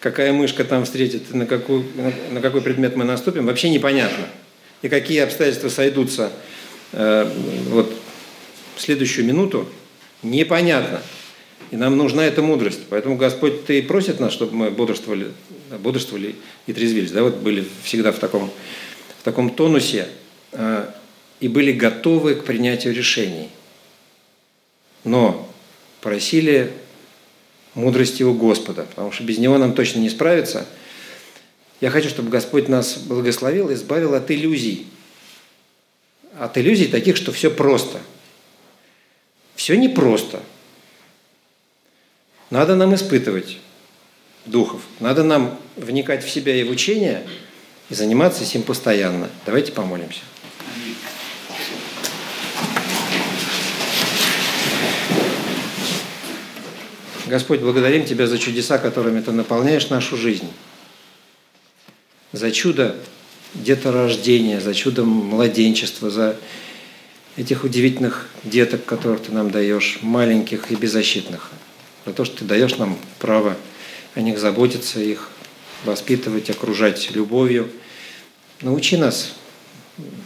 какая 0.00 0.32
мышка 0.32 0.64
там 0.64 0.84
встретит, 0.84 1.34
на, 1.34 1.46
какую, 1.46 1.84
на 2.30 2.40
какой 2.40 2.62
предмет 2.62 2.96
мы 2.96 3.04
наступим, 3.04 3.46
вообще 3.46 3.70
непонятно. 3.70 4.26
И 4.82 4.88
какие 4.88 5.20
обстоятельства 5.20 5.68
сойдутся 5.68 6.30
э, 6.92 7.30
вот, 7.70 7.92
в 8.76 8.80
следующую 8.80 9.26
минуту, 9.26 9.68
непонятно. 10.22 11.00
И 11.70 11.76
нам 11.76 11.96
нужна 11.96 12.24
эта 12.24 12.42
мудрость. 12.42 12.82
Поэтому 12.88 13.16
Господь 13.16 13.64
Ты 13.64 13.82
просит 13.82 14.20
нас, 14.20 14.32
чтобы 14.32 14.54
мы 14.54 14.70
бодрствовали, 14.70 15.32
бодрствовали 15.70 16.36
и 16.66 16.72
трезвились. 16.72 17.12
Да, 17.12 17.22
вот 17.22 17.36
были 17.36 17.66
всегда 17.82 18.12
в 18.12 18.18
таком, 18.18 18.50
в 19.20 19.22
таком 19.24 19.50
тонусе 19.50 20.08
э, 20.52 20.90
и 21.40 21.48
были 21.48 21.72
готовы 21.72 22.34
к 22.34 22.44
принятию 22.44 22.94
решений. 22.94 23.48
Но 25.04 25.50
просили 26.00 26.72
мудрости 27.74 28.22
у 28.22 28.34
Господа, 28.34 28.84
потому 28.84 29.12
что 29.12 29.24
без 29.24 29.38
Него 29.38 29.58
нам 29.58 29.74
точно 29.74 30.00
не 30.00 30.10
справиться. 30.10 30.66
Я 31.80 31.90
хочу, 31.90 32.08
чтобы 32.08 32.30
Господь 32.30 32.68
нас 32.68 32.96
благословил 32.98 33.72
избавил 33.72 34.14
от 34.14 34.30
иллюзий. 34.30 34.86
От 36.38 36.58
иллюзий 36.58 36.88
таких, 36.88 37.16
что 37.16 37.32
все 37.32 37.50
просто. 37.50 38.00
Все 39.54 39.76
непросто– 39.76 40.42
надо 42.50 42.76
нам 42.76 42.94
испытывать 42.94 43.58
духов, 44.46 44.80
надо 45.00 45.22
нам 45.22 45.58
вникать 45.76 46.24
в 46.24 46.30
себя 46.30 46.54
и 46.54 46.64
в 46.64 46.70
учение 46.70 47.22
и 47.90 47.94
заниматься 47.94 48.42
этим 48.42 48.62
постоянно. 48.62 49.28
Давайте 49.44 49.72
помолимся. 49.72 50.20
Господь, 57.26 57.60
благодарим 57.60 58.04
Тебя 58.04 58.26
за 58.26 58.38
чудеса, 58.38 58.78
которыми 58.78 59.20
Ты 59.20 59.32
наполняешь 59.32 59.90
нашу 59.90 60.16
жизнь. 60.16 60.48
За 62.32 62.52
чудо 62.52 62.94
деторождения, 63.54 64.60
за 64.60 64.74
чудо 64.74 65.04
младенчества, 65.04 66.10
за 66.10 66.36
этих 67.36 67.64
удивительных 67.64 68.28
деток, 68.44 68.84
которых 68.84 69.22
Ты 69.22 69.32
нам 69.32 69.50
даешь, 69.50 69.98
маленьких 70.02 70.70
и 70.70 70.76
беззащитных 70.76 71.50
за 72.06 72.12
то, 72.12 72.24
что 72.24 72.38
ты 72.38 72.44
даешь 72.44 72.76
нам 72.76 72.96
право 73.18 73.56
о 74.16 74.22
них 74.22 74.40
заботиться, 74.40 74.98
их 74.98 75.30
воспитывать, 75.84 76.50
окружать 76.50 77.10
любовью. 77.12 77.70
Научи 78.62 78.96
нас 78.96 79.34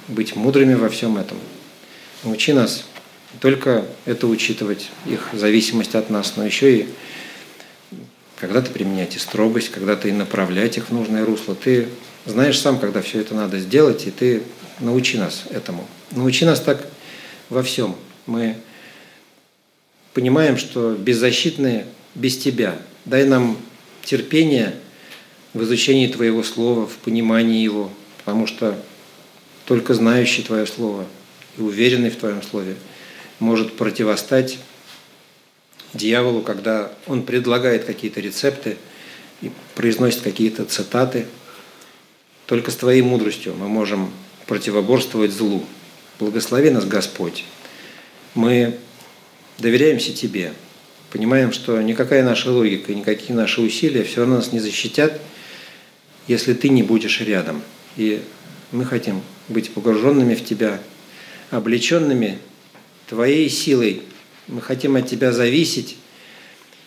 быть 0.08 0.36
мудрыми 0.36 0.74
во 0.74 0.88
всем 0.88 1.18
этом. 1.18 1.36
Научи 2.24 2.52
нас 2.52 2.84
только 3.40 3.84
это 4.06 4.28
учитывать, 4.28 4.90
их 5.06 5.28
зависимость 5.32 5.96
от 5.96 6.08
нас, 6.08 6.34
но 6.36 6.46
еще 6.46 6.78
и 6.78 6.88
когда-то 8.36 8.70
применять 8.70 9.16
и 9.16 9.18
строгость, 9.18 9.70
когда-то 9.70 10.08
и 10.08 10.12
направлять 10.12 10.76
их 10.76 10.88
в 10.88 10.92
нужное 10.92 11.24
русло. 11.26 11.56
Ты 11.56 11.88
знаешь 12.26 12.58
сам, 12.58 12.78
когда 12.78 13.02
все 13.02 13.20
это 13.20 13.34
надо 13.34 13.58
сделать, 13.58 14.06
и 14.06 14.12
ты 14.12 14.42
научи 14.78 15.18
нас 15.18 15.44
этому. 15.50 15.86
Научи 16.12 16.44
нас 16.44 16.60
так 16.60 16.86
во 17.48 17.62
всем. 17.64 17.96
Мы 18.26 18.56
понимаем, 20.14 20.58
что 20.58 20.94
беззащитны 20.94 21.86
без 22.14 22.38
Тебя. 22.38 22.78
Дай 23.04 23.24
нам 23.24 23.56
терпение 24.02 24.76
в 25.54 25.62
изучении 25.62 26.06
Твоего 26.06 26.42
Слова, 26.42 26.86
в 26.86 26.96
понимании 26.98 27.62
его, 27.62 27.90
потому 28.18 28.46
что 28.46 28.80
только 29.64 29.94
знающий 29.94 30.42
Твое 30.42 30.66
Слово 30.66 31.06
и 31.58 31.62
уверенный 31.62 32.10
в 32.10 32.16
Твоем 32.16 32.42
Слове 32.42 32.76
может 33.38 33.76
противостать 33.76 34.58
дьяволу, 35.94 36.42
когда 36.42 36.92
он 37.06 37.22
предлагает 37.22 37.84
какие-то 37.84 38.20
рецепты 38.20 38.76
и 39.42 39.50
произносит 39.74 40.20
какие-то 40.20 40.64
цитаты. 40.64 41.26
Только 42.46 42.70
с 42.70 42.76
Твоей 42.76 43.02
мудростью 43.02 43.54
мы 43.54 43.68
можем 43.68 44.10
противоборствовать 44.46 45.32
злу. 45.32 45.64
Благослови 46.18 46.70
нас, 46.70 46.84
Господь. 46.84 47.44
Мы 48.34 48.76
доверяемся 49.58 50.12
Тебе, 50.12 50.52
понимаем, 51.10 51.52
что 51.52 51.80
никакая 51.82 52.24
наша 52.24 52.50
логика, 52.50 52.94
никакие 52.94 53.34
наши 53.34 53.60
усилия 53.60 54.04
все 54.04 54.20
равно 54.20 54.36
нас 54.36 54.52
не 54.52 54.60
защитят, 54.60 55.20
если 56.26 56.54
Ты 56.54 56.68
не 56.68 56.82
будешь 56.82 57.20
рядом. 57.20 57.62
И 57.96 58.22
мы 58.72 58.84
хотим 58.84 59.22
быть 59.48 59.72
погруженными 59.72 60.34
в 60.34 60.44
Тебя, 60.44 60.80
облеченными 61.50 62.38
Твоей 63.08 63.48
силой. 63.48 64.02
Мы 64.46 64.60
хотим 64.60 64.96
от 64.96 65.08
Тебя 65.08 65.32
зависеть. 65.32 65.96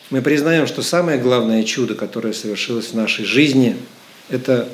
Мы 0.09 0.21
признаем, 0.21 0.67
что 0.67 0.81
самое 0.81 1.19
главное 1.19 1.63
чудо, 1.63 1.95
которое 1.95 2.33
совершилось 2.33 2.87
в 2.87 2.93
нашей 2.93 3.25
жизни, 3.25 3.75
это 4.29 4.69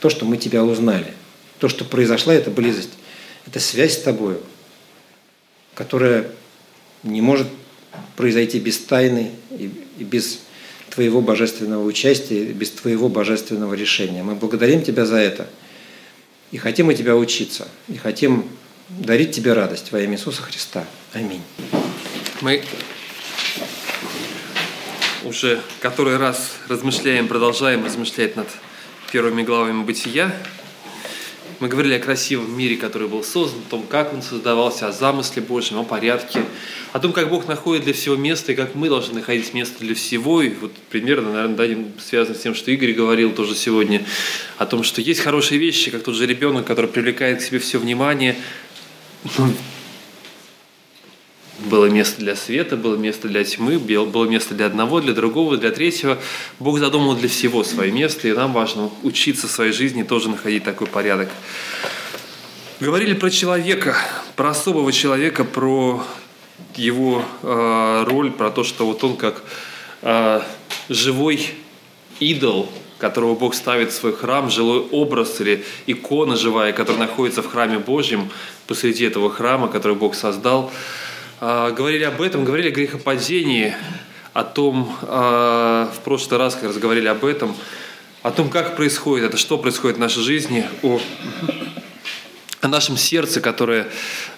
то, 0.00 0.10
что 0.10 0.24
мы 0.24 0.36
Тебя 0.36 0.64
узнали. 0.64 1.14
То, 1.58 1.68
что 1.68 1.84
произошла 1.84 2.34
эта 2.34 2.50
близость, 2.50 2.90
это 3.46 3.60
связь 3.60 3.94
с 3.94 4.02
Тобою, 4.02 4.40
которая 5.74 6.26
не 7.04 7.20
может 7.20 7.46
произойти 8.16 8.58
без 8.58 8.78
тайны 8.78 9.32
и 9.50 10.04
без 10.04 10.40
Твоего 10.90 11.22
божественного 11.22 11.84
участия, 11.84 12.44
без 12.44 12.70
Твоего 12.70 13.08
божественного 13.08 13.74
решения. 13.74 14.22
Мы 14.22 14.34
благодарим 14.34 14.82
Тебя 14.82 15.06
за 15.06 15.16
это 15.16 15.48
и 16.50 16.58
хотим 16.58 16.88
у 16.88 16.92
Тебя 16.92 17.16
учиться, 17.16 17.66
и 17.88 17.96
хотим 17.96 18.46
дарить 18.88 19.34
Тебе 19.34 19.54
радость 19.54 19.90
во 19.92 20.00
имя 20.00 20.16
Иисуса 20.16 20.42
Христа. 20.42 20.84
Аминь. 21.14 21.42
Мы 22.42 22.62
уже 25.24 25.60
который 25.80 26.16
раз 26.16 26.52
размышляем, 26.68 27.28
продолжаем 27.28 27.84
размышлять 27.84 28.36
над 28.36 28.48
первыми 29.10 29.42
главами 29.42 29.82
бытия. 29.84 30.34
Мы 31.62 31.68
говорили 31.68 31.94
о 31.94 32.00
красивом 32.00 32.58
мире, 32.58 32.76
который 32.76 33.06
был 33.06 33.22
создан, 33.22 33.60
о 33.64 33.70
том, 33.70 33.84
как 33.88 34.12
он 34.12 34.20
создавался, 34.20 34.88
о 34.88 34.92
замысле 34.92 35.42
Божьем, 35.42 35.78
о 35.78 35.84
порядке, 35.84 36.40
о 36.92 36.98
том, 36.98 37.12
как 37.12 37.28
Бог 37.28 37.46
находит 37.46 37.84
для 37.84 37.92
всего 37.92 38.16
место 38.16 38.50
и 38.50 38.56
как 38.56 38.74
мы 38.74 38.88
должны 38.88 39.20
находить 39.20 39.54
место 39.54 39.78
для 39.78 39.94
всего. 39.94 40.42
И 40.42 40.48
вот 40.48 40.72
примерно, 40.90 41.32
наверное, 41.32 41.84
да, 41.84 42.02
связано 42.02 42.34
с 42.34 42.40
тем, 42.40 42.56
что 42.56 42.72
Игорь 42.72 42.94
говорил 42.94 43.30
тоже 43.30 43.54
сегодня, 43.54 44.04
о 44.58 44.66
том, 44.66 44.82
что 44.82 45.00
есть 45.00 45.20
хорошие 45.20 45.60
вещи, 45.60 45.92
как 45.92 46.02
тот 46.02 46.16
же 46.16 46.26
ребенок, 46.26 46.66
который 46.66 46.90
привлекает 46.90 47.38
к 47.38 47.42
себе 47.42 47.60
все 47.60 47.78
внимание, 47.78 48.34
ну, 49.38 49.52
было 51.64 51.86
место 51.86 52.20
для 52.20 52.36
света, 52.36 52.76
было 52.76 52.96
место 52.96 53.28
для 53.28 53.44
тьмы, 53.44 53.78
было 53.78 54.24
место 54.26 54.54
для 54.54 54.66
одного, 54.66 55.00
для 55.00 55.12
другого, 55.12 55.56
для 55.56 55.70
третьего. 55.70 56.18
Бог 56.58 56.78
задумал 56.78 57.14
для 57.14 57.28
всего 57.28 57.64
свое 57.64 57.90
место, 57.90 58.28
и 58.28 58.32
нам 58.32 58.52
важно 58.52 58.90
учиться 59.02 59.46
в 59.46 59.50
своей 59.50 59.72
жизни 59.72 60.02
тоже 60.02 60.28
находить 60.28 60.64
такой 60.64 60.86
порядок. 60.86 61.28
Говорили 62.80 63.14
про 63.14 63.30
человека, 63.30 63.96
про 64.36 64.50
особого 64.50 64.92
человека, 64.92 65.44
про 65.44 66.04
его 66.74 67.24
э, 67.42 68.04
роль, 68.06 68.30
про 68.32 68.50
то, 68.50 68.64
что 68.64 68.86
вот 68.86 69.04
он 69.04 69.16
как 69.16 69.42
э, 70.02 70.40
живой 70.88 71.48
идол, 72.18 72.68
которого 72.98 73.34
Бог 73.34 73.54
ставит 73.54 73.90
в 73.90 73.94
свой 73.94 74.12
храм, 74.12 74.50
жилой 74.50 74.80
образ 74.90 75.40
или 75.40 75.64
икона 75.86 76.36
живая, 76.36 76.72
которая 76.72 77.06
находится 77.06 77.42
в 77.42 77.46
храме 77.50 77.78
Божьем, 77.78 78.30
посреди 78.66 79.04
этого 79.04 79.30
храма, 79.30 79.68
который 79.68 79.96
Бог 79.96 80.14
создал– 80.14 80.72
говорили 81.42 82.04
об 82.04 82.22
этом, 82.22 82.44
говорили 82.44 82.68
о 82.68 82.70
грехопадении, 82.70 83.74
о 84.32 84.44
том, 84.44 84.96
а, 85.02 85.90
в 85.92 85.98
прошлый 86.04 86.38
раз, 86.38 86.54
как 86.54 86.64
раз 86.64 86.78
говорили 86.78 87.08
об 87.08 87.24
этом, 87.24 87.56
о 88.22 88.30
том, 88.30 88.48
как 88.48 88.76
происходит 88.76 89.26
это, 89.26 89.36
что 89.36 89.58
происходит 89.58 89.96
в 89.96 90.00
нашей 90.00 90.22
жизни, 90.22 90.64
о, 90.84 91.00
о 92.60 92.68
нашем 92.68 92.96
сердце, 92.96 93.40
которое, 93.40 93.88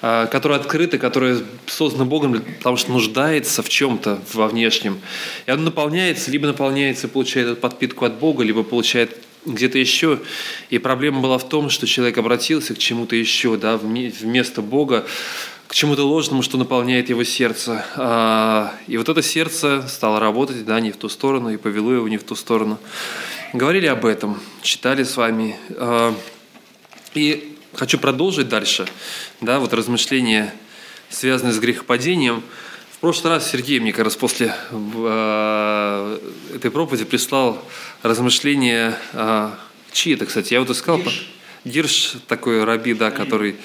а, 0.00 0.26
которое 0.28 0.58
открыто, 0.58 0.96
которое 0.96 1.42
создано 1.66 2.06
Богом, 2.06 2.42
потому 2.56 2.78
что 2.78 2.92
нуждается 2.92 3.62
в 3.62 3.68
чем-то 3.68 4.22
во 4.32 4.48
внешнем. 4.48 4.98
И 5.44 5.50
оно 5.50 5.64
наполняется, 5.64 6.30
либо 6.30 6.46
наполняется 6.46 7.06
получает 7.06 7.60
подпитку 7.60 8.06
от 8.06 8.14
Бога, 8.14 8.44
либо 8.44 8.62
получает 8.62 9.18
где-то 9.44 9.78
еще. 9.78 10.20
И 10.70 10.78
проблема 10.78 11.20
была 11.20 11.36
в 11.36 11.46
том, 11.46 11.68
что 11.68 11.86
человек 11.86 12.16
обратился 12.16 12.74
к 12.74 12.78
чему-то 12.78 13.14
еще, 13.14 13.58
да, 13.58 13.76
вместо 13.76 14.62
Бога 14.62 15.06
к 15.74 15.76
чему-то 15.76 16.06
ложному, 16.06 16.42
что 16.42 16.56
наполняет 16.56 17.08
его 17.08 17.24
сердце. 17.24 17.84
А, 17.96 18.72
и 18.86 18.96
вот 18.96 19.08
это 19.08 19.22
сердце 19.22 19.84
стало 19.88 20.20
работать, 20.20 20.64
да, 20.64 20.78
не 20.78 20.92
в 20.92 20.96
ту 20.96 21.08
сторону, 21.08 21.50
и 21.50 21.56
повело 21.56 21.92
его 21.92 22.06
не 22.06 22.16
в 22.16 22.22
ту 22.22 22.36
сторону. 22.36 22.78
Говорили 23.52 23.86
об 23.86 24.06
этом, 24.06 24.40
читали 24.62 25.02
с 25.02 25.16
вами. 25.16 25.56
А, 25.70 26.14
и 27.14 27.56
хочу 27.74 27.98
продолжить 27.98 28.48
дальше, 28.48 28.86
да, 29.40 29.58
вот 29.58 29.74
размышления, 29.74 30.54
связанные 31.10 31.52
с 31.52 31.58
грехопадением. 31.58 32.44
В 32.92 32.98
прошлый 32.98 33.32
раз 33.32 33.50
Сергей 33.50 33.80
мне 33.80 33.92
как 33.92 34.04
раз 34.04 34.14
после 34.14 34.54
а, 34.70 36.20
этой 36.54 36.70
проповеди 36.70 37.04
прислал 37.04 37.60
размышления, 38.04 38.96
чьи 39.90 40.14
это, 40.14 40.26
кстати, 40.26 40.54
я 40.54 40.60
вот 40.60 40.70
искал. 40.70 40.98
Гирш, 40.98 41.26
Гирш 41.64 42.12
такой 42.28 42.62
раби, 42.62 42.94
да, 42.94 43.10
который 43.10 43.56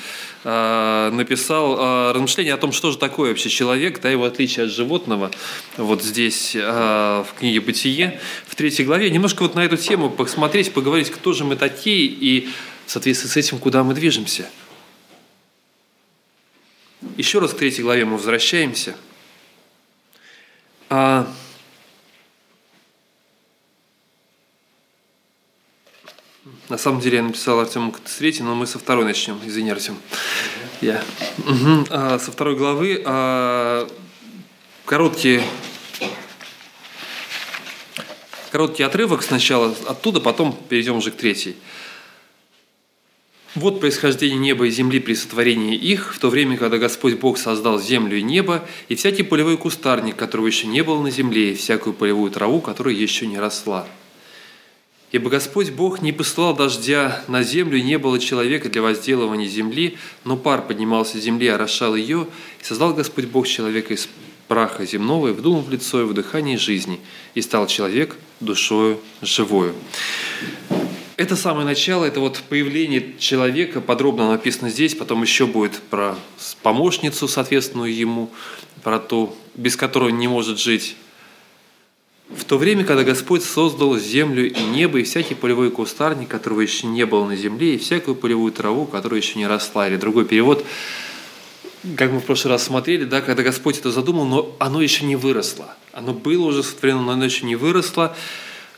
Э, 0.45 1.09
написал 1.11 1.77
э, 1.77 2.11
размышление 2.13 2.53
о 2.53 2.57
том, 2.57 2.71
что 2.71 2.91
же 2.91 2.97
такое 2.97 3.29
вообще 3.29 3.49
человек, 3.49 3.99
да, 3.99 4.09
его 4.09 4.23
отличие 4.23 4.67
от 4.67 4.71
животного, 4.71 5.31
вот 5.75 6.01
здесь 6.01 6.55
э, 6.55 6.59
в 6.61 7.27
книге 7.37 7.59
«Бытие», 7.59 8.21
в 8.47 8.55
третьей 8.55 8.85
главе. 8.85 9.09
Немножко 9.09 9.41
вот 9.41 9.55
на 9.55 9.65
эту 9.65 9.75
тему 9.75 10.09
посмотреть, 10.09 10.71
поговорить, 10.73 11.09
кто 11.11 11.33
же 11.33 11.43
мы 11.43 11.57
такие 11.57 12.05
и 12.05 12.47
в 12.85 12.91
соответствии 12.91 13.27
с 13.27 13.35
этим, 13.35 13.59
куда 13.59 13.83
мы 13.83 13.93
движемся. 13.93 14.49
Еще 17.17 17.39
раз 17.39 17.51
к 17.51 17.57
третьей 17.57 17.83
главе 17.83 18.05
мы 18.05 18.13
возвращаемся. 18.13 18.95
А 20.89 21.29
На 26.69 26.77
самом 26.77 27.01
деле 27.01 27.17
я 27.17 27.23
написал 27.23 27.59
Артему 27.59 27.93
с 28.05 28.17
третьей, 28.17 28.43
но 28.43 28.53
мы 28.53 28.67
со 28.67 28.77
второй 28.77 29.03
начнем. 29.03 29.39
Извини, 29.43 29.71
Артем. 29.71 29.97
Я. 30.81 31.03
Угу. 31.39 31.87
А, 31.89 32.19
со 32.19 32.31
второй 32.31 32.55
главы 32.55 33.01
а, 33.05 33.87
короткий, 34.85 35.41
короткий 38.51 38.83
отрывок 38.83 39.23
сначала 39.23 39.75
оттуда, 39.87 40.21
потом 40.21 40.55
перейдем 40.69 40.97
уже 40.97 41.09
к 41.09 41.15
третьей. 41.15 41.57
Вот 43.55 43.79
происхождение 43.79 44.37
неба 44.37 44.67
и 44.67 44.69
земли 44.69 44.99
при 44.99 45.15
сотворении 45.15 45.75
их, 45.75 46.13
в 46.13 46.19
то 46.19 46.29
время, 46.29 46.55
когда 46.55 46.77
Господь 46.77 47.15
Бог 47.15 47.39
создал 47.39 47.79
землю 47.79 48.15
и 48.15 48.21
небо, 48.21 48.63
и 48.89 48.95
всякий 48.95 49.23
полевой 49.23 49.57
кустарник, 49.57 50.15
которого 50.15 50.45
еще 50.45 50.67
не 50.67 50.83
было 50.83 51.01
на 51.01 51.09
земле, 51.09 51.53
и 51.53 51.55
всякую 51.55 51.95
полевую 51.95 52.29
траву, 52.29 52.61
которая 52.61 52.93
еще 52.93 53.25
не 53.25 53.39
росла– 53.39 53.87
Ибо 55.11 55.31
Господь 55.31 55.71
Бог 55.71 56.03
не 56.03 56.11
посылал 56.11 56.55
дождя 56.55 57.23
на 57.27 57.41
землю, 57.41 57.79
и 57.79 57.81
не 57.81 57.97
было 57.97 58.19
человека 58.19 58.69
для 58.69 58.83
возделывания 58.83 59.47
земли, 59.47 59.97
но 60.23 60.37
пар 60.37 60.61
поднимался 60.61 61.17
с 61.17 61.21
земли, 61.21 61.47
орошал 61.47 61.95
ее, 61.95 62.27
и 62.61 62.63
создал 62.63 62.93
Господь 62.93 63.25
Бог 63.25 63.47
человека 63.47 63.95
из 63.95 64.07
праха 64.47 64.85
земного, 64.85 65.29
и 65.29 65.31
вдунул 65.31 65.61
в 65.61 65.71
лицо 65.71 65.99
его 65.99 66.13
дыхание 66.13 66.59
жизни, 66.59 66.99
и 67.33 67.41
стал 67.41 67.65
человек 67.65 68.17
душою 68.39 68.99
живою. 69.21 69.73
Это 71.17 71.35
самое 71.35 71.65
начало, 71.65 72.05
это 72.05 72.19
вот 72.19 72.41
появление 72.47 73.15
человека, 73.17 73.81
подробно 73.81 74.29
написано 74.29 74.69
здесь, 74.69 74.93
потом 74.93 75.23
еще 75.23 75.47
будет 75.47 75.81
про 75.89 76.15
помощницу, 76.61 77.27
соответственную 77.27 77.93
ему, 77.93 78.29
про 78.83 78.99
то, 78.99 79.35
без 79.55 79.75
которой 79.75 80.13
не 80.13 80.27
может 80.27 80.59
жить 80.59 80.95
в 82.29 82.43
то 82.45 82.57
время, 82.57 82.85
когда 82.85 83.03
Господь 83.03 83.43
создал 83.43 83.97
землю 83.97 84.51
и 84.51 84.61
небо, 84.61 84.99
и 84.99 85.03
всякий 85.03 85.33
полевой 85.33 85.71
кустарник, 85.71 86.27
которого 86.27 86.61
еще 86.61 86.85
не 86.85 87.05
было 87.05 87.25
на 87.25 87.35
земле, 87.35 87.75
и 87.75 87.77
всякую 87.77 88.15
полевую 88.15 88.51
траву, 88.51 88.85
которая 88.85 89.19
еще 89.19 89.39
не 89.39 89.47
росла. 89.47 89.87
Или 89.87 89.95
другой 89.95 90.25
перевод, 90.25 90.63
как 91.95 92.11
мы 92.11 92.19
в 92.19 92.25
прошлый 92.25 92.53
раз 92.53 92.63
смотрели, 92.63 93.03
да, 93.03 93.21
когда 93.21 93.41
Господь 93.41 93.79
это 93.79 93.91
задумал, 93.91 94.25
но 94.25 94.55
оно 94.59 94.79
еще 94.81 95.05
не 95.05 95.15
выросло. 95.15 95.75
Оно 95.91 96.13
было 96.13 96.45
уже 96.45 96.61
сотворено, 96.61 97.01
но 97.01 97.11
оно 97.13 97.25
еще 97.25 97.45
не 97.47 97.55
выросло. 97.55 98.15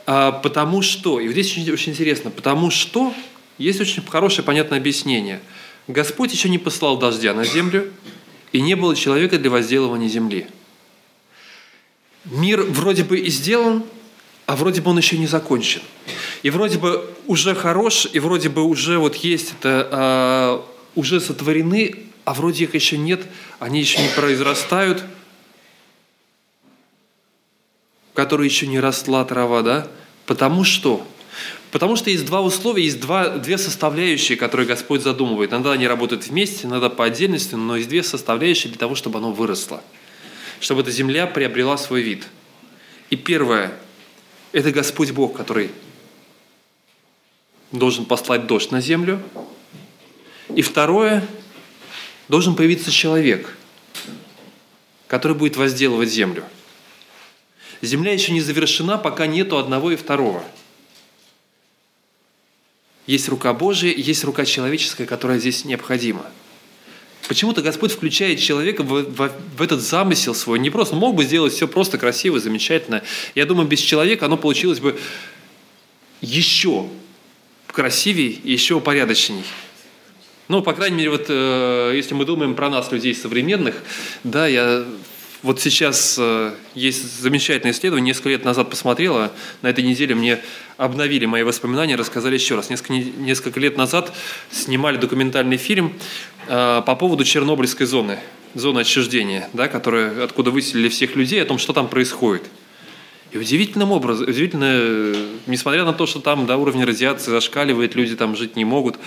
А, 0.05 0.31
потому 0.31 0.81
что, 0.81 1.19
и 1.19 1.27
здесь 1.27 1.51
очень, 1.51 1.69
очень 1.71 1.91
интересно, 1.91 2.31
потому 2.31 2.71
что 2.71 3.13
есть 3.57 3.81
очень 3.81 4.01
хорошее, 4.05 4.45
понятное 4.45 4.79
объяснение. 4.79 5.41
Господь 5.89 6.31
еще 6.31 6.47
не 6.47 6.57
послал 6.57 6.97
дождя 6.97 7.33
на 7.33 7.43
землю, 7.43 7.91
и 8.53 8.61
не 8.61 8.75
было 8.75 8.95
человека 8.95 9.37
для 9.37 9.49
возделывания 9.49 10.07
земли– 10.07 10.47
мир 12.25 12.61
вроде 12.63 13.03
бы 13.03 13.19
и 13.19 13.29
сделан, 13.29 13.83
а 14.45 14.55
вроде 14.55 14.81
бы 14.81 14.91
он 14.91 14.97
еще 14.97 15.17
не 15.17 15.27
закончен. 15.27 15.81
И 16.43 16.49
вроде 16.49 16.77
бы 16.77 17.09
уже 17.27 17.55
хорош, 17.55 18.07
и 18.11 18.19
вроде 18.19 18.49
бы 18.49 18.63
уже 18.63 18.97
вот 18.97 19.15
есть 19.15 19.53
это, 19.59 19.87
а, 19.91 20.65
уже 20.95 21.21
сотворены, 21.21 21.95
а 22.25 22.33
вроде 22.33 22.65
их 22.65 22.75
еще 22.75 22.97
нет, 22.97 23.21
они 23.59 23.79
еще 23.79 24.01
не 24.01 24.09
произрастают. 24.09 25.03
в 28.11 28.13
которой 28.13 28.45
еще 28.45 28.67
не 28.67 28.77
росла 28.77 29.23
трава, 29.23 29.61
да? 29.61 29.87
Потому 30.25 30.65
что? 30.65 31.07
Потому 31.71 31.95
что 31.95 32.09
есть 32.09 32.25
два 32.25 32.41
условия, 32.41 32.83
есть 32.83 32.99
два, 32.99 33.29
две 33.37 33.57
составляющие, 33.57 34.37
которые 34.37 34.67
Господь 34.67 35.01
задумывает. 35.01 35.51
Иногда 35.51 35.71
они 35.71 35.87
работают 35.87 36.27
вместе, 36.27 36.67
иногда 36.67 36.89
по 36.89 37.05
отдельности, 37.05 37.55
но 37.55 37.77
есть 37.77 37.87
две 37.87 38.03
составляющие 38.03 38.69
для 38.69 38.77
того, 38.77 38.95
чтобы 38.95 39.19
оно 39.19 39.31
выросло. 39.31 39.81
Чтобы 40.61 40.81
эта 40.81 40.91
земля 40.91 41.27
приобрела 41.27 41.75
свой 41.75 42.01
вид. 42.01 42.25
И 43.09 43.17
первое– 43.17 43.73
это 44.53 44.71
Господь 44.71 45.11
Бог, 45.11 45.35
который 45.35 45.71
должен 47.73 48.05
послать 48.05 48.47
дождь 48.47 48.71
на 48.71 48.79
землю. 48.79 49.21
И 50.55 50.61
второе– 50.61 51.27
должен 52.31 52.55
появиться 52.55 52.91
человек, 52.91 53.57
который 55.07 55.35
будет 55.35 55.57
возделывать 55.57 56.09
землю. 56.09 56.45
Земля 57.81 58.13
еще 58.13 58.31
не 58.31 58.39
завершена, 58.39 58.97
пока 58.97 59.27
нету 59.27 59.57
одного 59.57 59.91
и 59.91 59.97
второго. 59.97 60.41
Есть 63.05 63.27
рука 63.27 63.53
Божия, 63.53 63.93
есть 63.93 64.23
рука 64.23 64.45
человеческая, 64.45 65.05
которая 65.05 65.39
здесь 65.39 65.65
необходима. 65.65 66.25
Почему-то 67.31 67.61
Господь 67.61 67.93
включает 67.93 68.41
человека 68.41 68.83
в, 68.83 69.03
в, 69.03 69.31
в 69.55 69.61
этот 69.61 69.79
замысел 69.79 70.35
свой. 70.35 70.59
Не 70.59 70.69
просто 70.69 70.95
мог 70.95 71.15
бы 71.15 71.23
сделать 71.23 71.53
все 71.53 71.65
просто 71.65 71.97
красиво, 71.97 72.41
замечательно. 72.41 73.03
Я 73.35 73.45
думаю, 73.45 73.69
без 73.69 73.79
человека 73.79 74.25
оно 74.25 74.35
получилось 74.35 74.81
бы 74.81 74.99
еще 76.19 76.89
красивее 77.67 78.31
и 78.31 78.51
еще 78.51 78.73
упорядочней. 78.73 79.45
Ну, 80.49 80.61
по 80.61 80.73
крайней 80.73 80.97
мере, 80.97 81.09
вот 81.11 81.27
э, 81.29 81.93
если 81.95 82.15
мы 82.15 82.25
думаем 82.25 82.53
про 82.53 82.69
нас, 82.69 82.91
людей 82.91 83.15
современных, 83.15 83.75
да, 84.25 84.45
я 84.45 84.83
вот 85.43 85.59
сейчас 85.59 86.17
э, 86.19 86.53
есть 86.75 87.19
замечательное 87.19 87.73
исследование, 87.73 88.07
несколько 88.07 88.29
лет 88.29 88.45
назад 88.45 88.69
посмотрела, 88.69 89.31
на 89.61 89.67
этой 89.67 89.83
неделе 89.83 90.13
мне 90.15 90.39
обновили 90.77 91.25
мои 91.25 91.43
воспоминания, 91.43 91.95
рассказали 91.95 92.35
еще 92.35 92.55
раз. 92.55 92.69
Несколько, 92.69 92.93
несколько 92.93 93.59
лет 93.59 93.77
назад 93.77 94.13
снимали 94.51 94.97
документальный 94.97 95.57
фильм 95.57 95.93
э, 96.47 96.81
по 96.85 96.95
поводу 96.95 97.23
Чернобыльской 97.23 97.87
зоны, 97.87 98.19
зоны 98.53 98.79
отчуждения, 98.81 99.49
да, 99.53 99.67
которая, 99.67 100.23
откуда 100.23 100.51
выселили 100.51 100.89
всех 100.89 101.15
людей, 101.15 101.41
о 101.41 101.45
том, 101.45 101.57
что 101.57 101.73
там 101.73 101.87
происходит. 101.87 102.43
И 103.31 103.37
удивительным 103.37 103.91
образом, 103.91 104.27
удивительно, 104.27 105.15
несмотря 105.47 105.85
на 105.85 105.93
то, 105.93 106.05
что 106.05 106.19
там 106.19 106.45
да, 106.45 106.57
уровень 106.57 106.83
радиации 106.83 107.31
зашкаливает, 107.31 107.95
люди 107.95 108.15
там 108.15 108.35
жить 108.35 108.55
не 108.55 108.65
могут– 108.65 108.97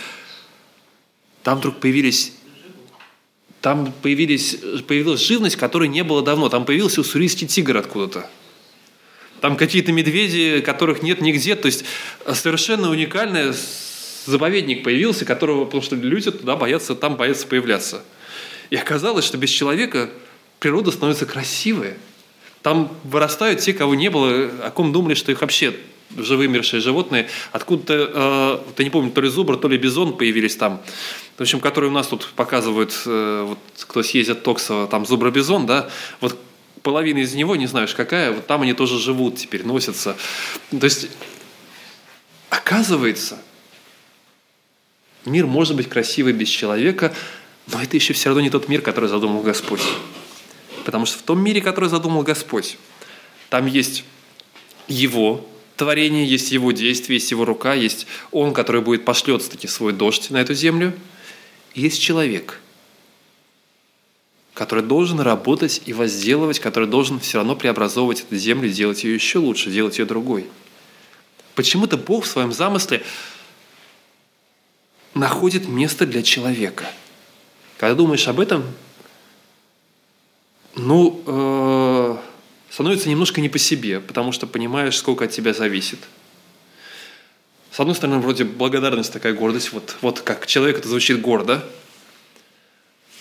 там 1.44 1.58
вдруг 1.58 1.76
появились 1.76 2.32
там 3.64 3.94
появились, 4.02 4.58
появилась 4.86 5.22
живность, 5.22 5.56
которой 5.56 5.88
не 5.88 6.04
было 6.04 6.20
давно. 6.20 6.50
Там 6.50 6.66
появился 6.66 7.00
уссурийский 7.00 7.46
тигр 7.46 7.78
откуда-то. 7.78 8.28
Там 9.40 9.56
какие-то 9.56 9.90
медведи, 9.90 10.60
которых 10.60 11.02
нет 11.02 11.22
нигде. 11.22 11.56
То 11.56 11.64
есть 11.64 11.86
совершенно 12.30 12.90
уникальный 12.90 13.54
заповедник 14.26 14.84
появился, 14.84 15.24
которого, 15.24 15.64
потому 15.64 15.82
что 15.82 15.96
люди 15.96 16.30
туда 16.30 16.56
боятся, 16.56 16.94
там 16.94 17.16
боятся 17.16 17.46
появляться. 17.46 18.04
И 18.68 18.76
оказалось, 18.76 19.24
что 19.24 19.38
без 19.38 19.48
человека 19.48 20.10
природа 20.58 20.90
становится 20.90 21.24
красивой. 21.24 21.94
Там 22.60 22.94
вырастают 23.04 23.60
те, 23.60 23.72
кого 23.72 23.94
не 23.94 24.10
было, 24.10 24.50
о 24.62 24.70
ком 24.72 24.92
думали, 24.92 25.14
что 25.14 25.32
их 25.32 25.40
вообще 25.40 25.74
живые 26.16 26.62
животные. 26.62 27.28
Откуда-то, 27.52 27.94
э, 27.94 28.72
я 28.78 28.84
не 28.84 28.90
помню, 28.90 29.10
то 29.10 29.20
ли 29.20 29.28
зубр, 29.28 29.56
то 29.56 29.68
ли 29.68 29.76
бизон 29.76 30.16
появились 30.16 30.56
там 30.56 30.82
в 31.36 31.40
общем, 31.40 31.60
который 31.60 31.88
у 31.88 31.92
нас 31.92 32.06
тут 32.06 32.28
показывают, 32.36 32.94
э, 33.06 33.44
вот, 33.48 33.58
кто 33.80 34.02
съездит 34.02 34.44
Токсово, 34.44 34.86
там 34.86 35.04
зубробизон, 35.04 35.66
да, 35.66 35.90
вот 36.20 36.38
половина 36.82 37.18
из 37.18 37.34
него, 37.34 37.56
не 37.56 37.66
знаешь 37.66 37.94
какая, 37.94 38.30
вот 38.30 38.46
там 38.46 38.62
они 38.62 38.72
тоже 38.72 39.00
живут 39.00 39.36
теперь, 39.36 39.66
носятся. 39.66 40.16
То 40.70 40.84
есть, 40.84 41.08
оказывается, 42.50 43.42
мир 45.24 45.46
может 45.46 45.74
быть 45.74 45.88
красивый 45.88 46.32
без 46.32 46.48
человека, 46.48 47.12
но 47.66 47.82
это 47.82 47.96
еще 47.96 48.12
все 48.12 48.28
равно 48.28 48.42
не 48.42 48.50
тот 48.50 48.68
мир, 48.68 48.80
который 48.80 49.08
задумал 49.08 49.42
Господь. 49.42 49.82
Потому 50.84 51.06
что 51.06 51.18
в 51.18 51.22
том 51.22 51.42
мире, 51.42 51.60
который 51.60 51.88
задумал 51.88 52.22
Господь, 52.22 52.76
там 53.48 53.66
есть 53.66 54.04
Его 54.86 55.48
творение, 55.76 56.26
есть 56.26 56.52
Его 56.52 56.72
действие, 56.72 57.16
есть 57.16 57.30
Его 57.30 57.44
рука, 57.44 57.74
есть 57.74 58.06
Он, 58.30 58.52
который 58.52 58.80
будет 58.80 59.04
пошлет 59.04 59.48
таки 59.48 59.66
свой 59.66 59.92
дождь 59.92 60.30
на 60.30 60.38
эту 60.38 60.54
землю– 60.54 60.92
есть 61.74 62.00
человек, 62.00 62.60
который 64.54 64.84
должен 64.84 65.18
работать 65.18 65.82
и 65.86 65.92
возделывать, 65.92 66.60
который 66.60 66.88
должен 66.88 67.18
все 67.18 67.38
равно 67.38 67.56
преобразовывать 67.56 68.20
эту 68.20 68.36
землю, 68.36 68.68
делать 68.68 69.02
ее 69.02 69.14
еще 69.14 69.38
лучше, 69.38 69.70
делать 69.70 69.98
ее 69.98 70.04
другой. 70.04 70.46
Почему-то 71.56 71.96
Бог 71.96 72.24
в 72.24 72.28
своем 72.28 72.52
замысле 72.52 73.02
находит 75.14 75.68
место 75.68 76.06
для 76.06 76.22
человека. 76.22 76.86
Когда 77.76 77.96
думаешь 77.96 78.28
об 78.28 78.38
этом, 78.38 78.64
ну, 80.76 81.22
э, 81.26 81.83
становится 82.74 83.08
немножко 83.08 83.40
не 83.40 83.48
по 83.48 83.58
себе, 83.58 84.00
потому 84.00 84.32
что 84.32 84.46
понимаешь, 84.46 84.98
сколько 84.98 85.24
от 85.24 85.30
тебя 85.30 85.54
зависит– 85.54 86.00
с 87.74 87.80
одной 87.80 87.96
стороны, 87.96 88.20
вроде 88.20 88.44
благодарность, 88.44 89.12
такая 89.12 89.32
гордость, 89.32 89.72
вот, 89.72 89.96
вот 90.00 90.20
как 90.20 90.46
человек 90.46 90.78
это 90.78 90.88
звучит 90.88 91.20
гордо, 91.20 91.64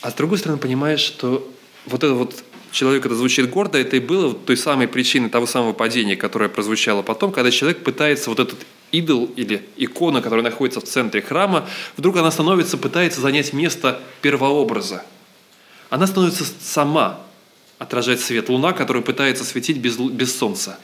а 0.02 0.12
с 0.12 0.14
другой 0.14 0.38
стороны, 0.38 0.60
понимаешь, 0.60 1.00
что 1.00 1.52
вот 1.88 2.04
это 2.04 2.14
вот 2.14 2.44
человек 2.72 3.04
это 3.04 3.16
звучит 3.16 3.50
гордо, 3.50 3.80
это 3.80 3.96
и 3.96 4.00
было 4.00 4.32
той 4.32 4.56
самой 4.56 4.88
причиной 4.88 5.30
того 5.30 5.48
самого 5.48 5.74
падения, 5.74 6.16
которое 6.16 6.50
прозвучало 6.50 7.02
потом, 7.02 7.32
когда 7.32 7.50
человек 7.50 7.84
пытается 7.84 8.30
вот 8.30 8.40
этот 8.40 8.60
идол 8.92 9.26
или 9.36 9.68
икона, 9.76 10.22
которая 10.22 10.44
находится 10.44 10.82
в 10.82 10.84
центре 10.84 11.24
храма, 11.24 11.68
вдруг 11.98 12.18
она 12.18 12.30
становится, 12.30 12.78
пытается 12.78 13.22
занять 13.22 13.54
место 13.54 14.00
первообраза. 14.22 15.04
Она 15.90 16.06
становится 16.06 16.46
сама 16.62 17.20
отражать 17.84 18.22
свет 18.22 18.50
луна, 18.50 18.74
которая 18.74 19.04
пытается 19.04 19.44
светить 19.44 19.78
без, 19.78 19.98
без 19.98 20.36
солнца. 20.36 20.80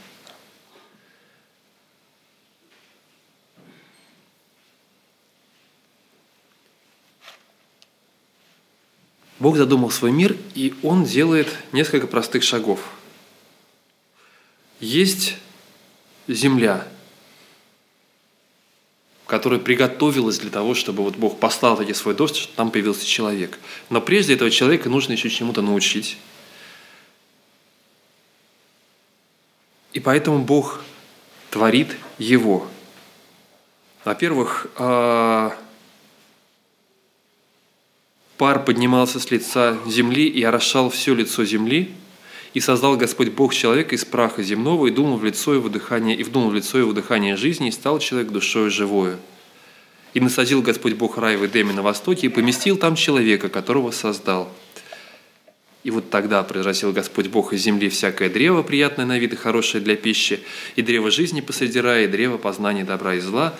Бог 9.39 9.55
задумал 9.55 9.89
свой 9.89 10.11
мир, 10.11 10.35
и 10.53 10.73
Он 10.83 11.05
делает 11.05 11.47
несколько 11.71 12.07
простых 12.07 12.43
шагов. 12.43 12.81
Есть 14.81 15.37
земля, 16.27 16.85
которая 19.25 19.59
приготовилась 19.59 20.39
для 20.39 20.49
того, 20.49 20.75
чтобы 20.75 21.03
вот 21.03 21.15
Бог 21.15 21.39
послал 21.39 21.77
таки 21.77 21.93
свой 21.93 22.15
дождь, 22.15 22.35
чтобы 22.35 22.55
там 22.55 22.71
появился 22.71 23.05
человек. 23.05 23.57
Но 23.89 24.01
прежде 24.01 24.33
этого 24.33 24.51
человека 24.51 24.89
нужно 24.89 25.13
еще 25.13 25.29
чему-то 25.29 25.61
научить. 25.61 26.17
И 29.93 29.99
поэтому 29.99 30.39
Бог 30.39 30.81
творит 31.49 31.95
его. 32.17 32.67
Во-первых, 34.05 34.67
а, 34.77 35.55
Пар 38.37 38.63
поднимался 38.63 39.19
с 39.19 39.31
лица 39.31 39.77
земли 39.85 40.27
и 40.27 40.43
орошал 40.43 40.89
все 40.89 41.13
лицо 41.13 41.43
земли, 41.43 41.91
и 42.53 42.59
создал 42.59 42.97
Господь 42.97 43.29
Бог 43.29 43.53
человека 43.53 43.95
из 43.95 44.05
праха 44.05 44.41
земного, 44.43 44.87
и 44.87 44.91
думал 44.91 45.17
в 45.17 45.25
лицо 45.25 45.53
его 45.53 45.69
дыхание, 45.69 46.15
и 46.15 46.23
вдумал 46.23 46.49
в 46.49 46.55
лицо 46.55 46.77
его 46.77 46.93
дыхание 46.93 47.35
жизни, 47.35 47.67
и 47.67 47.71
стал 47.71 47.99
человек 47.99 48.31
душою 48.31 48.71
живою. 48.71 49.19
И 50.13 50.19
насадил 50.19 50.61
Господь 50.61 50.93
Бог 50.93 51.17
рай 51.17 51.37
в 51.37 51.45
Эдеме 51.45 51.73
на 51.73 51.81
востоке, 51.81 52.27
и 52.27 52.29
поместил 52.29 52.77
там 52.77 52.95
человека, 52.95 53.49
которого 53.49 53.91
создал. 53.91 54.49
И 55.83 55.91
вот 55.91 56.09
тогда 56.09 56.43
произрастил 56.43 56.91
Господь 56.91 57.27
Бог 57.27 57.53
из 57.53 57.61
земли 57.61 57.89
всякое 57.89 58.29
древо, 58.29 58.63
приятное 58.63 59.05
на 59.05 59.17
вид 59.17 59.33
и 59.33 59.35
хорошее 59.37 59.81
для 59.83 59.95
пищи, 59.95 60.41
и 60.75 60.81
древо 60.81 61.09
жизни 61.09 61.39
посреди 61.39 61.79
рая, 61.79 62.03
и 62.03 62.07
древо 62.07 62.37
познания 62.37 62.83
добра 62.83 63.15
и 63.15 63.19
зла. 63.19 63.55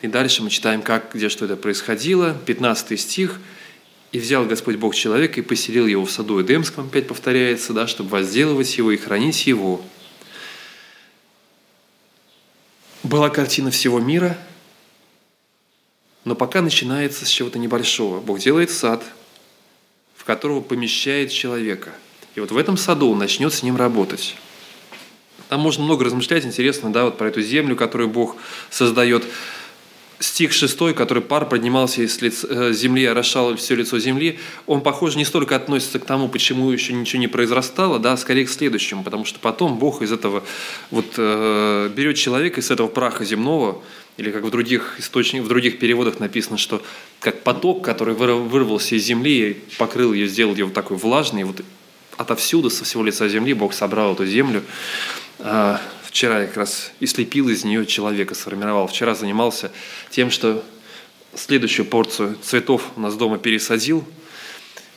И 0.00 0.06
дальше 0.06 0.42
мы 0.42 0.50
читаем, 0.50 0.82
как, 0.82 1.10
где 1.14 1.28
что 1.28 1.46
это 1.46 1.56
происходило. 1.56 2.36
15 2.46 3.00
стих– 3.00 3.40
и 4.14 4.20
взял 4.20 4.44
Господь 4.46 4.76
Бог 4.76 4.94
человека 4.94 5.40
и 5.40 5.42
поселил 5.42 5.88
его 5.88 6.04
в 6.04 6.10
саду 6.10 6.40
Эдемском, 6.40 6.86
опять 6.86 7.08
повторяется, 7.08 7.72
да, 7.72 7.88
чтобы 7.88 8.10
возделывать 8.10 8.78
его 8.78 8.92
и 8.92 8.96
хранить 8.96 9.44
его. 9.48 9.84
Была 13.02 13.28
картина 13.28 13.72
всего 13.72 13.98
мира, 13.98 14.38
но 16.24 16.36
пока 16.36 16.62
начинается 16.62 17.26
с 17.26 17.28
чего-то 17.28 17.58
небольшого. 17.58 18.20
Бог 18.20 18.38
делает 18.38 18.70
сад, 18.70 19.02
в 20.24 20.26
которого 20.26 20.62
помещает 20.62 21.30
человека. 21.30 21.90
И 22.34 22.40
вот 22.40 22.50
в 22.50 22.56
этом 22.56 22.78
саду 22.78 23.10
он 23.10 23.18
начнет 23.18 23.52
с 23.52 23.62
ним 23.62 23.76
работать. 23.76 24.36
Там 25.50 25.60
можно 25.60 25.84
много 25.84 26.06
размышлять, 26.06 26.46
интересно, 26.46 26.90
да, 26.90 27.04
вот 27.04 27.18
про 27.18 27.28
эту 27.28 27.42
землю, 27.42 27.76
которую 27.76 28.08
Бог 28.08 28.36
создает. 28.70 29.22
Стих 30.24 30.52
6, 30.52 30.94
который 30.94 31.22
пар 31.22 31.48
поднимался 31.48 32.02
из 32.02 32.20
лица, 32.20 32.46
э, 32.50 32.72
земли, 32.72 33.04
орошал 33.04 33.56
все 33.56 33.74
лицо 33.74 33.98
земли, 33.98 34.38
он, 34.66 34.80
похоже, 34.80 35.18
не 35.18 35.24
столько 35.24 35.56
относится 35.56 35.98
к 35.98 36.04
тому, 36.04 36.28
почему 36.28 36.70
еще 36.70 36.92
ничего 36.92 37.20
не 37.20 37.28
произрастало, 37.28 37.98
да, 37.98 38.12
а 38.12 38.16
скорее 38.16 38.46
к 38.46 38.50
следующему, 38.50 39.04
потому 39.04 39.24
что 39.24 39.38
потом 39.38 39.78
Бог 39.78 40.02
из 40.02 40.12
этого 40.12 40.44
вот 40.90 41.14
э, 41.16 41.90
берет 41.94 42.16
человека 42.16 42.60
из 42.60 42.70
этого 42.70 42.88
праха 42.88 43.24
земного, 43.24 43.82
или 44.16 44.30
как 44.30 44.44
в 44.44 44.50
других 44.50 44.96
источниках, 44.98 45.46
в 45.46 45.48
других 45.48 45.78
переводах 45.78 46.20
написано, 46.20 46.56
что 46.56 46.82
как 47.20 47.42
поток, 47.42 47.84
который 47.84 48.14
вырвался 48.14 48.94
из 48.94 49.04
земли, 49.04 49.50
и 49.50 49.74
покрыл 49.76 50.12
ее, 50.12 50.28
сделал 50.28 50.54
ее 50.54 50.66
вот 50.66 50.74
такой 50.74 50.96
влажной, 50.96 51.44
вот 51.44 51.62
отовсюду, 52.16 52.70
со 52.70 52.84
всего 52.84 53.02
лица 53.02 53.28
земли 53.28 53.54
Бог 53.54 53.72
собрал 53.72 54.14
эту 54.14 54.26
землю. 54.26 54.62
А, 55.40 55.80
вчера 56.14 56.42
я 56.42 56.46
как 56.46 56.58
раз 56.58 56.92
и 57.00 57.06
слепил 57.06 57.48
из 57.48 57.64
нее 57.64 57.84
человека, 57.86 58.36
сформировал. 58.36 58.86
Вчера 58.86 59.16
занимался 59.16 59.72
тем, 60.10 60.30
что 60.30 60.62
следующую 61.34 61.86
порцию 61.86 62.36
цветов 62.40 62.92
у 62.94 63.00
нас 63.00 63.16
дома 63.16 63.36
пересадил. 63.36 64.04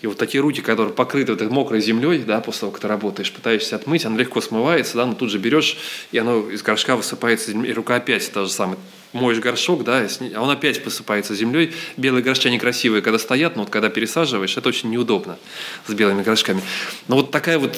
И 0.04 0.06
вот 0.06 0.20
такие 0.20 0.42
руки, 0.42 0.62
которые 0.62 0.94
покрыты 0.94 1.32
этой 1.32 1.50
мокрой 1.50 1.82
землей, 1.82 2.20
да, 2.20 2.40
после 2.40 2.60
того, 2.60 2.72
как 2.72 2.82
ты 2.82 2.88
работаешь, 2.88 3.32
пытаешься 3.32 3.78
отмыть, 3.78 4.06
оно 4.06 4.16
легко 4.16 4.42
смывается, 4.42 4.96
да, 4.98 5.08
но 5.08 5.16
тут 5.16 5.32
же 5.32 5.40
берешь, 5.40 5.78
и 6.12 6.20
оно 6.20 6.52
из 6.52 6.62
горшка 6.62 6.96
высыпается, 6.96 7.52
и 7.52 7.74
рука 7.74 7.96
опять 7.96 8.32
та 8.32 8.46
же 8.46 8.52
самая 8.52 8.78
моешь 9.12 9.40
горшок, 9.40 9.84
да, 9.84 10.08
а 10.36 10.42
он 10.42 10.52
опять 10.52 10.84
посыпается 10.84 11.34
землей. 11.34 11.74
Белые 11.98 12.22
горшки 12.22 12.48
некрасивые, 12.48 13.02
когда 13.02 13.18
стоят, 13.18 13.56
но 13.56 13.64
вот 13.64 13.72
когда 13.72 13.90
пересаживаешь, 13.90 14.56
это 14.56 14.70
очень 14.70 14.92
неудобно 14.92 15.40
с 15.88 15.94
белыми 15.96 16.22
горшками. 16.22 16.62
Но 17.08 17.16
вот 17.16 17.32
такая 17.32 17.58
вот 17.58 17.76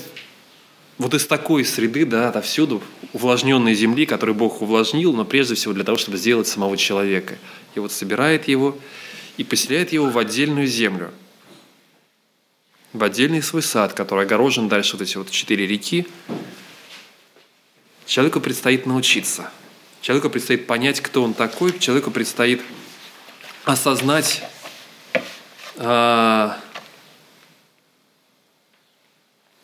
вот 0.99 1.15
из 1.15 1.25
такой 1.25 1.65
среды, 1.65 2.05
да, 2.05 2.29
отовсюду, 2.29 2.83
увлажненной 3.13 3.73
земли, 3.73 4.05
которую 4.05 4.35
Бог 4.35 4.61
увлажнил, 4.61 5.13
но 5.13 5.25
прежде 5.25 5.55
всего 5.55 5.73
для 5.73 5.83
того, 5.83 5.97
чтобы 5.97 6.19
сделать 6.19 6.47
самого 6.47 6.77
человека. 6.77 7.39
И 7.73 7.79
вот 7.79 7.91
собирает 7.91 8.47
его 8.47 8.77
и 9.37 9.43
поселяет 9.43 9.91
его 9.91 10.11
в 10.11 10.17
отдельную 10.19 10.67
землю, 10.67 11.11
в 12.93 13.03
отдельный 13.03 13.41
свой 13.41 13.63
сад, 13.63 13.93
который 13.93 14.25
огорожен 14.25 14.69
дальше 14.69 14.97
вот 14.97 15.01
эти 15.01 15.17
вот 15.17 15.31
четыре 15.31 15.65
реки. 15.65 16.05
Человеку 18.05 18.39
предстоит 18.39 18.85
научиться– 18.85 19.49
Человеку 20.01 20.29
предстоит 20.29 20.65
понять, 20.65 21.01
кто 21.01 21.23
он 21.23 21.33
такой, 21.33 21.77
человеку 21.77 22.09
предстоит 22.09 22.61
осознать 23.65 24.43
э, 25.75 26.51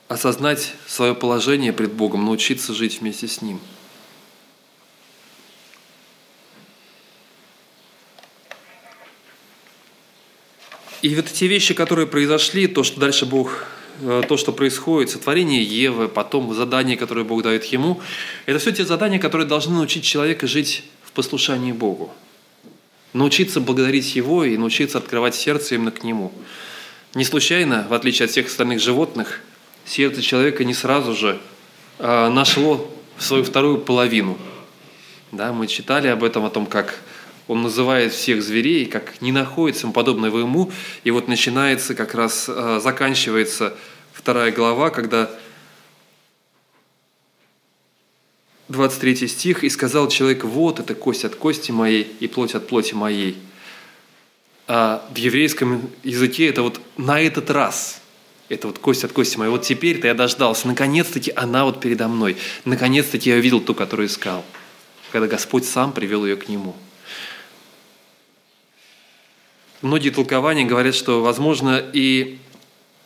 осознать 0.08 0.74
свое 0.88 1.16
положение 1.16 1.74
пред 1.74 1.93
Богом, 1.93 2.26
научиться 2.26 2.74
жить 2.74 3.01
вместе 3.01 3.28
с 3.28 3.41
Ним. 3.41 3.60
И 11.01 11.16
вот 11.16 11.26
эти 11.26 11.45
вещи, 11.45 11.74
которые 11.74 12.08
произошли, 12.08 12.68
то, 12.68 12.84
что 12.84 12.99
дальше 12.99 13.26
Бог 13.26 13.68
Э, 14.01 14.24
то, 14.28 14.36
что 14.36 14.51
происходит, 14.51 15.10
сотворение 15.10 15.64
Евы, 15.64 16.10
потом 16.10 16.53
задания, 16.53 16.97
которые 16.97 17.24
Бог 17.24 17.43
дает 17.43 17.64
ему, 17.66 18.01
это 18.45 18.60
все 18.60 18.72
те 18.72 18.86
задания, 18.86 19.20
которые 19.20 19.47
должны 19.47 19.74
научить 19.76 20.03
человека 20.03 20.47
жить 20.47 20.84
в 21.03 21.12
послушании 21.12 21.72
Богу. 21.72 22.14
Научиться 23.14 23.62
благодарить 23.62 24.16
Его 24.16 24.43
и 24.43 24.58
научиться 24.58 24.97
открывать 24.97 25.36
сердце 25.36 25.76
именно 25.76 25.91
к 25.91 26.03
Нему. 26.03 26.34
Не 27.14 27.24
случайно, 27.24 27.88
в 27.89 27.93
отличие 27.93 28.26
от 28.26 28.32
всех 28.32 28.47
остальных 28.47 28.82
животных, 28.82 29.39
сердце 29.86 30.21
человека 30.21 30.63
не 30.63 30.73
сразу 30.73 31.15
же 31.15 31.39
э, 31.99 32.29
нашло 32.29 32.89
свою 33.17 33.43
вторую 33.43 33.79
половину. 33.79 34.38
Да, 35.31 35.53
мы 35.53 35.67
читали 35.67 36.07
об 36.07 36.23
этом, 36.23 36.45
о 36.45 36.49
том, 36.49 36.65
как 36.65 36.99
он 37.47 37.61
называет 37.61 38.11
всех 38.11 38.41
зверей, 38.41 38.86
как 38.86 39.21
не 39.21 39.31
находится 39.31 39.88
подобного 39.88 40.39
ему, 40.39 40.71
и 41.03 41.11
вот 41.11 41.27
начинается 41.27 41.93
как 41.93 42.15
раз, 42.15 42.45
э, 42.47 42.79
заканчивается 42.81 43.75
вторая 44.13 44.51
глава, 44.51 44.89
когда 44.89 45.29
23 48.69 49.27
стих, 49.27 49.63
«И 49.63 49.69
сказал 49.69 50.07
человек, 50.09 50.43
вот 50.43 50.79
это 50.79 50.95
кость 50.95 51.23
от 51.23 51.36
кости 51.36 51.71
моей 51.71 52.15
и 52.19 52.27
плоть 52.27 52.55
от 52.55 52.67
плоти 52.67 52.93
моей». 52.95 53.38
А 54.67 55.07
в 55.13 55.17
еврейском 55.17 55.91
языке 56.01 56.47
это 56.47 56.63
вот 56.63 56.81
на 56.97 57.21
этот 57.21 57.51
раз, 57.51 58.01
это 58.50 58.68
вот 58.68 58.80
кость 58.80 59.04
от 59.04 59.12
кости 59.12 59.38
моей. 59.38 59.52
Вот 59.52 59.64
теперь-то 59.64 60.08
я 60.08 60.14
дождался, 60.14 60.68
наконец-таки 60.68 61.32
она 61.36 61.66
вот 61.66 61.80
передо 61.80 62.08
мной, 62.08 62.38
наконец-таки 62.66 63.30
я 63.30 63.38
увидел 63.38 63.60
ту, 63.60 63.74
которую 63.74 64.08
искал, 64.08 64.43
когда 65.12 65.28
Господь 65.28 65.66
сам 65.66 65.91
привел 65.91 66.26
ее 66.26 66.36
к 66.36 66.48
нему– 66.50 66.76
Многие 69.86 70.10
толкования 70.10 70.66
говорят, 70.66 70.96
что, 70.96 71.22
возможно, 71.22 71.80
и 71.93 72.39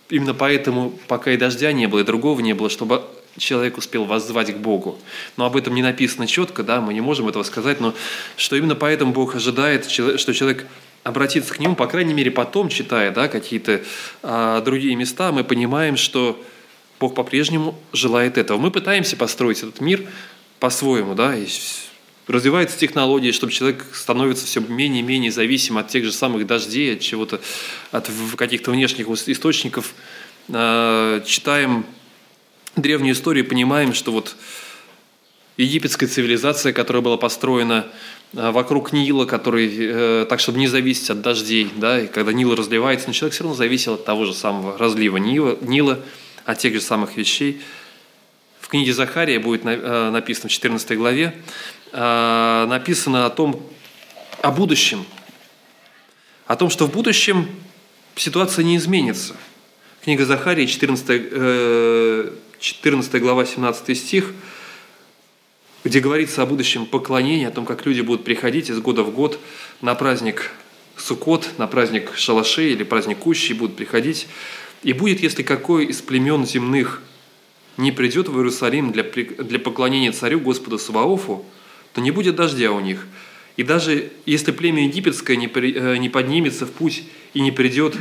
именно 0.09 0.33
поэтому, 0.33 0.97
пока 1.09 1.33
и 1.33 1.35
дождя 1.35 1.73
не 1.73 1.87
было, 1.87 1.99
и 1.99 2.03
другого 2.03 2.39
не 2.39 2.53
было, 2.53 2.69
чтобы 2.69 3.03
человек 3.37 3.77
успел 3.77 4.05
воззвать 4.05 4.53
к 4.53 4.57
Богу. 4.57 4.97
Но 5.35 5.45
об 5.45 5.57
этом 5.57 5.75
не 5.75 5.81
написано 5.81 6.25
четко, 6.25 6.63
да, 6.63 6.79
мы 6.79 6.93
не 6.93 7.01
можем 7.01 7.27
этого 7.27 7.43
сказать, 7.43 7.81
но 7.81 7.93
что 8.37 8.55
именно 8.55 8.75
поэтому 8.75 9.11
Бог 9.11 9.35
ожидает, 9.35 9.89
что 9.89 10.33
человек 10.33 10.67
обратится 11.09 11.53
к 11.53 11.59
Нему, 11.59 11.75
по 11.75 11.87
крайней 11.87 12.13
мере, 12.13 12.31
потом, 12.31 12.69
читая 12.69 13.11
да, 13.11 13.27
какие-то 13.27 13.81
а, 14.23 14.61
другие 14.61 14.95
места, 14.95 15.31
мы 15.31 15.43
понимаем, 15.43 15.97
что 15.97 16.41
Бог 16.99 17.15
по-прежнему 17.15 17.77
желает 17.93 18.37
этого. 18.37 18.57
Мы 18.57 18.71
пытаемся 18.71 19.17
построить 19.17 19.59
этот 19.59 19.81
мир 19.81 20.07
по-своему, 20.59 21.15
да, 21.15 21.35
и 21.35 21.47
развиваются 22.27 22.77
технологии, 22.77 23.31
чтобы 23.31 23.51
человек 23.51 23.85
становится 23.93 24.45
все 24.45 24.59
менее 24.59 25.01
и 25.01 25.05
менее 25.05 25.31
зависим 25.31 25.77
от 25.77 25.87
тех 25.87 26.05
же 26.05 26.11
самых 26.11 26.45
дождей, 26.45 26.93
от 26.93 26.99
чего-то, 26.99 27.41
от 27.91 28.09
каких-то 28.37 28.71
внешних 28.71 29.07
источников. 29.07 29.93
А, 30.49 31.21
читаем 31.25 31.85
древнюю 32.75 33.13
историю 33.13 33.45
и 33.45 33.47
понимаем, 33.47 33.93
что 33.93 34.11
вот 34.11 34.35
египетская 35.57 36.07
цивилизация, 36.07 36.71
которая 36.71 37.01
была 37.01 37.17
построена 37.17 37.87
вокруг 38.33 38.93
Нила, 38.93 39.25
который, 39.25 39.69
э, 39.71 40.25
так, 40.29 40.39
чтобы 40.39 40.59
не 40.59 40.67
зависеть 40.67 41.09
от 41.09 41.21
дождей, 41.21 41.71
да, 41.75 42.01
и 42.01 42.07
когда 42.07 42.31
Нил 42.33 42.55
разливается, 42.55 43.07
но 43.07 43.13
человек 43.13 43.33
все 43.33 43.43
равно 43.43 43.55
зависел 43.55 43.95
от 43.95 44.05
того 44.05 44.25
же 44.25 44.33
самого 44.33 44.77
разлива 44.77 45.17
Нила, 45.17 45.57
Нила 45.61 45.99
от 46.45 46.57
тех 46.59 46.73
же 46.73 46.81
самых 46.81 47.17
вещей. 47.17 47.61
В 48.59 48.67
книге 48.67 48.93
Захария 48.93 49.39
будет 49.39 49.65
э, 49.65 50.09
написано 50.11 50.49
в 50.49 50.51
14 50.51 50.97
главе, 50.97 51.33
Э, 51.91 52.65
написано 52.69 53.25
о 53.25 53.29
том, 53.31 53.63
о 54.41 54.51
будущем, 54.51 55.05
о 56.45 56.55
том, 56.55 56.69
что 56.69 56.85
в 56.85 56.91
будущем 56.91 57.49
ситуация 58.15 58.63
не 58.63 58.77
изменится. 58.77 59.35
Книга 60.03 60.23
Захарии, 60.25 60.67
14, 60.67 61.05
14 62.59 63.13
э, 63.13 63.19
глава, 63.19 63.45
17 63.45 63.97
стих, 63.97 64.33
где 65.83 65.99
говорится 65.99 66.43
о 66.43 66.45
будущем 66.45 66.85
поклонении, 66.85 67.45
о 67.45 67.51
том, 67.51 67.65
как 67.65 67.85
люди 67.85 68.01
будут 68.01 68.23
приходить 68.23 68.69
из 68.69 68.79
года 68.79 69.03
в 69.03 69.11
год 69.11 69.39
на 69.81 69.95
праздник 69.95 70.51
Суккот, 70.97 71.51
на 71.57 71.67
праздник 71.67 72.11
Шалашей 72.15 72.73
или 72.73 72.83
праздник 72.83 73.19
Кущи, 73.19 73.53
будут 73.53 73.77
приходить. 73.77 74.27
И 74.83 74.93
будет, 74.93 75.21
если 75.21 75.43
какой 75.43 75.85
из 75.85 76.01
племен 76.01 76.45
земных 76.45 77.01
не 77.77 77.91
придет 77.91 78.27
в 78.27 78.35
Иерусалим 78.35 78.91
для, 78.91 79.03
для 79.03 79.59
поклонения 79.59 80.11
царю 80.11 80.39
Господу 80.39 80.77
Саваофу, 80.77 81.45
то 81.93 82.01
не 82.01 82.11
будет 82.11 82.35
дождя 82.35 82.71
у 82.71 82.79
них. 82.79 83.07
И 83.55 83.63
даже 83.63 84.11
если 84.25 84.51
племя 84.51 84.85
египетское 84.85 85.37
не, 85.37 85.47
при, 85.47 85.73
э, 85.73 85.97
не 85.97 86.09
поднимется 86.09 86.65
в 86.65 86.71
путь 86.71 87.03
и 87.33 87.41
не 87.41 87.51
придет 87.51 87.95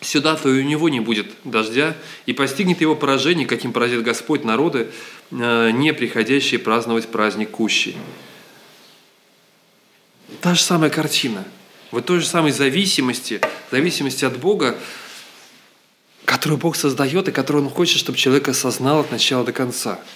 сюда, 0.00 0.36
то 0.36 0.52
и 0.52 0.60
у 0.60 0.64
него 0.64 0.88
не 0.88 1.00
будет 1.00 1.26
дождя, 1.44 1.96
и 2.26 2.32
постигнет 2.32 2.80
его 2.80 2.94
поражение, 2.94 3.46
каким 3.46 3.72
поразит 3.72 4.02
Господь 4.02 4.44
народы, 4.44 4.88
э, 5.30 5.70
не 5.70 5.92
приходящие 5.92 6.60
праздновать 6.60 7.08
праздник 7.08 7.50
Кущи. 7.50 7.96
Та 10.40 10.54
же 10.54 10.62
самая 10.62 10.90
картина. 10.90 11.44
Вот 11.90 12.04
той 12.06 12.20
же 12.20 12.26
самой 12.26 12.52
зависимости, 12.52 13.40
зависимости 13.70 14.24
от 14.24 14.38
Бога, 14.38 14.76
которую 16.24 16.58
Бог 16.58 16.76
создает 16.76 17.28
и 17.28 17.32
которую 17.32 17.64
Он 17.64 17.70
хочет, 17.70 17.98
чтобы 17.98 18.18
человек 18.18 18.48
осознал 18.48 19.00
от 19.00 19.10
начала 19.10 19.44
до 19.44 19.52
конца– 19.52 20.00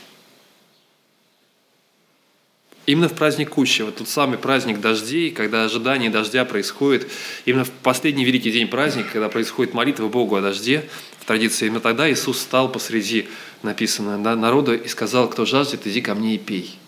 Именно 2.87 3.09
в 3.09 3.15
праздник 3.15 3.51
Кущи, 3.51 3.83
вот 3.83 3.97
тот 3.97 4.09
самый 4.09 4.39
праздник 4.39 4.81
дождей, 4.81 5.31
когда 5.31 5.65
ожидание 5.65 6.11
дождя 6.11 6.45
происходит, 6.45 7.11
именно 7.45 7.65
в 7.65 7.71
последний 7.71 8.25
великий 8.25 8.51
день 8.51 8.69
праздника, 8.69 9.11
когда 9.13 9.29
происходит 9.29 9.75
молитва 9.75 10.09
Богу 10.09 10.37
о 10.37 10.41
дожде, 10.41 10.89
в 11.19 11.27
традиции, 11.27 11.67
именно 11.67 11.81
тогда 11.81 12.11
Иисус 12.11 12.41
стал 12.41 12.73
посреди, 12.73 13.29
написано, 13.63 14.23
да, 14.23 14.35
народа 14.35 14.75
и 14.75 14.89
сказал, 14.89 15.29
кто 15.29 15.45
жаждет, 15.45 15.87
иди 15.87 16.01
ко 16.01 16.15
мне 16.15 16.37
и 16.37 16.39
пей. 16.39 16.79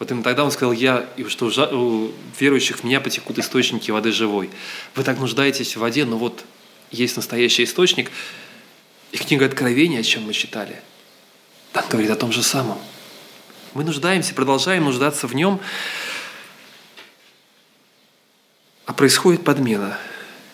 Вот 0.00 0.10
именно 0.10 0.24
тогда 0.24 0.44
он 0.44 0.50
сказал, 0.50 0.72
я, 0.72 1.08
что 1.28 1.46
у 1.72 2.12
верующих 2.38 2.78
в 2.78 2.84
меня 2.84 3.00
потекут 3.00 3.38
источники 3.38 3.90
воды 3.90 4.12
живой. 4.12 4.50
Вы 4.94 5.04
так 5.04 5.18
нуждаетесь 5.18 5.76
в 5.76 5.80
воде, 5.80 6.04
но 6.04 6.18
вот 6.18 6.44
есть 6.90 7.16
настоящий 7.16 7.64
источник. 7.64 8.10
И 9.12 9.16
книга 9.16 9.46
Откровения, 9.46 10.00
о 10.00 10.02
чем 10.02 10.24
мы 10.24 10.32
читали, 10.32 10.82
там 11.72 11.84
говорит 11.88 12.10
о 12.10 12.16
том 12.16 12.32
же 12.32 12.42
самом– 12.42 12.78
мы 13.78 13.84
нуждаемся, 13.84 14.34
продолжаем 14.34 14.86
нуждаться 14.86 15.28
в 15.28 15.36
нем. 15.36 15.60
А 18.86 18.92
происходит 18.92 19.44
подмена. 19.44 19.96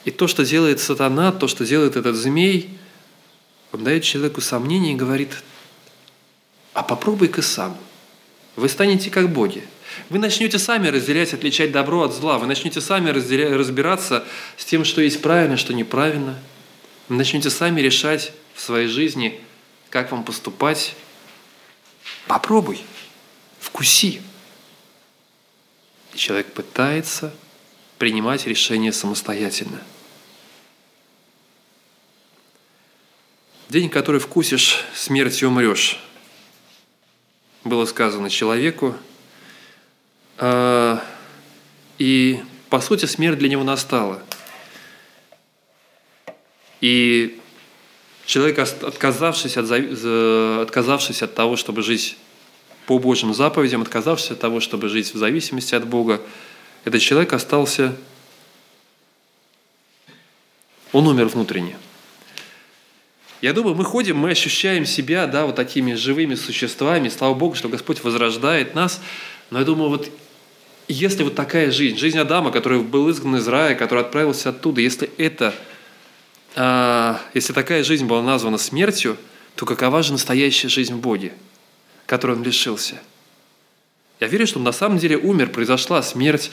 И 0.04 0.10
то, 0.10 0.28
что 0.28 0.44
делает 0.44 0.78
сатана, 0.78 1.32
то, 1.32 1.48
что 1.48 1.64
делает 1.64 1.96
этот 1.96 2.16
змей, 2.16 2.76
он 3.72 3.82
дает 3.82 4.02
человеку 4.02 4.42
сомнение 4.42 4.92
и 4.92 4.96
говорит, 4.96 5.42
а 6.74 6.82
попробуй-ка 6.82 7.40
сам. 7.40 7.78
Вы 8.56 8.68
станете 8.68 9.08
как 9.08 9.32
боги. 9.32 9.66
Вы 10.10 10.18
начнете 10.18 10.58
сами 10.58 10.88
разделять, 10.88 11.32
отличать 11.32 11.72
добро 11.72 12.02
от 12.02 12.12
зла. 12.12 12.36
Вы 12.36 12.46
начнете 12.46 12.82
сами 12.82 13.08
разделять, 13.08 13.52
разбираться 13.52 14.24
с 14.58 14.66
тем, 14.66 14.84
что 14.84 15.00
есть 15.00 15.22
правильно, 15.22 15.56
что 15.56 15.72
неправильно. 15.72 16.38
Вы 17.08 17.16
начнете 17.16 17.48
сами 17.48 17.80
решать 17.80 18.34
в 18.52 18.60
своей 18.60 18.88
жизни, 18.88 19.40
как 19.88 20.12
вам 20.12 20.24
поступать. 20.24 20.94
Попробуй, 22.26 22.82
вкуси. 23.74 24.22
И 26.12 26.16
человек 26.16 26.52
пытается 26.52 27.34
принимать 27.98 28.46
решения 28.46 28.92
самостоятельно. 28.92 29.82
День, 33.68 33.90
который 33.90 34.20
вкусишь, 34.20 34.84
смертью 34.94 35.48
умрешь. 35.48 35.98
Было 37.64 37.84
сказано 37.86 38.30
человеку, 38.30 38.94
а, 40.38 41.04
и, 41.98 42.40
по 42.70 42.80
сути, 42.80 43.06
смерть 43.06 43.38
для 43.38 43.48
него 43.48 43.64
настала. 43.64 44.22
И 46.80 47.40
человек, 48.24 48.60
отказавшись 48.60 49.56
от, 49.56 49.68
отказавшись 49.68 51.22
от 51.22 51.34
того, 51.34 51.56
чтобы 51.56 51.82
жить 51.82 52.16
по 52.86 52.98
Божьим 52.98 53.34
заповедям, 53.34 53.82
отказавшись 53.82 54.32
от 54.32 54.40
того, 54.40 54.60
чтобы 54.60 54.88
жить 54.88 55.14
в 55.14 55.18
зависимости 55.18 55.74
от 55.74 55.86
Бога, 55.86 56.20
этот 56.84 57.00
человек 57.00 57.32
остался, 57.32 57.96
он 60.92 61.06
умер 61.06 61.26
внутренне. 61.26 61.76
Я 63.40 63.52
думаю, 63.52 63.74
мы 63.74 63.84
ходим, 63.84 64.16
мы 64.16 64.30
ощущаем 64.30 64.86
себя, 64.86 65.26
да, 65.26 65.44
вот 65.44 65.56
такими 65.56 65.94
живыми 65.94 66.34
существами. 66.34 67.08
Слава 67.08 67.34
Богу, 67.34 67.54
что 67.54 67.68
Господь 67.68 68.02
возрождает 68.02 68.74
нас. 68.74 69.02
Но 69.50 69.58
я 69.58 69.64
думаю, 69.64 69.90
вот 69.90 70.08
если 70.88 71.24
вот 71.24 71.34
такая 71.34 71.70
жизнь, 71.70 71.98
жизнь 71.98 72.18
Адама, 72.18 72.50
который 72.50 72.80
был 72.80 73.10
изгнан 73.10 73.36
из 73.36 73.48
рая, 73.48 73.74
который 73.74 74.00
отправился 74.00 74.50
оттуда, 74.50 74.80
если 74.80 75.10
это, 75.18 75.54
а, 76.56 77.20
если 77.34 77.52
такая 77.52 77.84
жизнь 77.84 78.06
была 78.06 78.22
названа 78.22 78.58
смертью, 78.58 79.16
то 79.56 79.66
какова 79.66 80.02
же 80.02 80.12
настоящая 80.12 80.68
жизнь 80.68 80.94
в 80.94 81.00
Боге, 81.00 81.32
которой 82.06 82.36
он 82.36 82.42
лишился? 82.42 83.00
Я 84.20 84.28
верю, 84.28 84.46
что 84.46 84.58
он 84.58 84.64
на 84.64 84.72
самом 84.72 84.98
деле 84.98 85.16
умер, 85.16 85.50
произошла 85.50 86.02
смерть, 86.02 86.50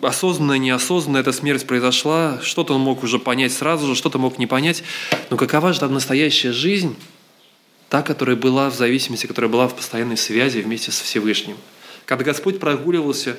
осознанная, 0.00 0.58
неосознанная 0.58 1.20
эта 1.20 1.32
смерть 1.32 1.66
произошла, 1.66 2.40
что-то 2.42 2.74
он 2.74 2.80
мог 2.80 3.02
уже 3.02 3.18
понять 3.18 3.52
сразу 3.52 3.86
же, 3.86 3.94
что-то 3.94 4.18
мог 4.18 4.38
не 4.38 4.46
понять, 4.46 4.82
но 5.30 5.36
какова 5.36 5.72
же 5.72 5.80
там 5.80 5.92
настоящая 5.92 6.52
жизнь, 6.52 6.96
та, 7.88 8.02
которая 8.02 8.36
была 8.36 8.70
в 8.70 8.74
зависимости, 8.74 9.26
которая 9.26 9.50
была 9.50 9.68
в 9.68 9.74
постоянной 9.76 10.16
связи 10.16 10.60
вместе 10.60 10.90
с 10.92 11.00
Всевышним– 11.00 11.56
когда 12.08 12.24
Господь 12.24 12.58
прогуливался, 12.58 13.36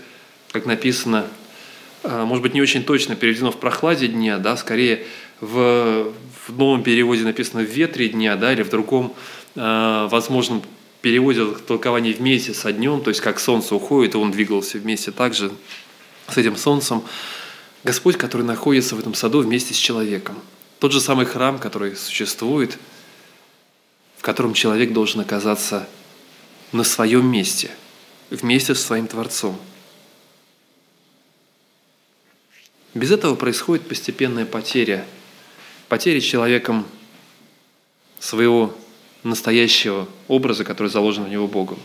как 0.51 0.67
написано, 0.67 1.25
а, 2.03 2.23
может 2.25 2.43
быть, 2.43 2.53
не 2.53 2.61
очень 2.61 2.83
точно 2.83 3.15
переведено 3.15 3.49
в 3.49 3.57
прохладе 3.57 4.07
дня, 4.07 4.37
да, 4.37 4.55
скорее 4.57 5.05
в, 5.41 6.13
в 6.45 6.55
новом 6.55 6.83
переводе 6.83 7.23
написано 7.23 7.63
в 7.63 7.65
ветре 7.65 8.09
дня, 8.09 8.35
да, 8.35 8.53
или 8.53 8.61
в 8.61 8.69
другом 8.69 9.15
э, 9.55 10.07
возможном 10.11 10.61
переводе 11.01 11.45
толкование 11.67 12.13
вместе 12.13 12.53
со 12.53 12.71
днем, 12.71 13.01
то 13.01 13.09
есть 13.09 13.21
как 13.21 13.39
солнце 13.39 13.75
уходит, 13.75 14.15
и 14.15 14.17
он 14.17 14.31
двигался 14.31 14.77
вместе 14.77 15.11
также 15.11 15.51
с 16.27 16.37
этим 16.37 16.55
солнцем. 16.55 17.03
Господь, 17.83 18.17
который 18.17 18.43
находится 18.43 18.95
в 18.95 18.99
этом 18.99 19.13
саду 19.13 19.41
вместе 19.41 19.73
с 19.73 19.77
человеком. 19.77 20.35
Тот 20.79 20.91
же 20.91 20.99
самый 20.99 21.25
храм, 21.25 21.59
который 21.59 21.95
существует, 21.95 22.77
в 24.17 24.21
котором 24.21 24.53
человек 24.53 24.91
должен 24.93 25.21
оказаться 25.21 25.87
на 26.71 26.83
своем 26.83 27.25
месте– 27.25 27.71
вместе 28.29 28.75
со 28.75 28.81
своим 28.81 29.07
Творцом. 29.07 29.59
Без 32.93 33.11
этого 33.11 33.35
происходит 33.35 33.87
постепенная 33.87 34.45
потеря, 34.45 35.05
потеря 35.87 36.19
человеком 36.21 36.85
своего 38.19 38.75
настоящего 39.23 40.07
образа, 40.27 40.63
который 40.63 40.87
заложен 40.87 41.25
в 41.25 41.29
него 41.29 41.47
Богом. 41.47 41.79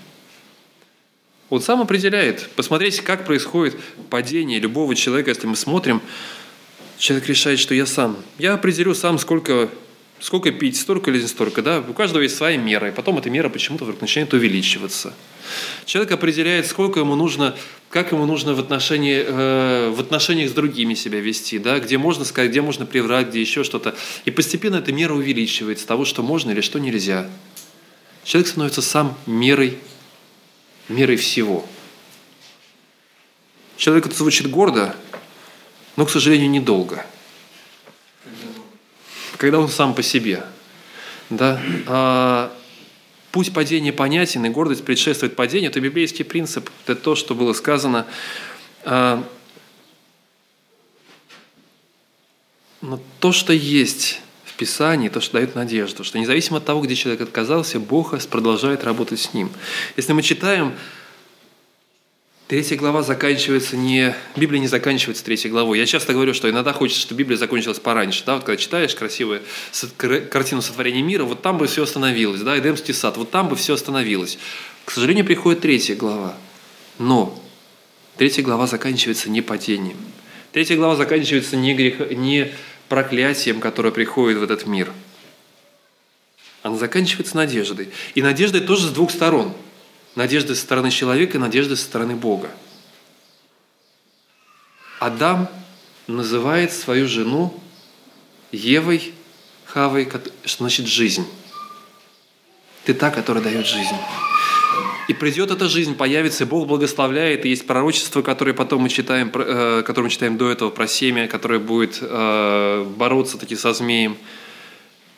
Он 1.51 1.61
сам 1.61 1.81
определяет. 1.81 2.49
Посмотрите, 2.57 3.03
как 3.03 3.25
происходит 3.25 3.77
падение 4.11 4.59
любого 4.59 4.95
человека, 4.95 5.31
если 5.31 5.47
мы 5.47 5.57
смотрим, 5.57 6.01
человек 6.99 7.29
решает, 7.29 7.59
что 7.59 7.75
я 7.75 7.87
сам. 7.87 8.17
Я 8.39 8.55
определю 8.55 8.95
сам, 8.95 9.19
сколько 9.19 9.69
сколько 10.25 10.51
пить, 10.51 10.81
столько 10.81 11.11
или 11.11 11.21
не 11.21 11.29
столько, 11.29 11.61
да, 11.61 11.85
у 11.87 11.93
каждого 11.93 12.23
есть 12.23 12.35
своя 12.35 12.57
мера, 12.57 12.89
и 12.89 12.93
потом 12.93 13.19
эта 13.19 13.29
мера 13.29 13.51
почему-то 13.51 13.85
вдруг 13.85 14.01
начинает 14.01 14.33
увеличиваться. 14.33 15.13
Человек 15.85 16.13
определяет, 16.13 16.67
сколько 16.67 17.01
ему 17.01 17.15
нужно, 17.15 17.55
как 17.91 18.11
ему 18.11 18.25
нужно 18.25 18.55
в, 18.55 18.59
отношении, 18.59 19.23
э, 19.23 19.91
в 19.91 20.01
отношениях 20.01 20.49
с 20.49 20.55
другими 20.55 20.95
себя 20.95 21.21
вести, 21.21 21.59
да, 21.59 21.79
где 21.79 21.99
можно 21.99 22.25
сказать, 22.25 22.53
где 22.53 22.63
можно 22.63 22.87
приврать, 22.87 23.29
где 23.29 23.43
еще 23.43 23.65
что-то. 23.65 23.95
И 24.25 24.31
постепенно 24.31 24.77
эта 24.77 24.95
мера 24.95 25.13
увеличивается 25.13 25.87
того, 25.87 26.07
что 26.07 26.23
можно 26.23 26.53
или 26.53 26.63
что 26.63 26.79
нельзя. 26.79 27.29
Человек 28.25 28.49
становится 28.49 28.81
сам 28.81 29.19
мерой, 29.27 29.77
мерой 30.89 31.17
всего. 31.17 31.69
Человек 33.77 34.07
это 34.07 34.17
звучит 34.17 34.49
гордо, 34.49 34.97
но, 35.97 36.07
к 36.07 36.11
сожалению, 36.11 36.49
недолго– 36.49 37.05
когда 39.37 39.59
он 39.59 39.69
сам 39.69 39.95
по 39.95 40.03
себе. 40.03 40.45
Да? 41.31 41.61
А, 41.87 42.53
путь 43.33 43.53
падения 43.53 43.93
понятен, 43.93 44.45
и 44.45 44.49
гордость 44.49 44.85
предшествует 44.85 45.37
падению. 45.37 45.71
Это 45.71 45.81
библейский 45.81 46.25
принцип, 46.25 46.71
это 46.85 46.95
то, 46.95 47.15
что 47.15 47.35
было 47.35 47.53
сказано. 47.53 48.07
А, 48.85 49.25
но 52.81 53.01
то, 53.21 53.33
что 53.33 53.53
есть 53.53 54.21
в 54.45 54.55
Писании, 54.55 55.09
то, 55.09 55.21
что 55.21 55.35
дает 55.35 55.55
надежду, 55.55 56.05
что 56.05 56.19
независимо 56.19 56.59
от 56.59 56.65
того, 56.65 56.83
где 56.83 56.95
человек 56.95 57.23
отказался, 57.23 57.81
Бог 57.81 58.15
продолжает 58.29 58.85
работать 58.85 59.21
с 59.21 59.35
ним. 59.35 59.51
Если 59.97 60.13
мы 60.13 60.23
читаем 60.23 60.75
Третья 62.47 62.77
глава 62.77 63.03
заканчивается 63.03 63.75
не... 63.75 64.15
Библия 64.37 64.61
не 64.61 64.67
заканчивается 64.67 65.25
третьей 65.25 65.51
главой. 65.51 65.79
Я 65.79 65.87
часто 65.87 66.13
говорю, 66.13 66.35
что 66.35 66.51
иногда 66.51 66.75
хочется, 66.75 67.01
чтобы 67.01 67.21
Библия 67.21 67.39
закончилась 67.39 67.79
пораньше. 67.79 68.23
Да? 68.27 68.35
Вот 68.35 68.45
когда 68.45 68.61
читаешь 68.61 68.95
красивую 68.95 69.41
картину 70.31 70.61
сотворения 70.61 71.01
мира, 71.01 71.25
вот 71.25 71.41
там 71.41 71.57
бы 71.57 71.67
все 71.67 71.85
остановилось. 71.85 72.43
Да? 72.43 72.59
Эдемский 72.59 72.93
сад, 72.93 73.17
вот 73.17 73.31
там 73.31 73.49
бы 73.49 73.57
все 73.57 73.75
остановилось. 73.75 74.39
К 74.85 74.91
сожалению, 74.91 75.25
приходит 75.25 75.63
третья 75.63 75.97
глава. 75.97 76.37
Но 76.99 77.43
третья 78.19 78.43
глава 78.43 78.67
заканчивается 78.67 79.31
не 79.31 79.41
падением. 79.41 79.97
Третья 80.53 80.77
глава 80.77 80.97
заканчивается 80.97 81.57
не, 81.57 81.73
грех... 81.73 82.11
не 82.11 82.53
проклятием, 82.91 83.59
которое 83.59 83.91
приходит 83.91 84.37
в 84.37 84.43
этот 84.43 84.67
мир. 84.67 84.93
Она 86.63 86.77
заканчивается 86.77 87.37
надеждой. 87.37 87.89
И 88.15 88.21
надеждой 88.21 88.61
тоже 88.61 88.89
с 88.89 88.91
двух 88.91 89.11
сторон– 89.11 89.55
Надежда 90.15 90.55
со 90.55 90.63
стороны 90.63 90.91
человека 90.91 91.39
надежда 91.39 91.75
со 91.77 91.85
стороны 91.85 92.15
Бога. 92.15 92.51
Адам 95.01 95.49
называет 96.07 96.73
свою 96.73 97.09
жену 97.09 97.53
Евой, 98.53 99.13
Хавой, 99.67 100.09
что 100.45 100.63
значит 100.63 100.87
жизнь. 100.87 101.27
Ты 102.85 102.95
та, 102.95 103.11
которая 103.11 103.43
дает 103.43 103.67
жизнь. 103.67 103.97
И 105.09 105.15
придет 105.15 105.51
эта 105.51 105.69
жизнь, 105.69 105.97
появится, 105.97 106.45
и 106.45 106.47
Бог 106.47 106.67
благословляет, 106.67 107.45
и 107.45 107.51
есть 107.51 107.67
пророчество, 107.67 108.23
которое 108.23 108.55
потом 108.55 108.83
мы 108.83 108.89
читаем, 108.89 109.31
э, 109.35 109.83
которое 109.85 110.07
мы 110.07 110.11
читаем 110.11 110.39
до 110.39 110.51
этого 110.51 110.71
про 110.71 110.87
семя, 110.87 111.29
которое 111.29 111.59
будет 111.59 111.99
э, 112.01 112.85
бороться 112.97 113.37
таки 113.37 113.57
со 113.57 113.75
змеем. 113.75 114.17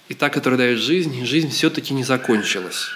И 0.08 0.14
та, 0.14 0.28
которая 0.28 0.58
дает 0.58 0.78
жизнь, 0.78 1.24
жизнь 1.24 1.50
все-таки 1.50 1.92
не 1.92 2.02
закончилась 2.02 2.88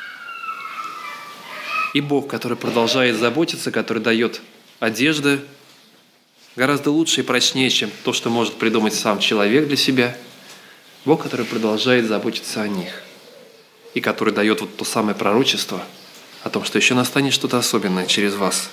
и 1.93 2.01
Бог, 2.01 2.29
который 2.29 2.57
продолжает 2.57 3.17
заботиться, 3.17 3.71
который 3.71 4.03
дает 4.03 4.41
одежды, 4.79 5.41
гораздо 6.57 6.91
лучше 6.91 7.21
и 7.21 7.25
прочнее, 7.25 7.71
чем 7.71 7.91
то, 8.05 8.13
что 8.13 8.31
может 8.31 8.55
придумать 8.55 8.95
сам 8.95 9.19
человек 9.19 9.67
для 9.67 9.77
себя. 9.77 10.17
Бог, 11.05 11.23
который 11.23 11.47
продолжает 11.47 12.07
заботиться 12.07 12.63
о 12.63 12.69
них 12.69 13.03
и 13.95 14.01
который 14.01 14.33
дает 14.33 14.61
вот 14.61 14.77
то 14.77 14.85
самое 14.85 15.17
пророчество 15.17 15.83
о 16.43 16.51
том, 16.51 16.65
что 16.65 16.79
еще 16.79 16.95
настанет 16.95 17.33
что-то 17.33 17.59
особенное 17.59 18.07
через 18.07 18.35
вас. 18.35 18.71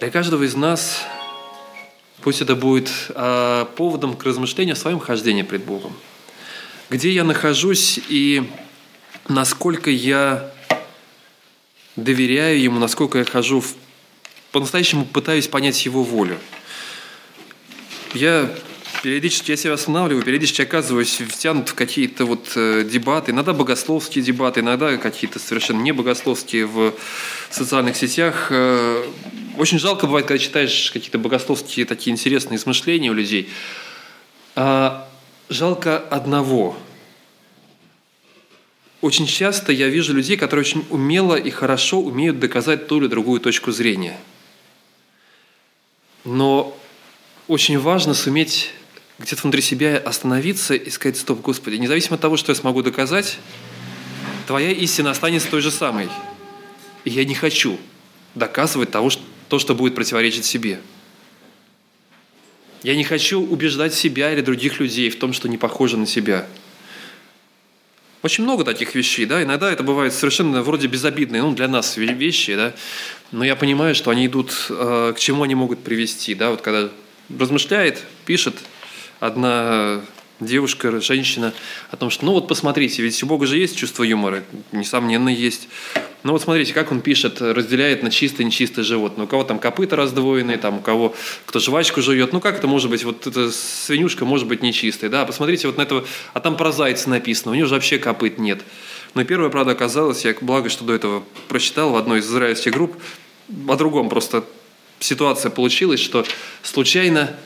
Для 0.00 0.10
каждого 0.10 0.42
из 0.42 0.56
нас 0.56 1.04
пусть 2.22 2.42
это 2.42 2.56
будет 2.56 2.90
э, 3.10 3.66
поводом 3.76 4.16
к 4.16 4.24
размышлению 4.24 4.74
о 4.74 4.76
своем 4.76 4.98
хождении 4.98 5.42
пред 5.42 5.64
Богом. 5.64 5.96
Где 6.90 7.10
я 7.10 7.24
нахожусь 7.24 8.00
и 8.08 8.50
насколько 9.28 9.90
я 9.90 10.50
доверяю 11.96 12.60
Ему, 12.60 12.78
насколько 12.78 13.18
я 13.18 13.24
хожу 13.24 13.60
в 13.60 13.74
по-настоящему 14.52 15.06
пытаюсь 15.06 15.48
понять 15.48 15.84
Его 15.86 16.04
волю. 16.04 16.38
Я 18.14 18.50
периодически 19.02 19.50
я 19.50 19.56
себя 19.56 19.72
останавливаю, 19.72 20.24
периодически 20.24 20.62
оказываюсь 20.62 21.22
втянут 21.28 21.70
в 21.70 21.74
какие-то 21.74 22.26
вот 22.26 22.52
э, 22.54 22.84
дебаты, 22.84 23.32
иногда 23.32 23.52
богословские 23.52 24.22
дебаты, 24.22 24.60
иногда 24.60 24.96
какие-то 24.96 25.38
совершенно 25.38 25.80
не 25.80 25.92
богословские 25.92 26.66
в 26.66 26.94
социальных 27.50 27.96
сетях. 27.96 28.48
Э, 28.50 29.04
очень 29.58 29.78
жалко 29.78 30.06
бывает, 30.06 30.26
когда 30.26 30.38
читаешь 30.38 30.90
какие-то 30.92 31.18
богословские 31.18 31.86
такие 31.86 32.12
интересные 32.12 32.58
измышления 32.58 33.10
у 33.10 33.14
людей. 33.14 33.48
А 34.54 35.08
жалко 35.48 35.98
одного. 35.98 36.76
Очень 39.02 39.26
часто 39.26 39.72
я 39.72 39.88
вижу 39.88 40.14
людей, 40.14 40.36
которые 40.36 40.64
очень 40.64 40.86
умело 40.88 41.34
и 41.34 41.50
хорошо 41.50 42.00
умеют 42.00 42.38
доказать 42.38 42.86
ту 42.86 42.98
или 42.98 43.08
другую 43.08 43.40
точку 43.40 43.72
зрения. 43.72 44.16
Но 46.24 46.74
очень 47.48 47.78
важно 47.78 48.14
суметь 48.14 48.70
где-то 49.18 49.42
внутри 49.42 49.60
себя 49.60 49.98
остановиться 49.98 50.74
и 50.74 50.88
сказать, 50.88 51.18
стоп, 51.18 51.40
Господи, 51.40 51.76
независимо 51.76 52.14
от 52.14 52.20
того, 52.20 52.36
что 52.36 52.52
я 52.52 52.56
смогу 52.56 52.82
доказать, 52.82 53.38
Твоя 54.46 54.70
истина 54.70 55.10
останется 55.10 55.48
той 55.48 55.62
же 55.62 55.70
самой. 55.70 56.08
И 57.04 57.10
я 57.10 57.24
не 57.24 57.34
хочу 57.34 57.78
доказывать 58.34 58.90
того, 58.90 59.10
что, 59.10 59.22
то, 59.48 59.58
что 59.58 59.74
будет 59.74 59.94
противоречить 59.94 60.44
себе. 60.44 60.80
Я 62.82 62.96
не 62.96 63.04
хочу 63.04 63.40
убеждать 63.40 63.94
себя 63.94 64.32
или 64.32 64.40
других 64.40 64.80
людей 64.80 65.10
в 65.10 65.18
том, 65.18 65.32
что 65.32 65.48
не 65.48 65.58
похоже 65.58 65.96
на 65.96 66.06
себя. 66.06 66.46
Очень 68.22 68.44
много 68.44 68.64
таких 68.64 68.94
вещей, 68.94 69.26
да, 69.26 69.42
иногда 69.42 69.72
это 69.72 69.82
бывает 69.82 70.14
совершенно 70.14 70.62
вроде 70.62 70.86
безобидные, 70.86 71.42
ну, 71.42 71.54
для 71.54 71.66
нас 71.66 71.96
вещи, 71.96 72.54
да, 72.54 72.72
но 73.32 73.44
я 73.44 73.56
понимаю, 73.56 73.96
что 73.96 74.12
они 74.12 74.26
идут, 74.26 74.66
э, 74.70 75.12
к 75.16 75.18
чему 75.18 75.42
они 75.42 75.56
могут 75.56 75.82
привести, 75.82 76.36
да, 76.36 76.50
вот 76.50 76.60
когда 76.60 76.88
размышляет, 77.36 78.04
пишет 78.24 78.54
одна 79.18 80.02
девушка, 80.38 81.00
женщина 81.00 81.52
о 81.90 81.96
том, 81.96 82.10
что 82.10 82.24
ну 82.24 82.32
вот 82.32 82.46
посмотрите, 82.46 83.02
ведь 83.02 83.20
у 83.24 83.26
Бога 83.26 83.46
же 83.46 83.58
есть 83.58 83.76
чувство 83.76 84.04
юмора, 84.04 84.44
несомненно 84.70 85.28
есть. 85.28 85.68
Ну 86.22 86.32
вот 86.32 86.42
смотрите, 86.42 86.72
как 86.72 86.92
он 86.92 87.00
пишет, 87.00 87.40
разделяет 87.40 88.02
на 88.02 88.10
чистое 88.10 88.44
и 88.44 88.46
нечистое 88.46 88.84
животное. 88.84 89.24
У 89.24 89.28
кого 89.28 89.42
там 89.42 89.58
копыта 89.58 89.96
раздвоенные, 89.96 90.56
там 90.56 90.78
у 90.78 90.80
кого 90.80 91.14
кто 91.46 91.58
жвачку 91.58 92.00
жует. 92.00 92.32
Ну 92.32 92.40
как 92.40 92.58
это 92.58 92.68
может 92.68 92.90
быть, 92.90 93.02
вот 93.02 93.26
эта 93.26 93.50
свинюшка 93.50 94.24
может 94.24 94.46
быть 94.46 94.62
нечистой, 94.62 95.08
да? 95.08 95.24
Посмотрите 95.24 95.66
вот 95.66 95.78
на 95.78 95.82
этого, 95.82 96.04
а 96.32 96.40
там 96.40 96.56
про 96.56 96.70
зайца 96.70 97.10
написано, 97.10 97.52
у 97.52 97.54
него 97.54 97.66
же 97.66 97.74
вообще 97.74 97.98
копыт 97.98 98.38
нет. 98.38 98.62
Но 99.14 99.24
первое, 99.24 99.50
правда, 99.50 99.72
оказалось, 99.72 100.24
я 100.24 100.34
благо, 100.40 100.68
что 100.70 100.84
до 100.84 100.94
этого 100.94 101.24
прочитал 101.48 101.90
в 101.90 101.96
одной 101.96 102.20
из 102.20 102.26
израильских 102.26 102.72
групп, 102.72 102.96
о 103.68 103.76
другом 103.76 104.08
просто 104.08 104.44
ситуация 105.00 105.50
получилась, 105.50 106.00
что 106.00 106.24
случайно 106.62 107.36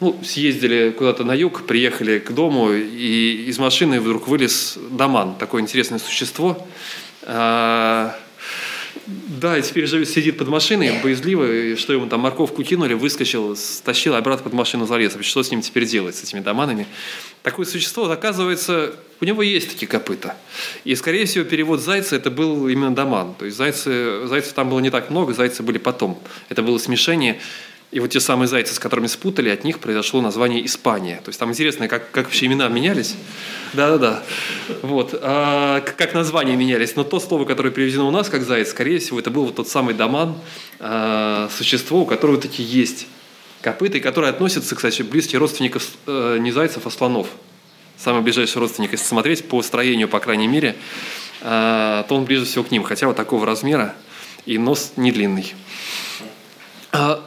ну, 0.00 0.20
съездили 0.24 0.90
куда-то 0.90 1.24
на 1.24 1.32
юг, 1.32 1.66
приехали 1.66 2.18
к 2.18 2.32
дому, 2.32 2.72
и 2.72 3.44
из 3.46 3.58
машины 3.58 4.00
вдруг 4.00 4.28
вылез 4.28 4.76
Даман, 4.90 5.36
такое 5.36 5.62
интересное 5.62 5.98
существо. 5.98 6.66
А, 7.26 8.16
да, 9.06 9.58
и 9.58 9.62
теперь 9.62 9.86
же 9.86 10.04
сидит 10.06 10.38
под 10.38 10.48
машиной, 10.48 11.00
боязливо, 11.02 11.76
что 11.76 11.92
ему 11.92 12.06
там 12.06 12.20
морковку 12.20 12.62
кинули, 12.62 12.94
выскочил, 12.94 13.54
стащил, 13.56 14.14
обратно 14.14 14.44
под 14.44 14.52
машину 14.54 14.86
залез. 14.86 15.16
Что 15.20 15.42
с 15.42 15.50
ним 15.50 15.60
теперь 15.60 15.84
делать, 15.84 16.14
с 16.16 16.22
этими 16.22 16.40
доманами? 16.40 16.86
Такое 17.42 17.66
существо, 17.66 18.10
оказывается, 18.10 18.94
у 19.20 19.24
него 19.24 19.42
есть 19.42 19.70
такие 19.70 19.86
копыта. 19.86 20.36
И, 20.84 20.94
скорее 20.94 21.26
всего, 21.26 21.44
перевод 21.44 21.80
зайца 21.80 22.16
это 22.16 22.30
был 22.30 22.68
именно 22.68 22.94
доман. 22.94 23.34
То 23.38 23.44
есть 23.44 23.56
зайцы, 23.58 24.26
зайцев 24.26 24.54
там 24.54 24.70
было 24.70 24.80
не 24.80 24.90
так 24.90 25.10
много, 25.10 25.34
зайцы 25.34 25.62
были 25.62 25.78
потом. 25.78 26.18
Это 26.48 26.62
было 26.62 26.78
смешение 26.78 27.40
и 27.94 28.00
вот 28.00 28.10
те 28.10 28.18
самые 28.18 28.48
зайцы, 28.48 28.74
с 28.74 28.80
которыми 28.80 29.06
спутали, 29.06 29.50
от 29.50 29.62
них 29.62 29.78
произошло 29.78 30.20
название 30.20 30.66
Испания. 30.66 31.20
То 31.24 31.28
есть 31.28 31.38
там 31.38 31.50
интересно, 31.50 31.86
как, 31.86 32.10
как 32.10 32.24
вообще 32.24 32.46
имена 32.46 32.66
менялись. 32.66 33.14
Да-да-да. 33.72 34.24
Вот. 34.82 35.16
А, 35.22 35.80
как 35.80 36.12
названия 36.12 36.56
менялись. 36.56 36.96
Но 36.96 37.04
то 37.04 37.20
слово, 37.20 37.44
которое 37.44 37.70
переведено 37.70 38.08
у 38.08 38.10
нас 38.10 38.28
как 38.28 38.42
заяц, 38.42 38.70
скорее 38.70 38.98
всего, 38.98 39.20
это 39.20 39.30
был 39.30 39.44
вот 39.44 39.54
тот 39.54 39.68
самый 39.68 39.94
доман, 39.94 40.36
а, 40.80 41.48
существо, 41.56 42.00
у 42.00 42.04
которого 42.04 42.36
такие 42.36 42.68
есть 42.68 43.06
копыта, 43.60 43.98
и 43.98 44.00
которое 44.00 44.30
относится, 44.30 44.74
кстати, 44.74 45.02
близких 45.02 45.38
родственников 45.38 45.86
э, 46.08 46.38
не 46.40 46.50
зайцев, 46.50 46.88
а 46.88 46.90
слонов. 46.90 47.28
Самый 47.96 48.22
ближайший 48.22 48.58
родственник, 48.58 48.90
если 48.90 49.06
смотреть 49.06 49.46
по 49.46 49.62
строению, 49.62 50.08
по 50.08 50.18
крайней 50.18 50.48
мере, 50.48 50.74
а, 51.42 52.02
то 52.08 52.16
он 52.16 52.24
ближе 52.24 52.44
всего 52.44 52.64
к 52.64 52.72
ним, 52.72 52.82
хотя 52.82 53.06
вот 53.06 53.14
такого 53.14 53.46
размера, 53.46 53.94
и 54.46 54.58
нос 54.58 54.94
не 54.96 55.12
длинный. 55.12 55.54
А, 56.90 57.24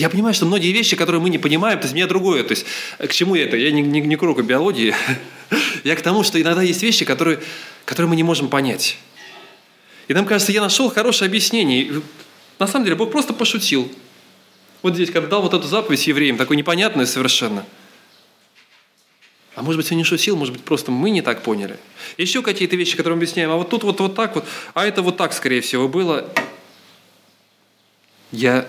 я 0.00 0.08
понимаю, 0.08 0.34
что 0.34 0.46
многие 0.46 0.72
вещи, 0.72 0.96
которые 0.96 1.20
мы 1.20 1.28
не 1.28 1.38
понимаем, 1.38 1.78
то 1.78 1.84
есть 1.84 1.94
меня 1.94 2.06
другое. 2.06 2.42
То 2.42 2.52
есть 2.52 2.64
к 2.98 3.12
чему 3.12 3.34
я 3.34 3.44
это? 3.44 3.56
Я 3.56 3.70
не, 3.70 3.82
не, 3.82 4.00
не 4.00 4.16
к 4.16 4.22
уроку 4.22 4.42
биологии. 4.42 4.94
я 5.84 5.94
к 5.94 6.00
тому, 6.00 6.24
что 6.24 6.40
иногда 6.40 6.62
есть 6.62 6.82
вещи, 6.82 7.04
которые, 7.04 7.40
которые 7.84 8.08
мы 8.08 8.16
не 8.16 8.22
можем 8.22 8.48
понять. 8.48 8.96
И 10.08 10.14
нам 10.14 10.24
кажется, 10.24 10.52
я 10.52 10.62
нашел 10.62 10.90
хорошее 10.90 11.28
объяснение. 11.28 12.00
На 12.58 12.66
самом 12.66 12.86
деле 12.86 12.96
Бог 12.96 13.12
просто 13.12 13.34
пошутил. 13.34 13.92
Вот 14.80 14.94
здесь, 14.94 15.10
когда 15.10 15.28
дал 15.28 15.42
вот 15.42 15.52
эту 15.52 15.68
заповедь 15.68 16.06
евреям, 16.06 16.38
такой 16.38 16.56
непонятную 16.56 17.06
совершенно. 17.06 17.66
А 19.54 19.62
может 19.62 19.82
быть, 19.82 19.92
он 19.92 19.98
не 19.98 20.04
шутил, 20.04 20.36
может 20.36 20.54
быть, 20.54 20.64
просто 20.64 20.90
мы 20.90 21.10
не 21.10 21.20
так 21.20 21.42
поняли. 21.42 21.76
Еще 22.16 22.40
какие-то 22.40 22.76
вещи, 22.76 22.96
которые 22.96 23.16
мы 23.16 23.24
объясняем. 23.24 23.50
А 23.50 23.56
вот 23.56 23.68
тут 23.68 23.84
вот, 23.84 24.00
вот 24.00 24.14
так 24.14 24.34
вот, 24.34 24.46
а 24.72 24.86
это 24.86 25.02
вот 25.02 25.18
так, 25.18 25.34
скорее 25.34 25.60
всего, 25.60 25.88
было. 25.88 26.32
Я 28.32 28.66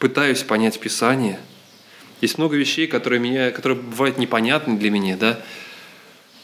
пытаюсь 0.00 0.42
понять 0.42 0.80
Писание. 0.80 1.38
Есть 2.20 2.38
много 2.38 2.56
вещей, 2.56 2.88
которые, 2.88 3.20
меня, 3.20 3.52
которые 3.52 3.78
бывают 3.78 4.18
непонятны 4.18 4.76
для 4.76 4.90
меня, 4.90 5.16
да? 5.16 5.40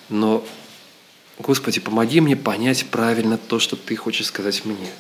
Но, 0.09 0.47
Господи, 1.39 1.81
помоги 1.81 2.21
мне 2.21 2.37
понять 2.37 2.87
правильно 2.87 3.37
то, 3.37 3.59
что 3.59 3.75
Ты 3.75 3.97
хочешь 3.97 4.27
сказать 4.27 4.65
мне. 4.65 4.91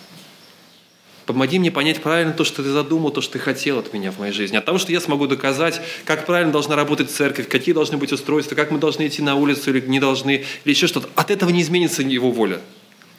Помоги 1.26 1.58
мне 1.58 1.70
понять 1.70 2.02
правильно 2.02 2.32
то, 2.32 2.44
что 2.44 2.62
Ты 2.62 2.70
задумал, 2.70 3.10
то, 3.10 3.20
что 3.20 3.34
Ты 3.34 3.38
хотел 3.40 3.78
от 3.78 3.92
меня 3.92 4.10
в 4.10 4.18
моей 4.18 4.32
жизни. 4.32 4.56
От 4.56 4.64
того, 4.64 4.78
что 4.78 4.90
я 4.90 5.00
смогу 5.00 5.26
доказать, 5.26 5.80
как 6.04 6.24
правильно 6.24 6.52
должна 6.52 6.76
работать 6.76 7.10
церковь, 7.10 7.48
какие 7.48 7.74
должны 7.74 7.98
быть 7.98 8.12
устройства, 8.12 8.54
как 8.54 8.70
мы 8.70 8.78
должны 8.78 9.06
идти 9.06 9.22
на 9.22 9.34
улицу 9.36 9.70
или 9.70 9.86
не 9.86 10.00
должны, 10.00 10.44
или 10.64 10.72
еще 10.72 10.86
что-то. 10.86 11.08
От 11.14 11.30
этого 11.30 11.50
не 11.50 11.60
изменится 11.60 12.02
Его 12.02 12.30
воля. 12.30 12.60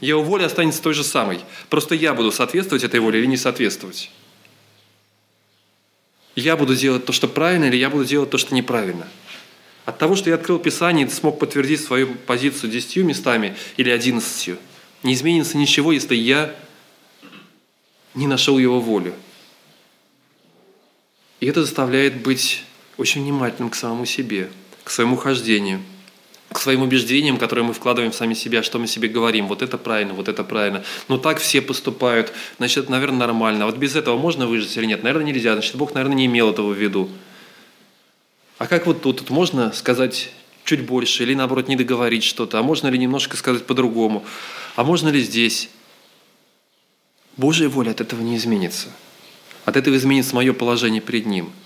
Его 0.02 0.24
воля 0.24 0.46
останется 0.46 0.82
той 0.82 0.94
же 0.94 1.04
самой. 1.04 1.40
Просто 1.70 1.96
я 1.96 2.14
буду 2.14 2.32
соответствовать 2.32 2.84
этой 2.84 3.00
воле 3.00 3.20
или 3.20 3.28
не 3.28 3.38
соответствовать 3.38 4.10
я 6.42 6.56
буду 6.56 6.76
делать 6.76 7.06
то, 7.06 7.14
что 7.14 7.28
правильно, 7.28 7.66
или 7.66 7.76
я 7.76 7.90
буду 7.90 8.06
делать 8.06 8.30
то, 8.30 8.38
что 8.38 8.54
неправильно. 8.54 9.08
От 9.86 9.98
того, 9.98 10.16
что 10.16 10.30
я 10.30 10.36
открыл 10.36 10.60
Писание 10.60 11.08
и 11.08 11.10
смог 11.10 11.40
подтвердить 11.40 11.82
свою 11.82 12.14
позицию 12.14 12.72
десятью 12.72 13.06
местами 13.06 13.56
или 13.78 13.90
одиннадцатью, 13.90 14.58
не 15.04 15.14
изменится 15.14 15.58
ничего, 15.58 15.92
если 15.92 16.16
я 16.16 16.54
не 18.14 18.28
нашел 18.28 18.58
его 18.58 18.80
волю. 18.80 19.14
И 21.40 21.46
это 21.46 21.62
заставляет 21.62 22.22
быть 22.22 22.64
очень 22.98 23.22
внимательным 23.24 23.70
к 23.70 23.76
самому 23.76 24.06
себе, 24.06 24.50
к 24.84 24.90
своему 24.90 25.16
хождению– 25.16 25.82
к 26.52 26.60
своим 26.60 26.82
убеждениям, 26.82 27.38
которые 27.38 27.66
мы 27.66 27.74
вкладываем 27.74 28.12
в 28.12 28.16
сами 28.16 28.34
себя, 28.34 28.64
что 28.64 28.80
мы 28.80 28.88
себе 28.88 29.10
говорим, 29.10 29.48
вот 29.48 29.62
это 29.62 29.78
правильно, 29.78 30.14
вот 30.14 30.28
это 30.28 30.44
правильно. 30.44 30.84
Но 31.08 31.18
так 31.18 31.40
все 31.40 31.62
поступают, 31.62 32.32
значит, 32.58 32.86
это, 32.86 32.92
наверное, 32.92 33.20
нормально. 33.20 33.66
Вот 33.66 33.78
без 33.78 33.96
этого 33.96 34.18
можно 34.18 34.48
выжить 34.48 34.76
или 34.78 34.86
нет? 34.86 35.04
Наверное, 35.04 35.32
нельзя. 35.32 35.54
Значит, 35.54 35.76
Бог, 35.76 35.94
наверное, 35.94 36.16
не 36.16 36.26
имел 36.26 36.50
этого 36.52 36.72
в 36.72 36.78
виду. 36.78 37.10
А 38.58 38.68
как 38.68 38.88
вот 38.88 39.02
тут? 39.02 39.20
Тут 39.20 39.30
можно 39.30 39.74
сказать 39.74 40.32
чуть 40.64 40.86
больше 40.86 41.24
или, 41.24 41.34
наоборот, 41.34 41.68
не 41.68 41.76
договорить 41.76 42.24
что-то? 42.24 42.60
А 42.60 42.64
можно 42.64 42.88
ли 42.88 42.98
немножко 42.98 43.38
сказать 43.38 43.66
по-другому? 43.66 44.26
А 44.76 44.84
можно 44.84 45.10
ли 45.10 45.22
здесь? 45.22 45.70
Божья 47.36 47.68
воля 47.68 47.92
от 47.92 48.02
этого 48.02 48.22
не 48.22 48.36
изменится. 48.38 48.88
От 49.66 49.76
этого 49.76 49.96
изменится 49.96 50.34
мое 50.34 50.54
положение 50.54 51.02
перед 51.02 51.26
Ним– 51.26 51.52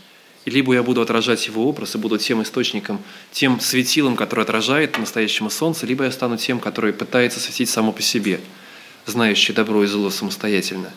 либо 0.46 0.74
я 0.74 0.84
буду 0.84 1.02
отражать 1.02 1.46
его 1.48 1.68
образ 1.68 1.96
и 1.96 1.98
буду 1.98 2.18
тем 2.18 2.42
источником, 2.42 3.02
тем 3.32 3.60
светилом, 3.60 4.16
который 4.16 4.44
отражает 4.44 4.98
настоящему 4.98 5.50
солнце, 5.50 5.86
либо 5.86 6.06
я 6.06 6.12
стану 6.12 6.38
тем, 6.38 6.60
который 6.60 6.94
пытается 6.94 7.40
светить 7.40 7.70
само 7.70 7.92
по 7.92 8.02
себе, 8.02 8.40
знающий 9.06 9.54
добро 9.54 9.84
и 9.84 9.88
зло 9.88 10.10
самостоятельно, 10.10 10.92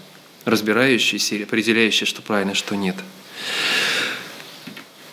разбирающийся 0.44 1.34
и 1.34 1.42
определяющий, 1.42 2.06
что 2.06 2.22
правильно, 2.22 2.54
что 2.54 2.74
нет. 2.74 2.96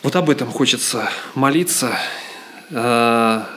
Вот 0.03 0.15
об 0.15 0.29
этом 0.29 0.49
хочется 0.49 1.11
молиться. 1.36 1.97
А, 2.71 3.47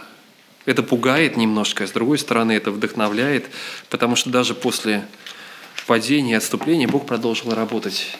это 0.66 0.82
пугает 0.82 1.36
немножко, 1.36 1.84
а 1.84 1.86
с 1.86 1.90
другой 1.92 2.18
стороны 2.18 2.52
это 2.52 2.70
вдохновляет, 2.70 3.46
потому 3.90 4.16
что 4.16 4.30
даже 4.30 4.54
после 4.54 5.06
падения 5.86 6.32
и 6.32 6.36
отступления 6.36 6.88
Бог 6.88 7.06
продолжил 7.06 7.54
работать 7.54 8.16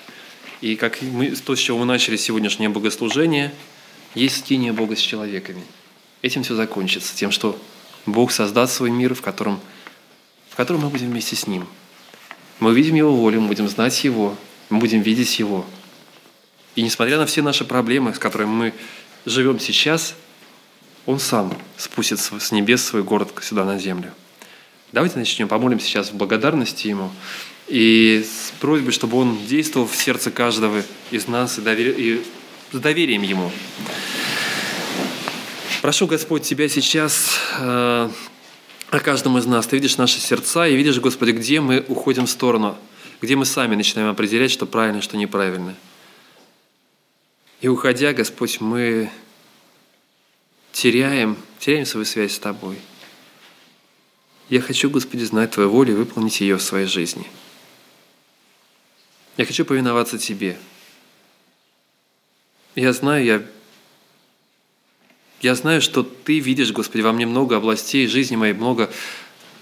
и 0.61 0.77
как 0.77 1.03
мы, 1.03 1.31
то, 1.31 1.55
с 1.55 1.59
чего 1.59 1.79
мы 1.79 1.85
начали 1.85 2.17
сегодняшнее 2.17 2.69
богослужение, 2.69 3.53
есть 4.15 4.39
стение 4.39 4.73
Бога 4.73 4.97
с 4.97 5.01
человеками. 5.01 5.63
Этим 6.23 6.43
все 6.43 6.55
закончится, 6.55 7.15
тем, 7.15 7.31
что 7.31 7.61
Бог 8.07 8.33
создаст 8.33 8.75
свой 8.75 8.91
мир, 8.91 9.15
в 9.15 9.23
котором, 9.23 9.61
в 10.51 10.57
котором 10.57 10.83
мы 10.83 10.89
будем 10.89 11.11
вместе 11.11 11.37
с 11.37 11.47
Ним. 11.47 11.67
Мы 12.61 12.71
увидим 12.71 12.95
Его 12.95 13.15
волю, 13.15 13.43
мы 13.43 13.49
будем 13.49 13.69
знать 13.69 14.05
Его, 14.05 14.37
мы 14.71 14.79
будем 14.79 15.03
видеть 15.03 15.39
Его. 15.39 15.67
И 16.77 16.83
несмотря 16.83 17.19
на 17.19 17.27
все 17.27 17.43
наши 17.43 17.65
проблемы, 17.65 18.15
с 18.15 18.19
которыми 18.19 18.51
мы 18.51 18.75
живем 19.27 19.59
сейчас, 19.61 20.15
Он 21.07 21.19
сам 21.19 21.57
спустит 21.77 22.21
с 22.21 22.53
небес 22.53 22.83
свой 22.85 23.03
город 23.03 23.33
сюда 23.43 23.65
на 23.65 23.79
землю. 23.79 24.13
Давайте 24.93 25.19
начнем, 25.19 25.49
помолимся 25.49 25.87
сейчас 25.87 26.11
в 26.11 26.15
благодарности 26.15 26.87
Ему 26.87 27.11
и 27.69 28.25
с 28.25 28.53
просьбой, 28.61 28.93
чтобы 28.93 29.17
Он 29.17 29.39
действовал 29.47 29.87
в 29.87 29.97
сердце 29.97 30.31
каждого 30.31 30.83
из 31.11 31.29
нас 31.29 31.59
и, 31.59 31.63
довер... 31.63 31.95
и 31.97 32.23
с 32.73 32.79
доверием 32.79 33.23
Ему. 33.23 33.51
Прошу, 35.81 36.07
Господь, 36.07 36.43
Тебя 36.43 36.69
сейчас 36.69 37.39
э, 37.59 38.11
о 38.91 39.01
каждом 39.01 39.39
из 39.39 39.47
нас. 39.47 39.67
Ты 39.67 39.77
видишь 39.77 39.97
наши 39.97 40.21
сердца 40.21 40.67
и 40.67 40.77
видишь, 40.77 40.99
Господи, 40.99 41.33
где 41.33 41.61
мы 41.61 41.85
уходим 41.89 42.27
в 42.27 42.31
сторону, 42.31 42.77
где 43.21 43.37
мы 43.37 43.45
сами 43.45 43.75
начинаем 43.75 44.11
определять, 44.11 44.51
что 44.51 44.67
правильно, 44.67 45.03
что 45.03 45.17
неправильно. 45.17 45.75
И 47.61 47.69
уходя, 47.69 48.13
Господь, 48.13 48.61
мы 48.61 49.11
теряем, 50.73 51.37
теряем 51.59 51.87
свою 51.87 52.05
связь 52.05 52.35
с 52.35 52.39
Тобой. 52.39 52.77
Я 54.51 54.61
хочу, 54.61 54.91
Господи, 54.91 55.25
знать 55.25 55.53
Твою 55.53 55.71
волю 55.71 55.93
и 55.95 55.97
выполнить 55.97 56.41
ее 56.41 56.57
в 56.57 56.63
своей 56.63 56.87
жизни. 56.87 57.27
Я 59.37 59.45
хочу 59.45 59.65
повиноваться 59.65 60.19
Тебе. 60.19 60.57
Я 62.75 62.93
знаю, 62.93 63.25
я, 63.25 63.43
я 65.41 65.55
знаю, 65.55 65.81
что 65.81 66.03
Ты 66.03 66.41
видишь, 66.41 66.73
Господи, 66.73 67.03
во 67.03 67.13
мне 67.13 67.27
много 67.27 67.57
областей 67.57 68.07
жизни 68.07 68.37
моей, 68.37 68.55
много 68.55 68.91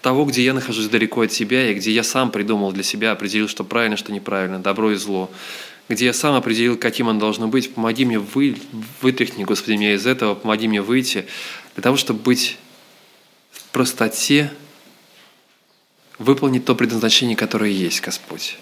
того, 0.00 0.24
где 0.24 0.42
я 0.42 0.54
нахожусь 0.54 0.88
далеко 0.88 1.22
от 1.22 1.30
Тебя, 1.30 1.70
и 1.70 1.74
где 1.74 1.90
я 1.90 2.02
сам 2.02 2.30
придумал 2.30 2.72
для 2.72 2.82
себя, 2.82 3.12
определил, 3.12 3.48
что 3.48 3.64
правильно, 3.64 3.96
что 3.96 4.12
неправильно, 4.12 4.58
добро 4.58 4.92
и 4.92 4.96
зло 4.96 5.30
где 5.88 6.06
я 6.06 6.12
сам 6.12 6.34
определил, 6.34 6.76
каким 6.76 7.08
оно 7.08 7.20
должно 7.20 7.48
быть. 7.48 7.74
Помоги 7.74 8.04
мне, 8.04 8.18
вы, 8.18 8.56
вытряхни, 9.00 9.44
Господи, 9.44 9.76
меня 9.76 9.94
из 9.94 10.06
этого, 10.06 10.34
помоги 10.34 10.68
мне 10.68 10.80
выйти, 10.80 11.26
для 11.74 11.82
того, 11.82 11.96
чтобы 11.96 12.20
быть 12.20 12.56
в 13.50 13.64
простоте, 13.70 14.52
выполнить 16.18 16.64
то 16.64 16.74
предназначение, 16.74 17.36
которое 17.36 17.70
есть, 17.70 18.00
Господь. 18.00 18.56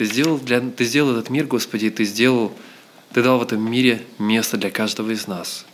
Ты 0.00 0.06
сделал, 0.06 0.38
для, 0.38 0.60
ты 0.60 0.86
сделал 0.86 1.10
этот 1.10 1.28
мир, 1.28 1.44
Господи, 1.44 1.84
и 1.84 1.90
Ты 1.90 2.06
сделал, 2.06 2.56
Ты 3.12 3.22
дал 3.22 3.38
в 3.38 3.42
этом 3.42 3.70
мире 3.70 4.02
место 4.18 4.56
для 4.56 4.70
каждого 4.70 5.10
из 5.10 5.26
нас. 5.26 5.66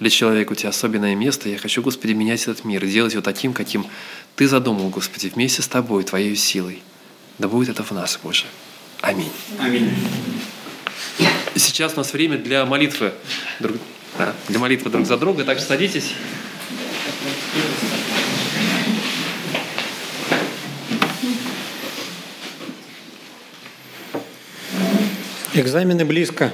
Для 0.00 0.10
человека 0.10 0.50
у 0.50 0.54
Тебя 0.56 0.70
особенное 0.70 1.14
место. 1.14 1.48
Я 1.48 1.56
хочу, 1.58 1.80
Господи, 1.80 2.14
менять 2.14 2.42
этот 2.42 2.64
мир 2.64 2.84
и 2.84 2.90
делать 2.90 3.12
его 3.12 3.22
таким, 3.22 3.52
каким 3.52 3.86
Ты 4.34 4.48
задумал, 4.48 4.88
Господи, 4.88 5.28
вместе 5.32 5.62
с 5.62 5.68
Тобой, 5.68 6.02
Твоей 6.02 6.34
силой. 6.34 6.82
Да 7.38 7.46
будет 7.46 7.68
это 7.68 7.84
в 7.84 7.92
нас, 7.92 8.18
Боже. 8.20 8.46
Аминь. 9.02 9.30
Аминь. 9.60 9.88
Сейчас 11.54 11.92
у 11.94 11.98
нас 11.98 12.12
время 12.12 12.38
для 12.38 12.66
молитвы, 12.66 13.12
друг, 13.60 13.76
да, 14.18 14.34
для 14.48 14.58
молитвы 14.58 14.90
друг 14.90 15.06
за 15.06 15.16
друга, 15.16 15.44
так 15.44 15.58
что 15.58 15.68
садитесь. 15.68 16.10
Экзамены 25.56 26.04
близко. 26.04 26.52